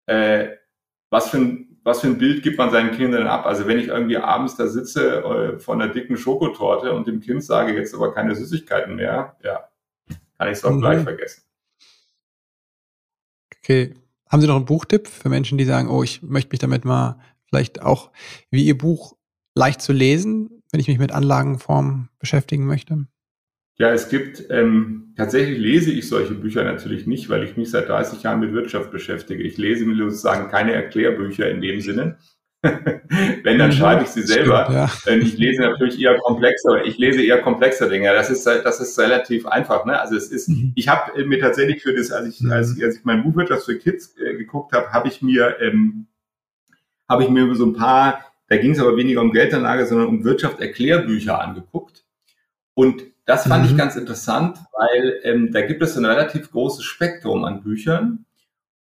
äh, 0.05 0.49
was 1.09 1.29
für 1.29 1.37
ein 1.37 1.67
was 1.87 2.01
für 2.01 2.07
ein 2.07 2.17
Bild 2.17 2.43
gibt 2.43 2.57
man 2.57 2.69
seinen 2.69 2.91
Kindern 2.91 3.27
ab? 3.27 3.45
Also 3.45 3.65
wenn 3.65 3.79
ich 3.79 3.87
irgendwie 3.87 4.17
abends 4.17 4.57
da 4.57 4.67
sitze 4.67 5.23
äh, 5.23 5.57
vor 5.57 5.73
einer 5.73 5.87
dicken 5.87 6.17
Schokotorte 6.17 6.91
und 6.91 7.07
dem 7.07 7.21
Kind 7.21 7.45
sage, 7.45 7.73
jetzt 7.73 7.95
aber 7.95 8.13
keine 8.13 8.35
Süßigkeiten 8.35 8.97
mehr, 8.97 9.37
ja, 9.41 9.69
kann 10.37 10.49
ich 10.49 10.57
es 10.57 10.65
auch 10.65 10.71
mhm. 10.71 10.81
gleich 10.81 11.03
vergessen. 11.03 11.46
Okay. 13.67 13.95
Haben 14.29 14.39
Sie 14.39 14.47
noch 14.47 14.55
einen 14.55 14.63
Buchtipp 14.63 15.09
für 15.09 15.27
Menschen, 15.27 15.57
die 15.57 15.65
sagen, 15.65 15.89
oh, 15.89 16.01
ich 16.01 16.21
möchte 16.21 16.51
mich 16.51 16.59
damit 16.59 16.85
mal 16.85 17.19
vielleicht 17.49 17.81
auch 17.81 18.11
wie 18.49 18.65
Ihr 18.65 18.77
Buch 18.77 19.17
leicht 19.55 19.81
zu 19.81 19.91
lesen, 19.91 20.63
wenn 20.71 20.79
ich 20.79 20.87
mich 20.87 20.99
mit 20.99 21.11
Anlagenform 21.11 22.07
beschäftigen 22.17 22.65
möchte? 22.65 23.07
Ja, 23.77 23.91
es 23.91 24.07
gibt, 24.07 24.45
ähm, 24.51 25.13
tatsächlich 25.17 25.57
lese 25.57 25.91
ich 25.91 26.07
solche 26.07 26.33
Bücher 26.33 26.63
natürlich 26.63 27.07
nicht, 27.07 27.27
weil 27.27 27.43
ich 27.43 27.57
mich 27.57 27.69
seit 27.69 27.89
30 27.89 28.23
Jahren 28.23 28.39
mit 28.39 28.53
Wirtschaft 28.53 28.89
beschäftige. 28.89 29.43
Ich 29.43 29.57
lese 29.57 29.85
mir 29.85 29.97
sozusagen 29.97 30.49
keine 30.49 30.71
Erklärbücher 30.71 31.51
in 31.51 31.59
dem 31.59 31.81
Sinne. 31.81 32.19
Wenn, 33.43 33.59
dann 33.59 33.71
schreibe 33.71 34.03
ich 34.03 34.09
sie 34.09 34.21
selber. 34.21 34.65
Stimmt, 34.89 35.23
ja. 35.23 35.27
Ich 35.27 35.37
lese 35.37 35.61
natürlich 35.61 35.99
eher 35.99 36.17
komplexer, 36.17 36.83
ich 36.85 36.97
lese 36.97 37.21
eher 37.21 37.41
komplexer 37.41 37.89
Dinge. 37.89 38.13
Das 38.13 38.29
ist, 38.29 38.45
das 38.45 38.79
ist 38.79 38.97
relativ 38.99 39.45
einfach. 39.45 39.85
Ne? 39.85 39.99
Also 39.99 40.15
es 40.15 40.29
ist, 40.29 40.49
mhm. 40.49 40.73
ich 40.75 40.87
habe 40.87 41.23
mir 41.25 41.39
tatsächlich 41.39 41.81
für 41.81 41.93
das, 41.93 42.11
als 42.11 42.27
ich, 42.27 42.41
mhm. 42.41 42.51
als, 42.51 42.81
als 42.81 42.97
ich 42.97 43.05
mein 43.05 43.23
Buch 43.23 43.35
Wirtschaft 43.35 43.65
für 43.65 43.77
Kids 43.77 44.15
äh, 44.17 44.35
geguckt 44.35 44.73
habe, 44.73 44.91
habe 44.91 45.07
ich 45.07 45.21
mir, 45.21 45.57
ähm, 45.61 46.07
habe 47.07 47.23
ich 47.23 47.29
mir 47.29 47.53
so 47.55 47.65
ein 47.65 47.73
paar, 47.73 48.25
da 48.49 48.57
ging 48.57 48.71
es 48.71 48.79
aber 48.79 48.97
weniger 48.97 49.21
um 49.21 49.31
Geldanlage, 49.31 49.85
sondern 49.85 50.07
um 50.07 50.23
Wirtschaftserklärbücher 50.23 51.39
angeguckt. 51.39 52.05
Und 52.73 53.03
das 53.25 53.47
fand 53.47 53.65
mhm. 53.65 53.71
ich 53.71 53.77
ganz 53.77 53.95
interessant, 53.95 54.59
weil 54.77 55.19
ähm, 55.23 55.51
da 55.51 55.61
gibt 55.61 55.81
es 55.81 55.97
ein 55.97 56.05
relativ 56.05 56.51
großes 56.51 56.85
Spektrum 56.85 57.43
an 57.43 57.61
Büchern 57.61 58.25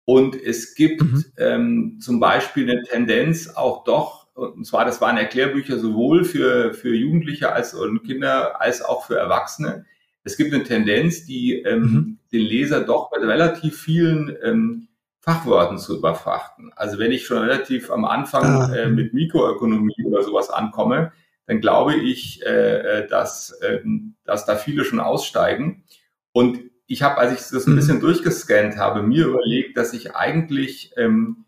und 0.06 0.40
es 0.40 0.74
gibt 0.76 1.02
mhm. 1.02 1.24
ähm, 1.36 1.98
zum 2.00 2.20
Beispiel 2.20 2.70
eine 2.70 2.82
Tendenz 2.84 3.48
auch 3.48 3.84
doch, 3.84 4.28
und 4.34 4.64
zwar 4.64 4.84
das 4.84 5.00
waren 5.00 5.16
Erklärbücher 5.16 5.78
sowohl 5.78 6.24
für, 6.24 6.72
für 6.74 6.94
Jugendliche 6.94 7.52
als 7.52 7.74
und 7.74 8.04
Kinder 8.04 8.60
als 8.60 8.82
auch 8.82 9.06
für 9.06 9.16
Erwachsene. 9.16 9.84
Es 10.22 10.36
gibt 10.36 10.54
eine 10.54 10.62
Tendenz, 10.62 11.26
die 11.26 11.60
ähm, 11.62 11.80
mhm. 11.80 12.18
den 12.32 12.42
Leser 12.42 12.82
doch 12.82 13.10
mit 13.10 13.28
relativ 13.28 13.80
vielen 13.80 14.34
ähm, 14.42 14.88
Fachwörtern 15.20 15.78
zu 15.78 15.98
überfrachten. 15.98 16.70
Also 16.76 17.00
wenn 17.00 17.10
ich 17.10 17.26
schon 17.26 17.38
relativ 17.38 17.90
am 17.90 18.04
Anfang 18.04 18.44
ah. 18.44 18.74
äh, 18.74 18.88
mit 18.88 19.12
Mikroökonomie 19.12 20.04
oder 20.04 20.22
sowas 20.22 20.50
ankomme, 20.50 21.12
dann 21.46 21.60
glaube 21.60 21.96
ich, 21.96 22.44
äh, 22.46 23.00
äh, 23.00 23.08
dass, 23.08 23.50
äh, 23.60 23.80
dass 24.24 24.46
da 24.46 24.54
viele 24.54 24.84
schon 24.84 25.00
aussteigen. 25.00 25.84
Und 26.30 26.60
ich 26.87 27.03
habe, 27.03 27.18
als 27.18 27.33
ich 27.33 27.49
das 27.51 27.66
ein 27.66 27.72
mhm. 27.72 27.77
bisschen 27.77 28.01
durchgescannt 28.01 28.77
habe, 28.77 29.03
mir 29.03 29.27
überlegt, 29.27 29.77
dass 29.77 29.92
ich 29.92 30.14
eigentlich 30.14 30.92
ähm, 30.96 31.44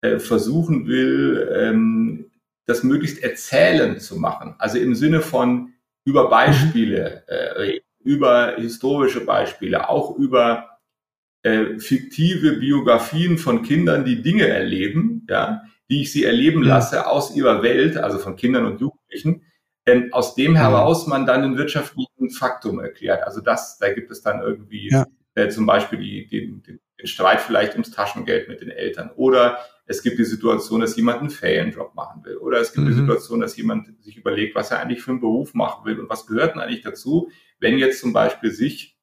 äh, 0.00 0.18
versuchen 0.18 0.86
will, 0.86 1.50
ähm, 1.52 2.30
das 2.66 2.82
möglichst 2.82 3.22
erzählend 3.22 4.02
zu 4.02 4.16
machen. 4.16 4.54
Also 4.58 4.78
im 4.78 4.94
Sinne 4.94 5.20
von 5.20 5.72
über 6.04 6.30
Beispiele 6.30 7.24
äh, 7.28 7.80
über 8.06 8.54
historische 8.56 9.24
Beispiele, 9.24 9.88
auch 9.88 10.16
über 10.16 10.78
äh, 11.42 11.78
fiktive 11.78 12.52
Biografien 12.52 13.36
von 13.36 13.62
Kindern, 13.62 14.04
die 14.04 14.22
Dinge 14.22 14.46
erleben, 14.46 15.26
ja, 15.28 15.62
die 15.90 16.02
ich 16.02 16.12
sie 16.12 16.24
erleben 16.24 16.62
lasse 16.62 17.06
aus 17.08 17.34
ihrer 17.34 17.62
Welt, 17.64 17.96
also 17.96 18.18
von 18.18 18.36
Kindern 18.36 18.64
und 18.64 18.80
Jugendlichen, 18.80 19.42
ähm, 19.86 20.08
aus 20.12 20.34
dem 20.34 20.56
heraus 20.56 21.06
man 21.06 21.26
dann 21.26 21.42
ein 21.42 21.56
wirtschaftlichen 21.56 22.30
Faktum 22.30 22.80
erklärt. 22.80 23.22
Also 23.22 23.40
das, 23.40 23.78
da 23.78 23.92
gibt 23.92 24.10
es 24.10 24.20
dann 24.20 24.40
irgendwie 24.40 24.90
ja. 24.90 25.06
äh, 25.34 25.48
zum 25.48 25.66
Beispiel 25.66 25.98
die, 25.98 26.26
die, 26.26 26.62
den, 26.62 26.80
den 26.98 27.06
Streit 27.06 27.40
vielleicht 27.40 27.72
ums 27.74 27.92
Taschengeld 27.92 28.48
mit 28.48 28.60
den 28.60 28.70
Eltern 28.70 29.10
oder 29.16 29.58
es 29.86 30.02
gibt 30.02 30.18
die 30.18 30.24
Situation, 30.24 30.80
dass 30.80 30.96
jemand 30.96 31.20
einen 31.20 31.30
Ferienjob 31.30 31.94
machen 31.94 32.24
will 32.24 32.36
oder 32.38 32.60
es 32.60 32.72
gibt 32.72 32.86
mhm. 32.86 32.90
die 32.90 32.96
Situation, 32.96 33.40
dass 33.40 33.56
jemand 33.56 34.02
sich 34.02 34.16
überlegt, 34.16 34.56
was 34.56 34.72
er 34.72 34.80
eigentlich 34.80 35.02
für 35.02 35.12
einen 35.12 35.20
Beruf 35.20 35.54
machen 35.54 35.84
will 35.84 36.00
und 36.00 36.10
was 36.10 36.26
gehört 36.26 36.54
denn 36.54 36.60
eigentlich 36.60 36.82
dazu, 36.82 37.30
wenn 37.60 37.78
jetzt 37.78 38.00
zum 38.00 38.12
Beispiel 38.12 38.50
sich 38.50 38.98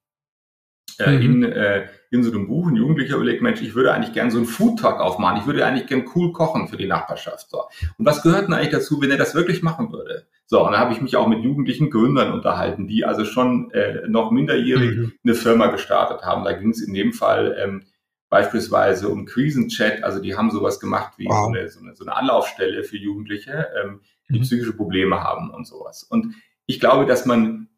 äh, 0.98 1.10
mhm. 1.10 1.22
in, 1.22 1.52
äh, 1.52 1.88
in 2.10 2.22
so 2.22 2.30
einem 2.30 2.46
Buch 2.46 2.68
ein 2.68 2.76
Jugendlicher 2.76 3.16
überlegt, 3.16 3.42
Mensch, 3.42 3.62
ich 3.62 3.74
würde 3.74 3.92
eigentlich 3.92 4.12
gern 4.12 4.30
so 4.30 4.36
einen 4.36 4.46
Foodtalk 4.46 5.00
aufmachen, 5.00 5.40
ich 5.40 5.46
würde 5.46 5.64
eigentlich 5.64 5.86
gern 5.86 6.04
cool 6.14 6.32
kochen 6.32 6.68
für 6.68 6.76
die 6.76 6.86
Nachbarschaft. 6.86 7.48
So. 7.48 7.62
Und 7.96 8.06
was 8.06 8.22
gehört 8.22 8.46
denn 8.46 8.54
eigentlich 8.54 8.72
dazu, 8.72 9.00
wenn 9.00 9.10
er 9.10 9.16
das 9.16 9.34
wirklich 9.34 9.62
machen 9.62 9.90
würde? 9.90 10.26
So, 10.46 10.64
und 10.64 10.72
dann 10.72 10.80
habe 10.80 10.92
ich 10.92 11.00
mich 11.00 11.16
auch 11.16 11.26
mit 11.26 11.42
jugendlichen 11.42 11.90
Gründern 11.90 12.32
unterhalten, 12.32 12.86
die 12.86 13.04
also 13.04 13.24
schon 13.24 13.70
äh, 13.70 14.06
noch 14.08 14.30
minderjährig 14.30 14.96
mhm. 14.96 15.12
eine 15.24 15.34
Firma 15.34 15.68
gestartet 15.68 16.22
haben. 16.22 16.44
Da 16.44 16.52
ging 16.52 16.70
es 16.70 16.82
in 16.82 16.92
dem 16.92 17.12
Fall 17.12 17.56
ähm, 17.58 17.84
beispielsweise 18.28 19.08
um 19.08 19.26
Krisenchat, 19.26 20.02
also 20.02 20.20
die 20.20 20.36
haben 20.36 20.50
sowas 20.50 20.80
gemacht 20.80 21.14
wie 21.16 21.26
wow. 21.26 21.46
so, 21.46 21.52
eine, 21.52 21.68
so, 21.68 21.80
eine, 21.80 21.94
so 21.94 22.04
eine 22.04 22.16
Anlaufstelle 22.16 22.84
für 22.84 22.96
Jugendliche, 22.96 23.68
ähm, 23.82 24.00
die 24.28 24.38
mhm. 24.38 24.42
psychische 24.42 24.72
Probleme 24.74 25.22
haben 25.22 25.50
und 25.50 25.66
sowas. 25.66 26.02
Und 26.02 26.34
ich 26.66 26.80
glaube, 26.80 27.06
dass 27.06 27.26
man 27.26 27.68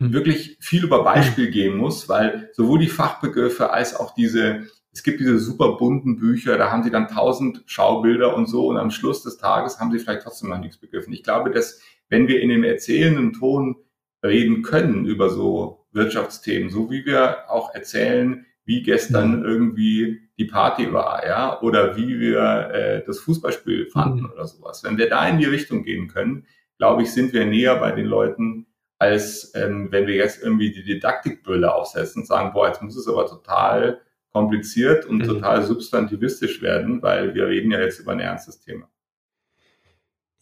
hm. 0.00 0.12
wirklich 0.12 0.58
viel 0.60 0.84
über 0.84 1.02
Beispiel 1.02 1.50
gehen 1.50 1.76
muss, 1.76 2.08
weil 2.08 2.50
sowohl 2.52 2.78
die 2.78 2.88
Fachbegriffe 2.88 3.70
als 3.70 3.96
auch 3.96 4.14
diese, 4.14 4.64
es 4.92 5.02
gibt 5.02 5.20
diese 5.20 5.38
super 5.38 5.76
bunten 5.76 6.16
Bücher, 6.16 6.58
da 6.58 6.70
haben 6.70 6.82
sie 6.82 6.90
dann 6.90 7.08
tausend 7.08 7.62
Schaubilder 7.66 8.36
und 8.36 8.46
so 8.46 8.68
und 8.68 8.76
am 8.76 8.90
Schluss 8.90 9.22
des 9.22 9.38
Tages 9.38 9.80
haben 9.80 9.90
sie 9.90 9.98
vielleicht 9.98 10.22
trotzdem 10.22 10.50
noch 10.50 10.58
nichts 10.58 10.78
begriffen. 10.78 11.12
Ich 11.12 11.22
glaube, 11.22 11.50
dass 11.50 11.80
wenn 12.08 12.28
wir 12.28 12.40
in 12.40 12.48
dem 12.48 12.64
erzählenden 12.64 13.32
Ton 13.32 13.76
reden 14.24 14.62
können 14.62 15.06
über 15.06 15.30
so 15.30 15.86
Wirtschaftsthemen, 15.92 16.70
so 16.70 16.90
wie 16.90 17.04
wir 17.04 17.50
auch 17.50 17.74
erzählen, 17.74 18.46
wie 18.64 18.82
gestern 18.82 19.44
irgendwie 19.44 20.20
die 20.38 20.44
Party 20.44 20.92
war, 20.92 21.24
ja, 21.26 21.60
oder 21.62 21.96
wie 21.96 22.18
wir 22.20 22.70
äh, 22.72 23.04
das 23.06 23.20
Fußballspiel 23.20 23.86
fanden 23.90 24.20
mhm. 24.20 24.30
oder 24.32 24.46
sowas. 24.46 24.84
Wenn 24.84 24.98
wir 24.98 25.08
da 25.08 25.26
in 25.28 25.38
die 25.38 25.46
Richtung 25.46 25.84
gehen 25.84 26.08
können, 26.08 26.46
glaube 26.78 27.02
ich, 27.02 27.12
sind 27.12 27.32
wir 27.32 27.46
näher 27.46 27.76
bei 27.76 27.92
den 27.92 28.06
Leuten, 28.06 28.66
als 28.98 29.52
ähm, 29.54 29.88
wenn 29.90 30.06
wir 30.06 30.14
jetzt 30.14 30.42
irgendwie 30.42 30.72
die 30.72 30.82
Didaktikbrille 30.82 31.72
aufsetzen 31.72 32.22
und 32.22 32.26
sagen, 32.26 32.52
boah, 32.52 32.68
jetzt 32.68 32.82
muss 32.82 32.96
es 32.96 33.08
aber 33.08 33.26
total 33.26 34.00
kompliziert 34.32 35.06
und 35.06 35.18
mhm. 35.18 35.24
total 35.24 35.62
substantivistisch 35.62 36.60
werden, 36.60 37.02
weil 37.02 37.34
wir 37.34 37.46
reden 37.46 37.70
ja 37.70 37.80
jetzt 37.80 38.00
über 38.00 38.12
ein 38.12 38.20
ernstes 38.20 38.60
Thema. 38.60 38.88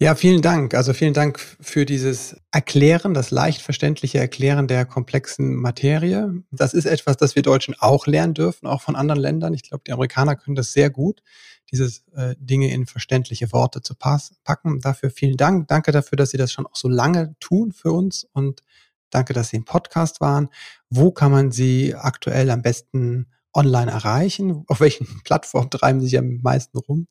Ja, 0.00 0.16
vielen 0.16 0.42
Dank. 0.42 0.74
Also 0.74 0.92
vielen 0.92 1.14
Dank 1.14 1.38
für 1.38 1.86
dieses 1.86 2.36
Erklären, 2.50 3.14
das 3.14 3.30
leicht 3.30 3.62
verständliche 3.62 4.18
Erklären 4.18 4.66
der 4.66 4.86
komplexen 4.86 5.54
Materie. 5.54 6.42
Das 6.50 6.74
ist 6.74 6.84
etwas, 6.84 7.16
das 7.16 7.36
wir 7.36 7.42
Deutschen 7.42 7.76
auch 7.78 8.06
lernen 8.08 8.34
dürfen, 8.34 8.66
auch 8.66 8.82
von 8.82 8.96
anderen 8.96 9.20
Ländern. 9.20 9.54
Ich 9.54 9.62
glaube, 9.62 9.84
die 9.86 9.92
Amerikaner 9.92 10.34
können 10.34 10.56
das 10.56 10.72
sehr 10.72 10.90
gut 10.90 11.22
dieses 11.70 12.04
äh, 12.14 12.34
Dinge 12.38 12.72
in 12.72 12.86
verständliche 12.86 13.52
Worte 13.52 13.82
zu 13.82 13.94
packen. 13.94 14.80
Dafür 14.80 15.10
vielen 15.10 15.36
Dank. 15.36 15.68
Danke 15.68 15.92
dafür, 15.92 16.16
dass 16.16 16.30
Sie 16.30 16.36
das 16.36 16.52
schon 16.52 16.66
auch 16.66 16.76
so 16.76 16.88
lange 16.88 17.34
tun 17.40 17.72
für 17.72 17.92
uns 17.92 18.24
und 18.32 18.62
danke, 19.10 19.32
dass 19.32 19.48
Sie 19.48 19.56
im 19.56 19.64
Podcast 19.64 20.20
waren. 20.20 20.48
Wo 20.90 21.10
kann 21.10 21.32
man 21.32 21.50
Sie 21.50 21.94
aktuell 21.94 22.50
am 22.50 22.62
besten 22.62 23.26
online 23.52 23.90
erreichen? 23.90 24.64
Auf 24.66 24.80
welchen 24.80 25.06
Plattformen 25.24 25.70
treiben 25.70 26.00
Sie 26.00 26.06
sich 26.06 26.18
am 26.18 26.40
meisten 26.42 26.78
rum? 26.78 27.06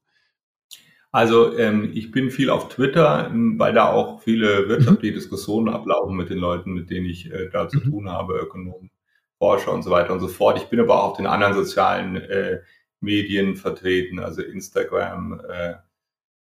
Also 1.13 1.56
ähm, 1.60 1.91
ich 1.93 2.10
bin 2.10 2.32
viel 2.32 2.49
auf 2.49 2.69
Twitter, 2.69 3.28
ähm, 3.28 3.60
weil 3.60 3.71
da 3.71 3.91
auch 3.91 4.23
viele 4.23 4.67
wirtschaftliche 4.67 5.13
mhm. 5.13 5.19
Diskussionen 5.19 5.69
ablaufen 5.69 6.15
mit 6.15 6.32
den 6.32 6.39
Leuten, 6.39 6.73
mit 6.73 6.89
denen 6.89 7.06
ich 7.06 7.32
äh, 7.32 7.49
da 7.52 7.69
zu 7.69 7.78
mhm. 7.78 7.84
tun 7.84 8.10
habe, 8.10 8.39
Ökonomen, 8.39 8.89
Forscher 9.38 9.71
und 9.73 9.84
so 9.84 9.91
weiter 9.91 10.13
und 10.13 10.21
so 10.21 10.28
fort. 10.28 10.58
Ich 10.58 10.69
bin 10.69 10.80
aber 10.80 10.95
auch 10.95 11.12
auf 11.12 11.17
den 11.17 11.28
anderen 11.28 11.54
sozialen 11.54 12.15
äh, 12.15 12.62
Medien 12.99 13.56
vertreten, 13.56 14.17
also 14.17 14.41
Instagram, 14.41 15.39
äh, 15.47 15.76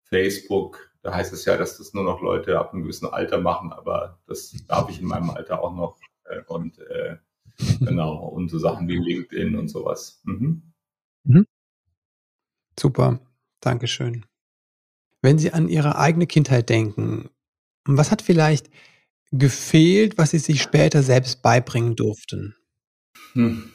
Facebook. 0.04 0.90
Da 1.02 1.12
heißt 1.12 1.34
es 1.34 1.44
ja, 1.44 1.58
dass 1.58 1.76
das 1.76 1.92
nur 1.92 2.04
noch 2.04 2.22
Leute 2.22 2.58
ab 2.58 2.72
einem 2.72 2.84
gewissen 2.84 3.12
Alter 3.12 3.42
machen, 3.42 3.74
aber 3.74 4.20
das 4.26 4.54
darf 4.68 4.88
ich 4.88 5.02
in 5.02 5.06
meinem 5.06 5.28
Alter 5.28 5.62
auch 5.62 5.74
noch. 5.74 5.98
Äh, 6.24 6.40
und 6.46 6.78
äh, 6.78 7.16
genau, 7.80 8.24
und 8.26 8.48
so 8.48 8.58
Sachen 8.58 8.88
wie 8.88 8.96
LinkedIn 8.96 9.54
und 9.54 9.68
sowas. 9.68 10.22
Mhm. 10.24 10.62
Mhm. 11.24 11.46
Super, 12.80 13.20
Dankeschön. 13.60 14.24
Wenn 15.22 15.38
Sie 15.38 15.52
an 15.52 15.68
Ihre 15.68 15.96
eigene 15.96 16.26
Kindheit 16.26 16.68
denken, 16.68 17.30
was 17.84 18.10
hat 18.10 18.22
vielleicht 18.22 18.68
gefehlt, 19.30 20.18
was 20.18 20.32
Sie 20.32 20.38
sich 20.38 20.60
später 20.60 21.02
selbst 21.02 21.42
beibringen 21.42 21.96
durften? 21.96 22.54
Hm 23.32 23.72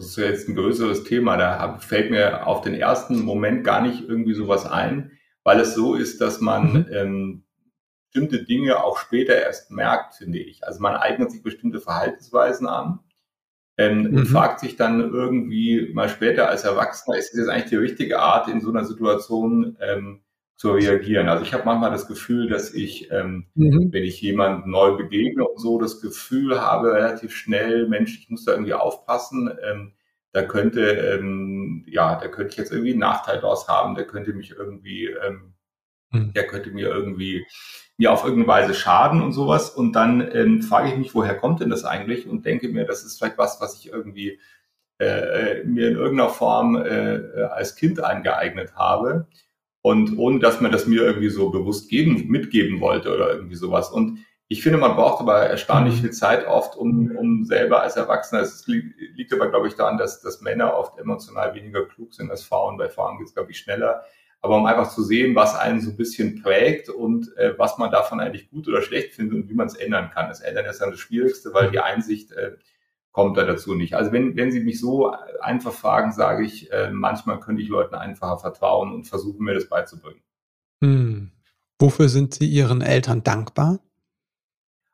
das 0.00 0.08
ist 0.08 0.16
ja 0.16 0.24
jetzt 0.24 0.48
ein 0.48 0.54
größeres 0.54 1.04
Thema, 1.04 1.36
da 1.36 1.76
fällt 1.78 2.10
mir 2.10 2.46
auf 2.46 2.62
den 2.62 2.74
ersten 2.74 3.20
Moment 3.20 3.64
gar 3.64 3.82
nicht 3.82 4.08
irgendwie 4.08 4.32
sowas 4.32 4.64
ein, 4.64 5.12
weil 5.44 5.60
es 5.60 5.74
so 5.74 5.94
ist, 5.94 6.22
dass 6.22 6.40
man 6.40 6.72
mhm. 6.72 6.86
ähm, 6.90 7.44
bestimmte 8.06 8.44
Dinge 8.44 8.82
auch 8.82 8.96
später 8.96 9.36
erst 9.36 9.70
merkt, 9.70 10.14
finde 10.14 10.38
ich. 10.38 10.66
Also 10.66 10.80
man 10.80 10.96
eignet 10.96 11.30
sich 11.30 11.42
bestimmte 11.42 11.80
Verhaltensweisen 11.80 12.66
an 12.66 13.00
ähm, 13.76 14.04
mhm. 14.04 14.16
und 14.16 14.26
fragt 14.26 14.60
sich 14.60 14.76
dann 14.76 15.00
irgendwie 15.00 15.90
mal 15.92 16.08
später 16.08 16.48
als 16.48 16.64
Erwachsener, 16.64 17.18
ist 17.18 17.32
das 17.32 17.40
jetzt 17.40 17.48
eigentlich 17.50 17.70
die 17.70 17.76
richtige 17.76 18.20
Art, 18.20 18.48
in 18.48 18.62
so 18.62 18.70
einer 18.70 18.86
Situation 18.86 19.76
ähm, 19.82 20.22
zu 20.60 20.72
reagieren. 20.72 21.30
Also 21.30 21.42
ich 21.42 21.54
habe 21.54 21.64
manchmal 21.64 21.90
das 21.90 22.06
Gefühl, 22.06 22.46
dass 22.46 22.74
ich, 22.74 23.10
ähm, 23.10 23.46
mhm. 23.54 23.88
wenn 23.92 24.04
ich 24.04 24.20
jemand 24.20 24.66
neu 24.66 24.94
begegne 24.94 25.42
und 25.42 25.58
so, 25.58 25.80
das 25.80 26.02
Gefühl 26.02 26.60
habe, 26.60 26.92
relativ 26.92 27.34
schnell, 27.34 27.88
Mensch, 27.88 28.18
ich 28.18 28.28
muss 28.28 28.44
da 28.44 28.52
irgendwie 28.52 28.74
aufpassen. 28.74 29.50
Ähm, 29.64 29.94
da 30.32 30.42
könnte, 30.42 30.82
ähm, 30.82 31.86
ja, 31.88 32.14
da 32.20 32.28
könnte 32.28 32.50
ich 32.50 32.58
jetzt 32.58 32.72
irgendwie 32.72 32.90
einen 32.90 33.00
Nachteil 33.00 33.40
draus 33.40 33.68
haben, 33.68 33.94
der 33.94 34.06
könnte 34.06 34.34
mich 34.34 34.50
irgendwie 34.50 35.06
ähm, 35.06 35.54
mhm. 36.10 36.34
der 36.34 36.46
könnte 36.46 36.72
mir 36.72 36.88
irgendwie 36.88 37.46
mir 37.96 38.12
auf 38.12 38.24
irgendeine 38.24 38.48
Weise 38.48 38.74
schaden 38.74 39.22
und 39.22 39.32
sowas. 39.32 39.70
Und 39.70 39.96
dann 39.96 40.30
ähm, 40.34 40.60
frage 40.60 40.90
ich 40.90 40.98
mich, 40.98 41.14
woher 41.14 41.38
kommt 41.38 41.60
denn 41.60 41.70
das 41.70 41.84
eigentlich? 41.86 42.26
Und 42.28 42.44
denke 42.44 42.68
mir, 42.68 42.84
das 42.84 43.02
ist 43.02 43.16
vielleicht 43.16 43.38
was, 43.38 43.62
was 43.62 43.78
ich 43.78 43.90
irgendwie 43.90 44.38
äh, 44.98 45.64
mir 45.64 45.88
in 45.88 45.96
irgendeiner 45.96 46.28
Form 46.28 46.76
äh, 46.76 47.44
als 47.44 47.76
Kind 47.76 48.04
angeeignet 48.04 48.74
habe. 48.76 49.26
Und 49.82 50.18
ohne 50.18 50.40
dass 50.40 50.60
man 50.60 50.72
das 50.72 50.86
mir 50.86 51.02
irgendwie 51.02 51.30
so 51.30 51.50
bewusst 51.50 51.88
geben, 51.88 52.28
mitgeben 52.28 52.80
wollte 52.80 53.14
oder 53.14 53.32
irgendwie 53.32 53.56
sowas. 53.56 53.90
Und 53.90 54.24
ich 54.52 54.62
finde, 54.62 54.78
man 54.78 54.96
braucht 54.96 55.20
aber 55.20 55.46
erstaunlich 55.46 55.94
mhm. 55.96 56.00
viel 56.00 56.10
Zeit 56.10 56.46
oft, 56.46 56.76
um, 56.76 57.16
um 57.16 57.44
selber 57.44 57.82
als 57.82 57.96
Erwachsener, 57.96 58.42
es 58.42 58.66
liegt 58.66 59.32
aber, 59.32 59.48
glaube 59.48 59.68
ich, 59.68 59.74
daran, 59.74 59.96
dass, 59.96 60.20
dass 60.22 60.40
Männer 60.40 60.76
oft 60.76 60.98
emotional 60.98 61.54
weniger 61.54 61.86
klug 61.86 62.12
sind 62.12 62.30
als 62.30 62.42
Frauen. 62.42 62.76
Bei 62.76 62.88
Frauen 62.88 63.18
geht 63.18 63.28
es, 63.28 63.34
glaube 63.34 63.52
ich, 63.52 63.58
schneller. 63.58 64.02
Aber 64.42 64.56
um 64.56 64.66
einfach 64.66 64.90
zu 64.90 65.02
sehen, 65.02 65.36
was 65.36 65.54
einen 65.54 65.80
so 65.80 65.90
ein 65.90 65.96
bisschen 65.96 66.42
prägt 66.42 66.88
und 66.88 67.36
äh, 67.36 67.56
was 67.58 67.78
man 67.78 67.92
davon 67.92 68.20
eigentlich 68.20 68.50
gut 68.50 68.66
oder 68.66 68.82
schlecht 68.82 69.14
findet 69.14 69.34
und 69.34 69.48
wie 69.48 69.54
man 69.54 69.68
es 69.68 69.76
ändern 69.76 70.10
kann. 70.10 70.28
Das 70.28 70.40
Ändern 70.40 70.66
ist 70.66 70.80
dann 70.80 70.90
das 70.90 71.00
Schwierigste, 71.00 71.54
weil 71.54 71.70
die 71.70 71.78
Einsicht 71.78 72.32
äh, 72.32 72.56
kommt 73.12 73.36
da 73.36 73.44
dazu 73.44 73.74
nicht. 73.74 73.94
Also 73.94 74.12
wenn, 74.12 74.36
wenn 74.36 74.52
Sie 74.52 74.60
mich 74.60 74.80
so 74.80 75.12
einfach 75.40 75.72
fragen, 75.72 76.12
sage 76.12 76.44
ich, 76.44 76.70
äh, 76.72 76.90
manchmal 76.90 77.40
könnte 77.40 77.62
ich 77.62 77.68
Leuten 77.68 77.94
einfacher 77.94 78.38
vertrauen 78.38 78.92
und 78.92 79.04
versuchen, 79.04 79.44
mir 79.44 79.54
das 79.54 79.68
beizubringen. 79.68 80.22
Hm. 80.82 81.30
Wofür 81.78 82.08
sind 82.08 82.34
Sie 82.34 82.46
Ihren 82.46 82.82
Eltern 82.82 83.22
dankbar? 83.22 83.80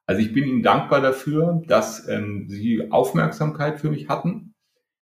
Also 0.06 0.22
ich 0.22 0.32
bin 0.32 0.44
Ihnen 0.44 0.62
dankbar 0.62 1.00
dafür, 1.00 1.62
dass 1.66 2.08
ähm, 2.08 2.46
Sie 2.48 2.90
Aufmerksamkeit 2.90 3.80
für 3.80 3.90
mich 3.90 4.08
hatten. 4.08 4.54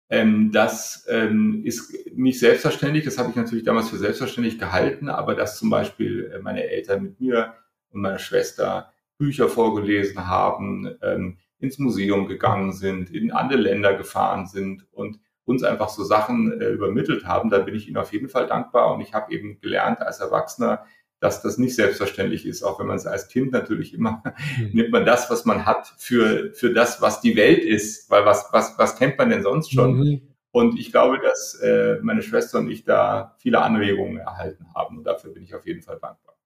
Ähm, 0.08 0.52
das 0.52 1.06
ähm, 1.08 1.62
ist 1.64 1.92
nicht 2.14 2.38
selbstverständlich, 2.38 3.04
das 3.04 3.18
habe 3.18 3.30
ich 3.30 3.36
natürlich 3.36 3.64
damals 3.64 3.88
für 3.88 3.96
selbstverständlich 3.96 4.58
gehalten, 4.58 5.08
aber 5.08 5.34
dass 5.34 5.58
zum 5.58 5.70
Beispiel 5.70 6.30
äh, 6.32 6.38
meine 6.38 6.62
Eltern 6.64 7.02
mit 7.02 7.20
mir 7.20 7.54
und 7.90 8.02
meiner 8.02 8.18
Schwester 8.18 8.92
Bücher 9.18 9.48
vorgelesen 9.48 10.28
haben, 10.28 10.94
ähm, 11.02 11.38
ins 11.64 11.78
Museum 11.78 12.26
gegangen 12.26 12.72
sind, 12.72 13.10
in 13.10 13.32
andere 13.32 13.58
Länder 13.58 13.94
gefahren 13.94 14.46
sind 14.46 14.86
und 14.92 15.18
uns 15.44 15.62
einfach 15.62 15.88
so 15.88 16.04
Sachen 16.04 16.60
äh, 16.60 16.68
übermittelt 16.68 17.26
haben, 17.26 17.50
da 17.50 17.58
bin 17.58 17.74
ich 17.74 17.88
Ihnen 17.88 17.96
auf 17.96 18.12
jeden 18.12 18.28
Fall 18.28 18.46
dankbar. 18.46 18.94
Und 18.94 19.00
ich 19.00 19.12
habe 19.12 19.32
eben 19.32 19.60
gelernt 19.60 20.00
als 20.00 20.20
Erwachsener, 20.20 20.84
dass 21.20 21.42
das 21.42 21.58
nicht 21.58 21.74
selbstverständlich 21.74 22.46
ist, 22.46 22.62
auch 22.62 22.78
wenn 22.78 22.86
man 22.86 22.96
es 22.96 23.06
als 23.06 23.28
Kind 23.28 23.52
natürlich 23.52 23.94
immer 23.94 24.22
mhm. 24.58 24.70
nimmt 24.72 24.90
man 24.90 25.04
das, 25.04 25.30
was 25.30 25.44
man 25.44 25.66
hat, 25.66 25.94
für, 25.98 26.52
für 26.52 26.72
das, 26.72 27.00
was 27.00 27.20
die 27.20 27.36
Welt 27.36 27.64
ist, 27.64 28.10
weil 28.10 28.24
was, 28.24 28.48
was, 28.52 28.78
was 28.78 28.96
kennt 28.96 29.18
man 29.18 29.30
denn 29.30 29.42
sonst 29.42 29.72
schon? 29.72 29.98
Mhm. 29.98 30.20
Und 30.50 30.78
ich 30.78 30.92
glaube, 30.92 31.18
dass 31.18 31.54
äh, 31.54 31.98
meine 32.02 32.22
Schwester 32.22 32.58
und 32.58 32.70
ich 32.70 32.84
da 32.84 33.34
viele 33.38 33.60
Anregungen 33.60 34.18
erhalten 34.18 34.66
haben 34.74 34.98
und 34.98 35.04
dafür 35.04 35.32
bin 35.32 35.42
ich 35.42 35.54
auf 35.54 35.66
jeden 35.66 35.82
Fall 35.82 35.98
dankbar. 36.00 36.36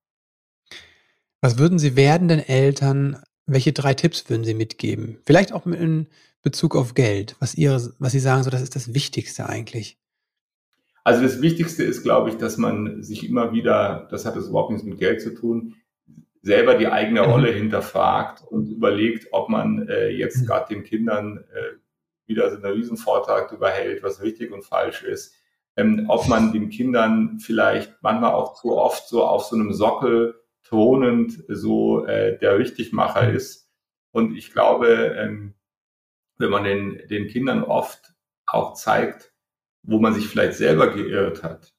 Was 1.40 1.58
würden 1.58 1.78
Sie 1.78 1.94
werdenden 1.94 2.40
Eltern 2.40 3.22
welche 3.48 3.72
drei 3.72 3.94
Tipps 3.94 4.28
würden 4.28 4.44
Sie 4.44 4.54
mitgeben? 4.54 5.18
Vielleicht 5.26 5.52
auch 5.52 5.66
in 5.66 6.06
Bezug 6.42 6.76
auf 6.76 6.94
Geld, 6.94 7.34
was, 7.40 7.54
Ihre, 7.54 7.92
was 7.98 8.12
Sie 8.12 8.20
sagen, 8.20 8.44
so 8.44 8.50
das 8.50 8.62
ist 8.62 8.76
das 8.76 8.94
Wichtigste 8.94 9.48
eigentlich. 9.48 9.98
Also 11.02 11.22
das 11.22 11.40
Wichtigste 11.40 11.82
ist, 11.84 12.02
glaube 12.02 12.28
ich, 12.28 12.36
dass 12.36 12.58
man 12.58 13.02
sich 13.02 13.26
immer 13.26 13.52
wieder, 13.52 14.06
das 14.10 14.26
hat 14.26 14.36
es 14.36 14.48
überhaupt 14.48 14.70
nichts 14.70 14.86
mit 14.86 14.98
Geld 14.98 15.22
zu 15.22 15.34
tun, 15.34 15.74
selber 16.42 16.74
die 16.74 16.86
eigene 16.86 17.22
mhm. 17.22 17.30
Rolle 17.30 17.50
hinterfragt 17.50 18.42
und 18.46 18.68
überlegt, 18.68 19.28
ob 19.32 19.48
man 19.48 19.88
äh, 19.88 20.10
jetzt 20.10 20.42
mhm. 20.42 20.46
gerade 20.46 20.74
den 20.74 20.84
Kindern 20.84 21.38
äh, 21.38 21.78
wieder 22.26 22.50
so 22.50 22.56
einen 22.56 22.74
riesen 22.74 22.98
Vortrag 22.98 23.48
darüber 23.48 23.70
hält, 23.70 24.02
was 24.02 24.22
richtig 24.22 24.52
und 24.52 24.64
falsch 24.64 25.02
ist. 25.02 25.34
Ähm, 25.76 26.04
ob 26.08 26.28
man 26.28 26.52
den 26.52 26.68
Kindern 26.68 27.38
vielleicht 27.40 27.94
manchmal 28.02 28.32
auch 28.32 28.54
zu 28.54 28.76
oft 28.76 29.08
so 29.08 29.24
auf 29.24 29.44
so 29.44 29.56
einem 29.56 29.72
Sockel 29.72 30.34
tonend 30.64 31.44
so 31.48 32.06
äh, 32.06 32.38
der 32.38 32.58
Richtigmacher 32.58 33.28
mhm. 33.28 33.36
ist. 33.36 33.70
Und 34.12 34.36
ich 34.36 34.52
glaube, 34.52 35.16
ähm, 35.18 35.54
wenn 36.38 36.50
man 36.50 36.64
den, 36.64 37.00
den 37.08 37.28
Kindern 37.28 37.62
oft 37.62 38.14
auch 38.46 38.74
zeigt, 38.74 39.32
wo 39.82 39.98
man 39.98 40.14
sich 40.14 40.26
vielleicht 40.26 40.54
selber 40.54 40.92
geirrt 40.92 41.42
hat 41.42 41.72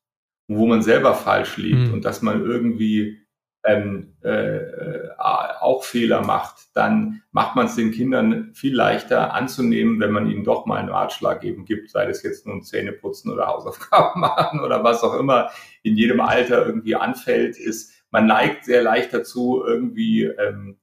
wo 0.49 0.65
man 0.65 0.81
selber 0.81 1.13
falsch 1.13 1.57
liegt 1.57 1.87
mhm. 1.87 1.93
und 1.93 2.05
dass 2.05 2.21
man 2.21 2.43
irgendwie 2.43 3.21
ähm, 3.63 4.15
äh, 4.21 5.09
auch 5.17 5.83
Fehler 5.83 6.25
macht, 6.25 6.75
dann 6.75 7.21
macht 7.31 7.55
man 7.55 7.67
es 7.67 7.75
den 7.75 7.91
Kindern 7.91 8.51
viel 8.53 8.73
leichter 8.73 9.33
anzunehmen, 9.33 9.99
wenn 9.99 10.11
man 10.11 10.29
ihnen 10.29 10.43
doch 10.43 10.65
mal 10.65 10.77
einen 10.77 10.89
Ratschlag 10.89 11.43
eben 11.43 11.65
gibt, 11.65 11.91
sei 11.91 12.05
das 12.07 12.23
jetzt 12.23 12.47
nun 12.47 12.63
Zähne 12.63 12.93
putzen 12.93 13.31
oder 13.31 13.47
Hausaufgaben 13.47 14.21
machen 14.21 14.61
oder 14.61 14.83
was 14.83 15.03
auch 15.03 15.19
immer 15.19 15.51
in 15.83 15.95
jedem 15.95 16.19
Alter 16.19 16.65
irgendwie 16.65 16.95
anfällt, 16.95 17.57
ist, 17.57 17.93
man 18.11 18.27
neigt 18.27 18.65
sehr 18.65 18.81
leicht 18.81 19.13
dazu, 19.13 19.63
irgendwie 19.65 20.23
ähm, 20.23 20.77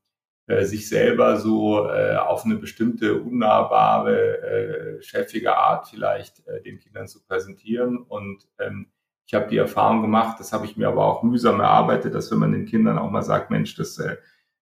äh, 0.47 0.65
sich 0.65 0.89
selber 0.89 1.39
so 1.39 1.89
äh, 1.89 2.17
auf 2.17 2.45
eine 2.45 2.57
bestimmte 2.57 3.21
unnahbare, 3.21 4.99
äh, 4.99 5.03
chefige 5.03 5.57
Art 5.57 5.89
vielleicht 5.89 6.47
äh, 6.47 6.63
den 6.63 6.79
Kindern 6.79 7.09
zu 7.09 7.25
präsentieren. 7.25 7.99
Und 7.99 8.47
ähm, 8.61 8.87
ich 9.27 9.35
habe 9.35 9.49
die 9.49 9.57
Erfahrung 9.57 10.03
gemacht, 10.03 10.39
das 10.39 10.53
habe 10.53 10.67
ich 10.67 10.77
mir 10.77 10.87
aber 10.87 11.05
auch 11.05 11.25
mühsam 11.25 11.59
erarbeitet, 11.59 12.15
dass 12.15 12.31
wenn 12.31 12.39
man 12.39 12.53
den 12.53 12.67
Kindern 12.67 12.97
auch 12.97 13.11
mal 13.11 13.23
sagt, 13.23 13.51
Mensch, 13.51 13.75
das, 13.75 13.99
äh, 13.99 14.17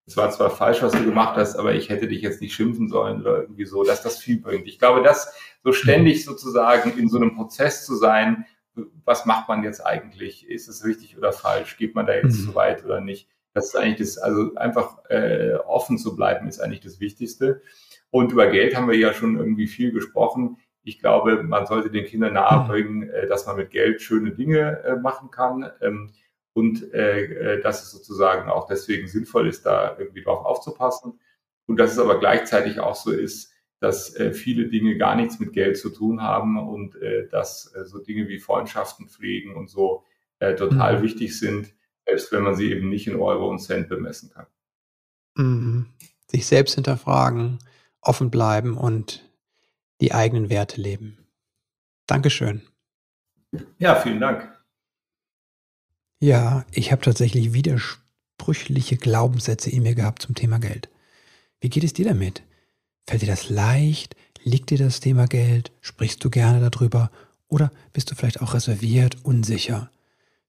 das 0.07 0.17
war 0.17 0.31
zwar 0.31 0.49
falsch, 0.49 0.81
was 0.81 0.93
du 0.93 1.05
gemacht 1.05 1.37
hast, 1.37 1.55
aber 1.55 1.75
ich 1.75 1.89
hätte 1.89 2.07
dich 2.07 2.21
jetzt 2.21 2.41
nicht 2.41 2.55
schimpfen 2.55 2.89
sollen 2.89 3.21
oder 3.21 3.41
irgendwie 3.41 3.65
so, 3.65 3.83
dass 3.83 4.01
das 4.01 4.17
viel 4.17 4.41
bringt. 4.41 4.67
Ich 4.67 4.79
glaube, 4.79 5.03
dass 5.03 5.35
so 5.63 5.71
ständig 5.71 6.25
sozusagen 6.25 6.97
in 6.97 7.09
so 7.09 7.17
einem 7.17 7.35
Prozess 7.35 7.85
zu 7.85 7.95
sein, 7.95 8.45
was 9.03 9.25
macht 9.25 9.47
man 9.47 9.63
jetzt 9.63 9.85
eigentlich? 9.85 10.49
Ist 10.49 10.67
es 10.67 10.85
richtig 10.85 11.17
oder 11.17 11.31
falsch? 11.31 11.77
Geht 11.77 11.95
man 11.95 12.05
da 12.05 12.13
jetzt 12.13 12.39
mhm. 12.39 12.45
zu 12.45 12.55
weit 12.55 12.83
oder 12.85 13.01
nicht? 13.01 13.29
Das 13.53 13.67
ist 13.67 13.75
eigentlich 13.75 13.99
das, 13.99 14.17
also 14.17 14.53
einfach 14.55 14.97
äh, 15.09 15.53
offen 15.65 15.97
zu 15.97 16.15
bleiben, 16.15 16.47
ist 16.47 16.59
eigentlich 16.59 16.81
das 16.81 16.99
Wichtigste. 16.99 17.61
Und 18.11 18.31
über 18.31 18.47
Geld 18.47 18.75
haben 18.75 18.89
wir 18.89 18.97
ja 18.97 19.13
schon 19.13 19.37
irgendwie 19.37 19.67
viel 19.67 19.91
gesprochen. 19.91 20.57
Ich 20.83 20.99
glaube, 20.99 21.41
man 21.43 21.65
sollte 21.65 21.89
den 21.89 22.05
Kindern 22.05 22.33
nahebringen, 22.33 23.07
mhm. 23.07 23.09
äh, 23.09 23.27
dass 23.27 23.45
man 23.45 23.55
mit 23.55 23.71
Geld 23.71 24.01
schöne 24.01 24.31
Dinge 24.31 24.83
äh, 24.83 24.95
machen 24.97 25.31
kann. 25.31 25.71
Ähm, 25.81 26.11
und 26.53 26.93
äh, 26.93 27.55
äh, 27.55 27.61
dass 27.61 27.83
es 27.83 27.91
sozusagen 27.91 28.49
auch 28.49 28.67
deswegen 28.67 29.07
sinnvoll 29.07 29.47
ist, 29.47 29.65
da 29.65 29.97
irgendwie 29.97 30.23
drauf 30.23 30.45
aufzupassen. 30.45 31.19
Und 31.65 31.77
dass 31.77 31.91
es 31.91 31.99
aber 31.99 32.19
gleichzeitig 32.19 32.79
auch 32.79 32.95
so 32.95 33.11
ist, 33.11 33.51
dass 33.85 34.15
äh, 34.15 34.33
viele 34.33 34.67
Dinge 34.67 34.97
gar 34.97 35.15
nichts 35.15 35.39
mit 35.39 35.53
Geld 35.53 35.77
zu 35.77 35.91
tun 35.91 36.23
haben 36.23 36.57
und 36.57 36.95
äh, 36.95 37.27
dass 37.29 37.71
äh, 37.75 37.85
so 37.85 37.99
Dinge 37.99 38.27
wie 38.27 38.39
Freundschaften 38.39 39.07
pflegen 39.07 39.55
und 39.55 39.69
so 39.69 40.03
äh, 40.39 40.55
total 40.55 40.97
mhm. 40.97 41.03
wichtig 41.03 41.37
sind, 41.37 41.71
selbst 42.03 42.31
wenn 42.31 42.41
man 42.41 42.55
sie 42.55 42.71
eben 42.71 42.89
nicht 42.89 43.05
in 43.05 43.15
Euro 43.15 43.47
und 43.47 43.59
Cent 43.59 43.87
bemessen 43.87 44.31
kann. 44.31 44.47
Mhm. 45.37 45.85
Sich 46.25 46.47
selbst 46.47 46.73
hinterfragen, 46.73 47.59
offen 48.01 48.31
bleiben 48.31 48.75
und 48.75 49.29
die 50.01 50.13
eigenen 50.13 50.49
Werte 50.49 50.81
leben. 50.81 51.19
Dankeschön. 52.07 52.63
Ja, 53.77 53.93
vielen 53.97 54.19
Dank. 54.19 54.51
Ja, 56.19 56.65
ich 56.71 56.91
habe 56.91 57.03
tatsächlich 57.03 57.53
widersprüchliche 57.53 58.97
Glaubenssätze 58.97 59.69
in 59.69 59.83
mir 59.83 59.93
gehabt 59.93 60.23
zum 60.23 60.33
Thema 60.33 60.57
Geld. 60.57 60.89
Wie 61.59 61.69
geht 61.69 61.83
es 61.83 61.93
dir 61.93 62.05
damit? 62.05 62.41
Fällt 63.07 63.21
dir 63.21 63.27
das 63.27 63.49
leicht? 63.49 64.15
Liegt 64.43 64.71
dir 64.71 64.77
das 64.77 64.99
Thema 64.99 65.27
Geld? 65.27 65.71
Sprichst 65.81 66.23
du 66.23 66.29
gerne 66.29 66.69
darüber? 66.69 67.11
Oder 67.47 67.71
bist 67.93 68.09
du 68.09 68.15
vielleicht 68.15 68.41
auch 68.41 68.53
reserviert, 68.53 69.17
unsicher? 69.23 69.89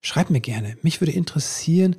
Schreib 0.00 0.30
mir 0.30 0.40
gerne. 0.40 0.76
Mich 0.82 1.00
würde 1.00 1.12
interessieren, 1.12 1.96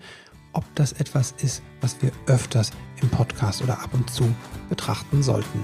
ob 0.54 0.64
das 0.76 0.94
etwas 0.94 1.36
ist, 1.44 1.62
was 1.82 2.02
wir 2.02 2.12
öfters 2.26 2.72
im 3.02 3.10
Podcast 3.10 3.62
oder 3.62 3.80
ab 3.82 3.94
und 3.94 4.10
zu 4.10 4.34
betrachten 4.70 5.22
sollten. 5.22 5.64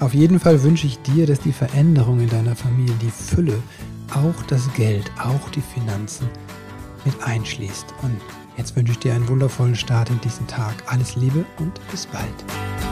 Auf 0.00 0.12
jeden 0.12 0.40
Fall 0.40 0.62
wünsche 0.62 0.86
ich 0.86 0.98
dir, 0.98 1.26
dass 1.26 1.40
die 1.40 1.52
Veränderung 1.52 2.20
in 2.20 2.28
deiner 2.28 2.56
Familie, 2.56 2.94
die 3.00 3.10
Fülle, 3.10 3.62
auch 4.10 4.42
das 4.48 4.70
Geld, 4.74 5.10
auch 5.18 5.48
die 5.50 5.62
Finanzen 5.62 6.28
mit 7.06 7.22
einschließt. 7.22 7.86
Und 8.02 8.20
jetzt 8.58 8.76
wünsche 8.76 8.92
ich 8.92 8.98
dir 8.98 9.14
einen 9.14 9.28
wundervollen 9.28 9.76
Start 9.76 10.10
in 10.10 10.20
diesen 10.20 10.46
Tag. 10.46 10.74
Alles 10.86 11.16
Liebe 11.16 11.46
und 11.58 11.80
bis 11.90 12.06
bald. 12.06 12.83